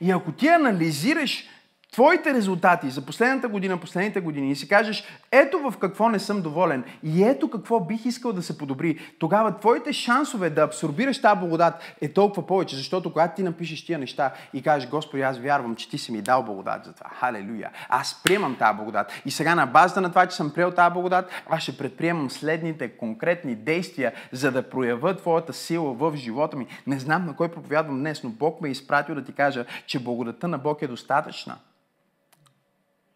И 0.00 0.10
ако 0.10 0.32
ти 0.32 0.48
анализираш 0.48 1.44
твоите 1.92 2.34
резултати 2.34 2.90
за 2.90 3.06
последната 3.06 3.48
година, 3.48 3.80
последните 3.80 4.20
години 4.20 4.50
и 4.50 4.56
си 4.56 4.68
кажеш, 4.68 5.04
ето 5.32 5.58
в 5.58 5.78
какво 5.78 6.08
не 6.08 6.18
съм 6.18 6.42
доволен 6.42 6.84
и 7.02 7.24
ето 7.24 7.50
какво 7.50 7.80
бих 7.80 8.06
искал 8.06 8.32
да 8.32 8.42
се 8.42 8.58
подобри, 8.58 8.98
тогава 9.18 9.58
твоите 9.58 9.92
шансове 9.92 10.50
да 10.50 10.62
абсорбираш 10.62 11.20
тази 11.20 11.40
благодат 11.40 11.74
е 12.00 12.12
толкова 12.12 12.46
повече, 12.46 12.76
защото 12.76 13.12
когато 13.12 13.36
ти 13.36 13.42
напишеш 13.42 13.86
тия 13.86 13.98
неща 13.98 14.32
и 14.54 14.62
кажеш, 14.62 14.88
Господи, 14.88 15.22
аз 15.22 15.38
вярвам, 15.38 15.76
че 15.76 15.90
ти 15.90 15.98
си 15.98 16.12
ми 16.12 16.22
дал 16.22 16.42
благодат 16.42 16.84
за 16.84 16.92
това. 16.92 17.10
Халелуя. 17.10 17.70
Аз 17.88 18.20
приемам 18.24 18.56
тази 18.56 18.76
благодат. 18.76 19.12
И 19.26 19.30
сега 19.30 19.54
на 19.54 19.66
базата 19.66 20.00
на 20.00 20.08
това, 20.08 20.26
че 20.26 20.36
съм 20.36 20.50
приел 20.50 20.70
тази 20.70 20.92
благодат, 20.92 21.30
аз 21.50 21.62
ще 21.62 21.78
предприемам 21.78 22.30
следните 22.30 22.88
конкретни 22.88 23.54
действия, 23.54 24.12
за 24.32 24.52
да 24.52 24.70
проявя 24.70 25.16
твоята 25.16 25.52
сила 25.52 25.94
в 25.94 26.16
живота 26.16 26.56
ми. 26.56 26.66
Не 26.86 26.98
знам 26.98 27.26
на 27.26 27.36
кой 27.36 27.48
проповядвам 27.48 27.98
днес, 27.98 28.22
но 28.24 28.30
Бог 28.30 28.60
ме 28.60 28.68
е 28.68 28.72
изпратил 28.72 29.14
да 29.14 29.24
ти 29.24 29.32
кажа, 29.32 29.64
че 29.86 30.04
благодата 30.04 30.48
на 30.48 30.58
Бог 30.58 30.82
е 30.82 30.86
достатъчна 30.86 31.56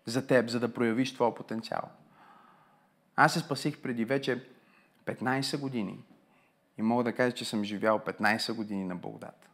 за 0.06 0.26
теб, 0.26 0.48
за 0.48 0.60
да 0.60 0.74
проявиш 0.74 1.14
твоя 1.14 1.34
потенциал. 1.34 1.82
Аз 3.16 3.32
се 3.32 3.40
спасих 3.40 3.82
преди 3.82 4.04
вече 4.04 4.48
15 5.06 5.60
години 5.60 6.04
и 6.78 6.82
мога 6.82 7.04
да 7.04 7.14
кажа, 7.14 7.34
че 7.34 7.44
съм 7.44 7.64
живял 7.64 7.98
15 7.98 8.52
години 8.52 8.84
на 8.84 8.96
благодат. 8.96 9.50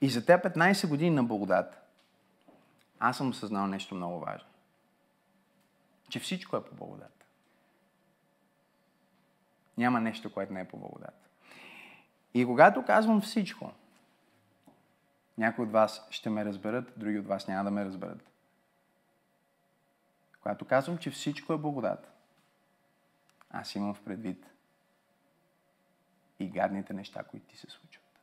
И 0.00 0.10
за 0.10 0.26
тези 0.26 0.42
15 0.42 0.88
години 0.88 1.10
на 1.10 1.24
благодат 1.24 1.80
аз 3.00 3.16
съм 3.16 3.28
осъзнал 3.28 3.66
нещо 3.66 3.94
много 3.94 4.20
важно. 4.20 4.48
Че 6.08 6.20
всичко 6.20 6.56
е 6.56 6.64
по 6.64 6.74
благодат. 6.74 7.24
Няма 9.78 10.00
нещо, 10.00 10.32
което 10.32 10.52
не 10.52 10.60
е 10.60 10.68
по 10.68 10.76
благодат. 10.76 11.30
И 12.34 12.44
когато 12.44 12.84
казвам 12.84 13.20
всичко, 13.20 13.72
някои 15.38 15.64
от 15.64 15.72
вас 15.72 16.06
ще 16.10 16.30
ме 16.30 16.44
разберат, 16.44 16.92
други 16.96 17.18
от 17.18 17.26
вас 17.26 17.48
няма 17.48 17.64
да 17.64 17.70
ме 17.70 17.84
разберат. 17.84 18.29
Когато 20.40 20.64
казвам, 20.64 20.98
че 20.98 21.10
всичко 21.10 21.52
е 21.52 21.58
благодат, 21.58 22.10
аз 23.50 23.74
имам 23.74 23.94
в 23.94 24.02
предвид 24.04 24.46
и 26.38 26.50
гадните 26.50 26.92
неща, 26.92 27.24
които 27.24 27.46
ти 27.46 27.56
се 27.56 27.70
случват. 27.70 28.20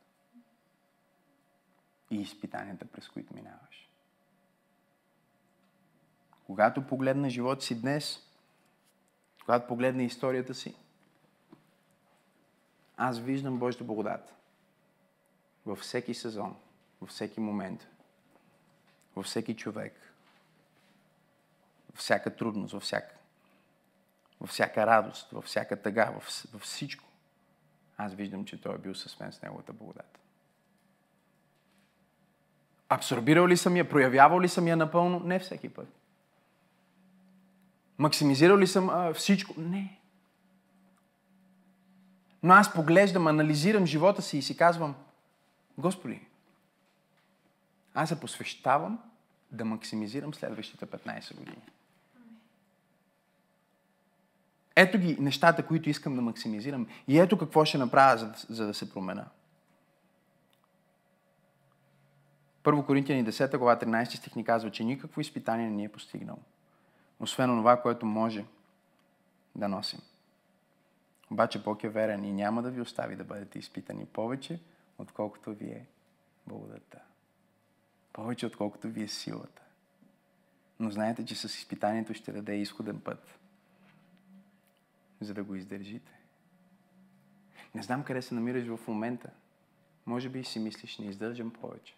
И 2.10 2.20
изпитанията, 2.20 2.86
през 2.86 3.08
които 3.08 3.34
минаваш. 3.34 3.88
Когато 6.46 6.86
погледна 6.86 7.30
живота 7.30 7.62
си 7.62 7.80
днес, 7.80 8.28
когато 9.44 9.66
погледна 9.66 10.02
историята 10.02 10.54
си, 10.54 10.76
аз 12.96 13.18
виждам 13.18 13.58
Божията 13.58 13.84
благодат 13.84 14.34
във 15.66 15.78
всеки 15.78 16.14
сезон, 16.14 16.56
във 17.00 17.10
всеки 17.10 17.40
момент, 17.40 17.88
във 19.16 19.26
всеки 19.26 19.56
човек, 19.56 20.07
всяка 21.98 22.36
трудност, 22.36 22.72
във 22.72 22.82
всяка, 22.82 23.14
във 24.40 24.50
всяка 24.50 24.86
радост, 24.86 25.30
във 25.30 25.44
всяка 25.44 25.82
тъга, 25.82 26.10
във, 26.14 26.44
във 26.52 26.62
всичко, 26.62 27.04
аз 27.96 28.14
виждам, 28.14 28.44
че 28.44 28.60
Той 28.60 28.74
е 28.74 28.78
бил 28.78 28.94
с 28.94 29.20
мен 29.20 29.32
с 29.32 29.42
Неговата 29.42 29.72
благодат. 29.72 30.18
Абсорбирал 32.88 33.48
ли 33.48 33.56
съм 33.56 33.76
я, 33.76 33.88
проявявал 33.88 34.40
ли 34.40 34.48
съм 34.48 34.68
я 34.68 34.76
напълно? 34.76 35.20
Не 35.20 35.38
всеки 35.38 35.68
път. 35.68 35.88
Максимизирал 37.98 38.58
ли 38.58 38.66
съм 38.66 38.90
а, 38.90 39.12
всичко? 39.14 39.54
Не. 39.60 39.98
Но 42.42 42.54
аз 42.54 42.72
поглеждам, 42.72 43.26
анализирам 43.26 43.86
живота 43.86 44.22
си 44.22 44.38
и 44.38 44.42
си 44.42 44.56
казвам, 44.56 44.94
Господи, 45.78 46.20
аз 47.94 48.08
се 48.08 48.20
посвещавам 48.20 48.98
да 49.50 49.64
максимизирам 49.64 50.34
следващите 50.34 50.86
15 50.86 51.34
години. 51.34 51.62
Ето 54.80 54.98
ги 54.98 55.16
нещата, 55.20 55.66
които 55.66 55.90
искам 55.90 56.16
да 56.16 56.22
максимизирам. 56.22 56.86
И 57.08 57.18
ето 57.18 57.38
какво 57.38 57.64
ще 57.64 57.78
направя, 57.78 58.18
за, 58.18 58.32
за 58.48 58.66
да 58.66 58.74
се 58.74 58.90
промена. 58.92 59.26
Първо 62.62 62.86
Коринтияни 62.86 63.24
10 63.24 63.58
глава 63.58 63.80
13 63.80 64.16
стих 64.16 64.36
ни 64.36 64.44
казва, 64.44 64.70
че 64.70 64.84
никакво 64.84 65.20
изпитание 65.20 65.70
не 65.70 65.76
ни 65.76 65.84
е 65.84 65.88
постигнало. 65.88 66.38
Освен 67.20 67.48
това, 67.48 67.82
което 67.82 68.06
може 68.06 68.44
да 69.56 69.68
носим. 69.68 70.00
Обаче 71.30 71.62
Бог 71.62 71.84
е 71.84 71.88
верен 71.88 72.24
и 72.24 72.32
няма 72.32 72.62
да 72.62 72.70
ви 72.70 72.80
остави 72.80 73.16
да 73.16 73.24
бъдете 73.24 73.58
изпитани 73.58 74.06
повече, 74.06 74.60
отколкото 74.98 75.54
ви 75.54 75.66
е 75.66 75.86
благодата. 76.46 76.98
Повече, 78.12 78.46
отколкото 78.46 78.88
ви 78.88 79.02
е 79.02 79.08
силата. 79.08 79.62
Но 80.80 80.90
знаете, 80.90 81.24
че 81.24 81.34
с 81.34 81.44
изпитанието 81.44 82.14
ще 82.14 82.32
даде 82.32 82.54
изходен 82.54 83.00
път, 83.00 83.37
за 85.20 85.34
да 85.34 85.44
го 85.44 85.54
издържите. 85.54 86.12
Не 87.74 87.82
знам 87.82 88.04
къде 88.04 88.22
се 88.22 88.34
намираш 88.34 88.66
в 88.66 88.88
момента. 88.88 89.30
Може 90.06 90.28
би 90.28 90.44
си 90.44 90.58
мислиш, 90.58 90.98
не 90.98 91.06
издържам 91.06 91.50
повече. 91.50 91.96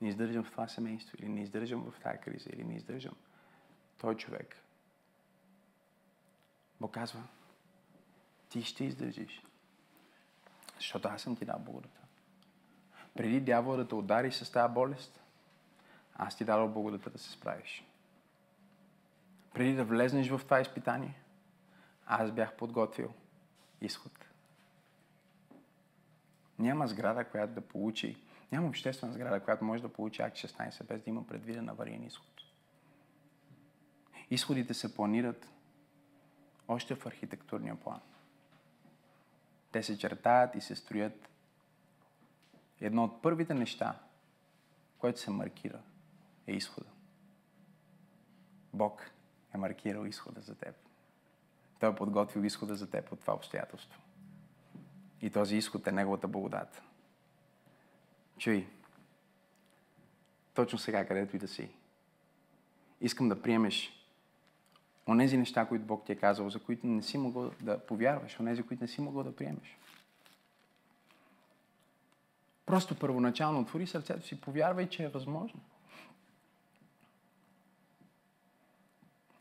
Не 0.00 0.08
издържам 0.08 0.44
в 0.44 0.50
това 0.50 0.68
семейство, 0.68 1.16
или 1.20 1.28
не 1.28 1.42
издържам 1.42 1.90
в 1.90 2.00
тази 2.00 2.18
криза, 2.18 2.50
или 2.52 2.64
не 2.64 2.76
издържам 2.76 3.14
той 4.04 4.16
човек. 4.16 4.56
Бог 6.80 6.94
казва, 6.94 7.22
ти 8.48 8.62
ще 8.62 8.84
издържиш. 8.84 9.42
Защото 10.76 11.08
аз 11.08 11.22
съм 11.22 11.36
ти 11.36 11.44
дал 11.44 11.58
благодата. 11.58 12.00
Преди 13.14 13.40
дявола 13.40 13.76
да 13.76 13.88
те 13.88 13.94
удари 13.94 14.32
с 14.32 14.52
тази 14.52 14.74
болест, 14.74 15.20
аз 16.14 16.36
ти 16.36 16.44
дадох 16.44 16.70
благодата 16.70 17.10
да 17.10 17.18
се 17.18 17.30
справиш. 17.30 17.84
Преди 19.54 19.74
да 19.74 19.84
влезнеш 19.84 20.28
в 20.28 20.40
това 20.44 20.60
изпитание, 20.60 21.14
аз 22.06 22.30
бях 22.30 22.56
подготвил 22.56 23.14
изход. 23.80 24.12
Няма 26.58 26.88
сграда, 26.88 27.24
която 27.24 27.52
да 27.54 27.60
получи, 27.60 28.22
няма 28.52 28.68
обществена 28.68 29.12
сграда, 29.12 29.40
която 29.40 29.64
може 29.64 29.82
да 29.82 29.92
получи 29.92 30.22
акт 30.22 30.36
16 30.36 30.84
без 30.84 31.02
да 31.02 31.10
има 31.10 31.26
предвиден 31.26 31.68
авариен 31.68 32.04
изход. 32.04 32.28
Изходите 34.30 34.74
се 34.74 34.94
планират 34.94 35.48
още 36.68 36.94
в 36.94 37.06
архитектурния 37.06 37.76
план. 37.76 38.00
Те 39.72 39.82
се 39.82 39.98
чертаят 39.98 40.54
и 40.54 40.60
се 40.60 40.76
строят. 40.76 41.28
Едно 42.80 43.04
от 43.04 43.22
първите 43.22 43.54
неща, 43.54 43.98
което 44.98 45.20
се 45.20 45.30
маркира, 45.30 45.82
е 46.46 46.52
изхода. 46.52 46.90
Бог 48.72 49.10
е 49.54 49.58
маркирал 49.58 50.04
изхода 50.04 50.40
за 50.40 50.54
теб. 50.54 50.83
Той 51.80 51.90
е 51.90 51.94
подготвил 51.94 52.42
изхода 52.42 52.74
за 52.74 52.90
теб 52.90 53.12
от 53.12 53.20
това 53.20 53.34
обстоятелство. 53.34 54.00
И 55.22 55.30
този 55.30 55.56
изход 55.56 55.86
е 55.86 55.92
Неговата 55.92 56.28
благодат. 56.28 56.82
Чуй, 58.38 58.66
точно 60.54 60.78
сега, 60.78 61.06
където 61.06 61.36
и 61.36 61.38
да 61.38 61.48
си, 61.48 61.68
искам 63.00 63.28
да 63.28 63.42
приемеш 63.42 64.04
онези 65.08 65.36
неща, 65.36 65.66
които 65.66 65.84
Бог 65.84 66.06
ти 66.06 66.12
е 66.12 66.16
казал, 66.16 66.50
за 66.50 66.58
които 66.58 66.86
не 66.86 67.02
си 67.02 67.18
могъл 67.18 67.50
да 67.60 67.78
повярваш, 67.78 68.40
онези, 68.40 68.62
които 68.62 68.84
не 68.84 68.88
си 68.88 69.00
могъл 69.00 69.22
да 69.22 69.36
приемеш. 69.36 69.78
Просто 72.66 72.98
първоначално 72.98 73.60
отвори 73.60 73.86
сърцето 73.86 74.26
си, 74.26 74.40
повярвай, 74.40 74.88
че 74.88 75.04
е 75.04 75.08
възможно. 75.08 75.60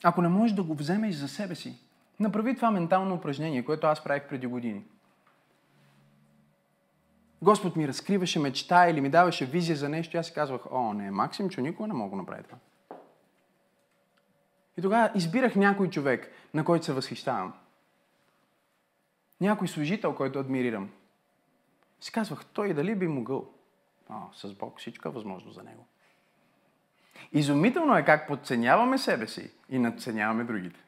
Ако 0.04 0.22
не 0.22 0.28
можеш 0.28 0.56
да 0.56 0.64
го 0.64 0.76
вземеш 0.76 1.16
за 1.16 1.28
себе 1.28 1.56
си, 1.56 1.83
направи 2.20 2.55
това 2.55 2.72
ментално 2.72 3.16
упражнение, 3.16 3.66
което 3.66 3.88
аз 3.88 4.03
правих 4.03 4.28
преди 4.28 4.47
години. 4.47 4.84
Господ 7.41 7.76
ми 7.76 7.88
разкриваше 7.88 8.39
мечта 8.39 8.89
или 8.89 9.01
ми 9.01 9.09
даваше 9.09 9.45
визия 9.45 9.76
за 9.76 9.89
нещо 9.89 10.18
и 10.18 10.20
аз 10.20 10.28
си 10.28 10.34
казвах, 10.34 10.61
о, 10.72 10.93
не, 10.93 11.11
Максим, 11.11 11.49
че 11.49 11.61
никога 11.61 11.88
не 11.88 11.93
мога 11.93 12.09
да 12.09 12.16
направи 12.16 12.43
това. 12.43 12.57
И 14.78 14.82
тогава 14.82 15.11
избирах 15.16 15.55
някой 15.55 15.89
човек, 15.89 16.32
на 16.53 16.66
който 16.66 16.86
се 16.86 16.93
възхищавам. 16.93 17.53
Някой 19.41 19.68
служител, 19.68 20.16
който 20.16 20.39
адмирирам. 20.39 20.89
Си 22.01 22.11
казвах, 22.11 22.45
той 22.45 22.74
дали 22.74 22.95
би 22.95 23.07
могъл. 23.07 23.49
О, 24.09 24.16
с 24.34 24.53
Бог 24.53 24.80
всичко 24.80 25.07
е 25.07 25.11
възможно 25.11 25.51
за 25.51 25.64
него. 25.64 25.88
Изумително 27.32 27.97
е 27.97 28.05
как 28.05 28.28
подценяваме 28.28 28.97
себе 28.97 29.28
си 29.28 29.51
и 29.70 29.80
надценяваме 29.80 30.43
другите. 30.43 30.80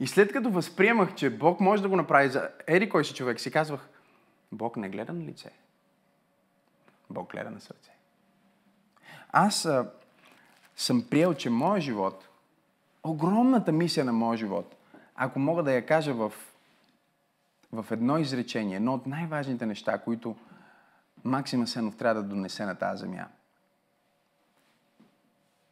И 0.00 0.06
след 0.06 0.32
като 0.32 0.50
възприемах, 0.50 1.14
че 1.14 1.30
Бог 1.30 1.60
може 1.60 1.82
да 1.82 1.88
го 1.88 1.96
направи 1.96 2.28
за 2.28 2.50
ери 2.66 2.88
кой 2.88 3.04
си 3.04 3.14
човек, 3.14 3.40
си 3.40 3.50
казвах, 3.50 3.88
Бог 4.52 4.76
не 4.76 4.88
гледа 4.88 5.12
на 5.12 5.24
лице. 5.24 5.50
Бог 7.10 7.30
гледа 7.30 7.50
на 7.50 7.60
сърце. 7.60 7.90
Аз 9.28 9.64
а, 9.64 9.90
съм 10.76 11.06
приел, 11.10 11.34
че 11.34 11.50
моят 11.50 11.82
живот, 11.82 12.28
огромната 13.04 13.72
мисия 13.72 14.04
на 14.04 14.12
моят 14.12 14.38
живот, 14.38 14.76
ако 15.14 15.38
мога 15.38 15.62
да 15.62 15.72
я 15.72 15.86
кажа 15.86 16.14
в, 16.14 16.32
в 17.72 17.86
едно 17.90 18.18
изречение, 18.18 18.76
едно 18.76 18.94
от 18.94 19.06
най-важните 19.06 19.66
неща, 19.66 19.98
които 19.98 20.36
Максима 21.24 21.66
Сенов 21.66 21.96
трябва 21.96 22.22
да 22.22 22.28
донесе 22.28 22.64
на 22.64 22.74
тази 22.74 23.00
земя, 23.00 23.28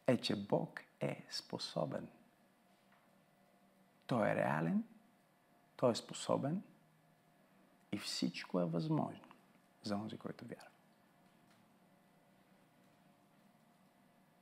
е, 0.07 0.17
че 0.17 0.37
Бог 0.37 0.81
е 1.01 1.25
способен. 1.31 2.09
Той 4.07 4.31
е 4.31 4.35
реален, 4.35 4.85
той 5.77 5.93
е 5.93 5.95
способен 5.95 6.63
и 7.93 7.99
всичко 7.99 8.61
е 8.61 8.65
възможно 8.65 9.25
за 9.83 9.99
този, 9.99 10.19
който 10.19 10.45
вярва. 10.45 10.67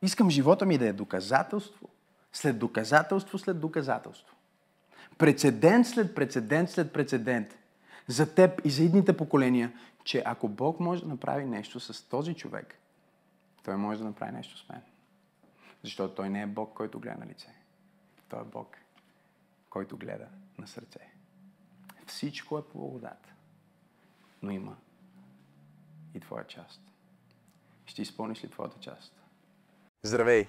Искам 0.03 0.31
живота 0.31 0.67
ми 0.67 0.79
да 0.79 0.89
е 0.89 0.93
доказателство, 0.93 1.89
след 2.33 2.59
доказателство, 2.59 3.39
след 3.39 3.61
доказателство. 3.61 4.37
Прецедент 5.19 5.87
след 5.87 6.15
прецедент 6.15 6.71
след 6.71 6.93
прецедент 6.93 7.59
за 8.07 8.35
теб 8.35 8.61
и 8.65 8.71
за 8.71 8.83
идните 8.83 9.17
поколения, 9.17 9.73
че 10.05 10.23
ако 10.27 10.49
Бог 10.49 10.81
може 10.81 11.03
да 11.03 11.09
направи 11.09 11.45
нещо 11.45 11.81
с 11.81 12.09
този 12.09 12.35
човек, 12.35 12.79
той 13.63 13.77
може 13.77 13.99
да 13.99 14.05
направи 14.05 14.33
нещо 14.33 14.59
с 14.59 14.69
мен. 14.69 14.83
Защото 15.83 16.15
той 16.15 16.29
не 16.29 16.43
е 16.43 16.47
Бог, 16.47 16.75
който 16.75 17.01
гледа 17.01 17.19
на 17.19 17.27
лице. 17.27 17.49
Той 18.29 18.41
е 18.41 18.45
Бог, 18.45 18.77
който 19.75 19.97
гледа 19.97 20.29
на 20.59 20.67
сърце. 20.67 21.13
Всичко 22.07 22.59
е 22.59 22.69
по 22.69 22.79
благодат, 22.79 23.33
но 24.43 24.51
има 24.51 24.77
и 26.15 26.21
твоя 26.21 26.47
част. 26.47 26.81
Ще 27.87 28.03
изпълниш 28.03 28.45
ли 28.45 28.51
твоята 28.51 28.81
част? 28.81 29.23
Здравей! 30.03 30.49